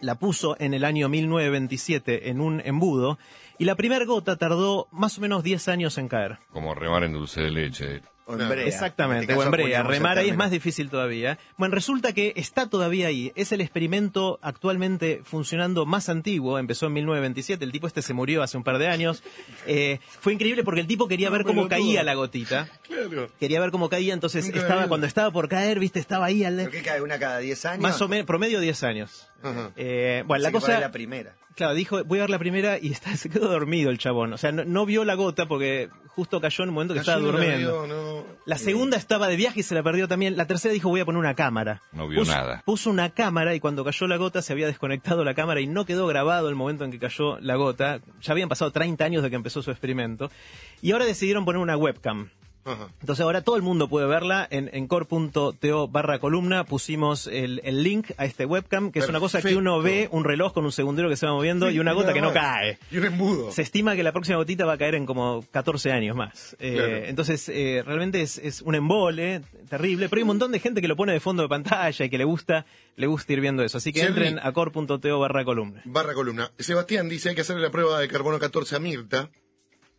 La 0.00 0.14
puso 0.14 0.56
en 0.60 0.74
el 0.74 0.84
año 0.84 1.08
1927 1.08 2.30
en 2.30 2.40
un 2.40 2.60
embudo 2.64 3.18
y 3.58 3.64
la 3.64 3.74
primera 3.74 4.04
gota 4.04 4.36
tardó 4.36 4.86
más 4.92 5.18
o 5.18 5.20
menos 5.20 5.42
10 5.42 5.68
años 5.68 5.98
en 5.98 6.06
caer. 6.06 6.38
Como 6.52 6.74
remar 6.74 7.02
en 7.02 7.14
dulce 7.14 7.40
de 7.40 7.50
leche. 7.50 8.02
O 8.30 8.34
en 8.38 8.46
brea. 8.48 8.62
En 8.62 8.68
Exactamente, 8.68 9.24
este 9.32 9.34
o 9.34 9.42
en 9.42 9.50
brea. 9.50 9.82
Remar 9.82 10.18
ahí 10.18 10.28
es 10.28 10.36
más 10.36 10.50
difícil 10.50 10.90
todavía. 10.90 11.38
Bueno, 11.56 11.74
resulta 11.74 12.12
que 12.12 12.34
está 12.36 12.68
todavía 12.68 13.06
ahí. 13.08 13.32
Es 13.34 13.52
el 13.52 13.60
experimento 13.62 14.38
actualmente 14.42 15.22
funcionando 15.24 15.86
más 15.86 16.08
antiguo. 16.10 16.58
Empezó 16.58 16.86
en 16.86 16.92
1927. 16.92 17.64
El 17.64 17.72
tipo 17.72 17.86
este 17.86 18.02
se 18.02 18.12
murió 18.12 18.42
hace 18.42 18.56
un 18.58 18.64
par 18.64 18.78
de 18.78 18.88
años. 18.88 19.22
Eh, 19.70 19.98
fue 20.20 20.32
increíble 20.32 20.62
porque 20.64 20.80
el 20.80 20.86
tipo 20.86 21.08
quería 21.08 21.28
ver 21.30 21.44
cómo 21.44 21.68
caía 21.68 22.02
la 22.02 22.14
gotita. 22.14 22.68
Claro. 22.82 23.28
Quería 23.38 23.60
ver 23.60 23.70
cómo 23.70 23.88
caía, 23.90 24.14
entonces 24.14 24.46
Nunca 24.46 24.58
estaba 24.60 24.80
había- 24.82 24.88
cuando 24.88 25.06
estaba 25.06 25.30
por 25.30 25.48
caer, 25.48 25.78
viste, 25.78 25.98
estaba 26.00 26.26
ahí 26.26 26.42
al 26.44 26.56
¿Pero 26.56 26.70
qué 26.70 26.82
cae? 26.82 27.02
¿Una 27.02 27.18
cada 27.18 27.38
10 27.38 27.64
años? 27.66 27.82
más 27.82 28.00
o 28.00 28.08
menos 28.08 28.24
promedio 28.26 28.60
10 28.60 28.82
años. 28.84 29.28
Ajá. 29.42 29.70
Eh, 29.76 30.22
bueno, 30.26 30.42
la 30.42 30.48
Así 30.48 30.54
cosa 30.54 30.80
la 30.80 30.90
primera. 30.92 31.34
Claro, 31.54 31.74
dijo, 31.74 32.04
voy 32.04 32.18
a 32.20 32.22
ver 32.22 32.30
la 32.30 32.38
primera 32.38 32.78
y 32.80 32.92
está, 32.92 33.16
se 33.16 33.28
quedó 33.28 33.48
dormido 33.48 33.90
el 33.90 33.98
chabón. 33.98 34.32
O 34.32 34.38
sea, 34.38 34.52
no, 34.52 34.64
no 34.64 34.86
vio 34.86 35.04
la 35.04 35.14
gota 35.14 35.46
porque 35.46 35.88
justo 36.06 36.40
cayó 36.40 36.62
en 36.64 36.70
el 36.70 36.74
momento 36.74 36.94
que 36.94 37.00
estaba 37.00 37.18
durmiendo. 37.18 37.86
no. 37.86 38.24
La 38.46 38.58
segunda 38.58 38.96
estaba 38.96 39.28
de 39.28 39.36
viaje 39.36 39.60
y 39.60 39.62
se 39.62 39.74
la 39.74 39.82
perdió 39.82 40.08
también. 40.08 40.36
La 40.36 40.46
tercera 40.46 40.72
dijo, 40.72 40.88
voy 40.88 41.00
a 41.00 41.04
poner 41.04 41.18
una 41.18 41.34
cámara. 41.34 41.82
No 41.92 42.08
vio 42.08 42.20
puso, 42.20 42.32
nada. 42.32 42.62
Puso 42.64 42.90
una 42.90 43.10
cámara 43.10 43.54
y 43.54 43.60
cuando 43.60 43.84
cayó 43.84 44.06
la 44.06 44.16
gota 44.16 44.40
se 44.40 44.52
había 44.52 44.66
desconectado 44.66 45.24
la 45.24 45.34
cámara 45.34 45.60
y 45.60 45.66
no 45.66 45.84
quedó 45.84 46.06
grabado 46.06 46.48
el 46.48 46.54
momento 46.54 46.84
en 46.84 46.90
que 46.92 46.98
cayó 46.98 47.38
la 47.40 47.56
gota. 47.56 48.00
Ya 48.22 48.32
habían 48.32 48.48
pasado 48.48 48.70
30 48.70 49.04
años 49.04 49.22
de 49.22 49.30
que 49.30 49.36
empezó 49.36 49.60
su 49.62 49.70
experimento. 49.70 50.30
Y 50.80 50.92
ahora 50.92 51.04
decidieron 51.04 51.44
poner 51.44 51.60
una 51.60 51.76
webcam. 51.76 52.30
Ajá. 52.68 52.88
Entonces 53.00 53.22
ahora 53.24 53.42
todo 53.42 53.56
el 53.56 53.62
mundo 53.62 53.88
puede 53.88 54.06
verla 54.06 54.46
en, 54.50 54.70
en 54.72 54.86
core.to 54.86 55.88
barra 55.88 56.18
columna. 56.18 56.64
Pusimos 56.64 57.26
el, 57.26 57.60
el 57.64 57.82
link 57.82 58.10
a 58.16 58.24
este 58.24 58.46
webcam, 58.46 58.90
que 58.92 58.98
es 59.00 59.08
una 59.08 59.20
cosa 59.20 59.40
que 59.42 59.56
uno 59.56 59.80
ve, 59.80 60.08
un 60.12 60.24
reloj 60.24 60.52
con 60.52 60.64
un 60.64 60.72
segundero 60.72 61.08
que 61.08 61.16
se 61.16 61.26
va 61.26 61.32
moviendo 61.32 61.70
y 61.70 61.78
una 61.78 61.92
gota 61.92 62.12
que 62.12 62.20
no 62.20 62.32
cae. 62.32 62.78
Y 62.90 62.98
un 62.98 63.04
embudo. 63.06 63.50
Se 63.52 63.62
estima 63.62 63.96
que 63.96 64.02
la 64.02 64.12
próxima 64.12 64.36
gotita 64.38 64.64
va 64.66 64.74
a 64.74 64.78
caer 64.78 64.94
en 64.94 65.06
como 65.06 65.44
14 65.50 65.92
años 65.92 66.16
más. 66.16 66.56
Eh, 66.58 66.74
Claro. 66.78 66.96
Entonces, 67.06 67.48
eh, 67.48 67.82
realmente 67.84 68.20
es, 68.22 68.38
es 68.38 68.62
un 68.62 68.74
embole 68.74 69.42
terrible, 69.68 70.08
pero 70.08 70.20
hay 70.20 70.22
un 70.22 70.28
montón 70.28 70.52
de 70.52 70.60
gente 70.60 70.80
que 70.80 70.88
lo 70.88 70.96
pone 70.96 71.12
de 71.12 71.20
fondo 71.20 71.42
de 71.42 71.48
pantalla 71.48 72.04
y 72.04 72.08
que 72.10 72.18
le 72.18 72.24
gusta, 72.24 72.66
le 72.96 73.06
gusta 73.06 73.32
ir 73.32 73.40
viendo 73.40 73.62
eso. 73.64 73.78
Así 73.78 73.92
que 73.92 74.02
entren 74.02 74.38
a 74.40 74.52
core.to 74.52 75.18
barra 75.18 75.44
columna. 75.44 75.82
Barra 75.84 76.14
columna. 76.14 76.50
Sebastián 76.58 77.08
dice 77.08 77.30
hay 77.30 77.34
que 77.34 77.40
hacerle 77.40 77.62
la 77.62 77.70
prueba 77.70 77.98
de 77.98 78.08
carbono 78.08 78.38
14 78.38 78.76
a 78.76 78.78
Mirta. 78.78 79.30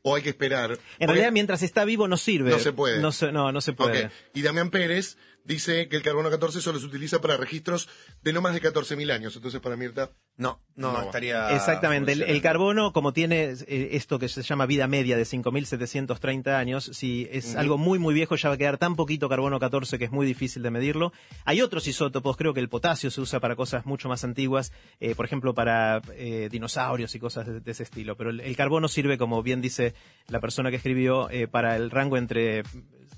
O 0.10 0.15
hay 0.15 0.22
que 0.22 0.30
esperar. 0.30 0.78
En 1.00 1.08
realidad, 1.08 1.32
mientras 1.32 1.62
está 1.63 1.86
vivo 1.86 2.08
no 2.08 2.17
sirve. 2.17 2.52
No 2.52 2.60
se 2.60 2.74
puede. 2.74 3.00
No, 3.00 3.12
se- 3.12 3.32
no, 3.32 3.52
no 3.52 3.62
se 3.62 3.74
puede. 3.74 4.10
Y 4.34 4.41
Damián 4.41 4.69
Pérez 4.72 5.17
dice 5.50 5.90
que 5.90 5.98
el 5.98 6.04
carbono 6.04 6.30
14 6.30 6.62
solo 6.62 6.80
se 6.80 6.86
utiliza 6.86 7.20
para 7.20 7.36
registros 7.36 7.90
de 8.22 8.32
no 8.32 8.42
más 8.42 8.54
de 8.54 8.62
14.000 8.62 9.12
años. 9.12 9.36
Entonces, 9.36 9.60
para 9.60 9.76
Mirta, 9.76 10.12
No, 10.38 10.62
no, 10.76 10.94
No 10.94 11.02
estaría. 11.02 11.56
Exactamente, 11.56 12.14
el, 12.14 12.42
carbono, 12.42 12.94
como 12.94 13.12
tiene 13.12 13.56
eh, 13.68 13.90
esto 13.94 14.20
que 14.20 14.30
se 14.30 14.44
llama 14.44 14.68
vida 14.68 14.88
media 14.88 15.18
de 15.18 15.24
5.730 15.24 16.56
años, 16.56 16.92
si 16.94 17.28
es 17.32 17.56
algo 17.56 17.78
muy, 17.78 17.98
muy 17.98 18.14
viejo, 18.14 18.36
ya 18.36 18.50
va 18.50 18.56
a 18.56 18.58
quedar 18.58 18.78
tan 18.78 18.96
poquito 18.96 19.28
carbono 19.28 19.60
14 19.60 19.98
que 19.98 20.06
es 20.06 20.12
muy 20.12 20.28
difícil 20.28 20.62
de 20.62 20.70
medirlo. 20.70 21.12
Hay 21.46 21.62
otros 21.62 21.88
isótopos, 21.88 22.38
creo 22.38 22.54
que 22.54 22.60
el 22.60 22.70
potasio 22.70 23.10
se 23.10 23.20
usa 23.20 23.40
para 23.40 23.56
cosas 23.56 23.88
mucho 23.88 24.08
más 24.08 24.24
antiguas, 24.24 24.72
eh, 25.00 25.16
por 25.16 25.26
ejemplo, 25.26 25.56
para 25.56 26.02
eh, 26.14 26.48
dinosaurios 26.52 27.16
y 27.16 27.20
cosas 27.20 27.48
de, 27.48 27.60
de 27.60 27.72
ese 27.72 27.84
estilo. 27.84 28.16
Pero 28.16 28.30
el, 28.30 28.40
el 28.40 28.56
carbono 28.56 28.88
sirve, 28.88 29.18
como 29.18 29.42
bien 29.42 29.62
dice 29.62 29.96
la 30.28 30.40
persona 30.40 30.70
que 30.70 30.78
escribió, 30.78 31.28
eh, 31.32 31.48
para 31.48 31.76
el 31.76 31.90
rango 31.90 32.18
entre 32.18 32.62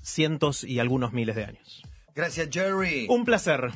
cientos 0.00 0.64
y 0.64 0.78
algunos 0.78 1.12
miles 1.12 1.36
de 1.36 1.44
años. 1.44 1.82
Gracias, 2.14 2.50
Jerry. 2.50 3.06
Un 3.08 3.24
placer. 3.24 3.72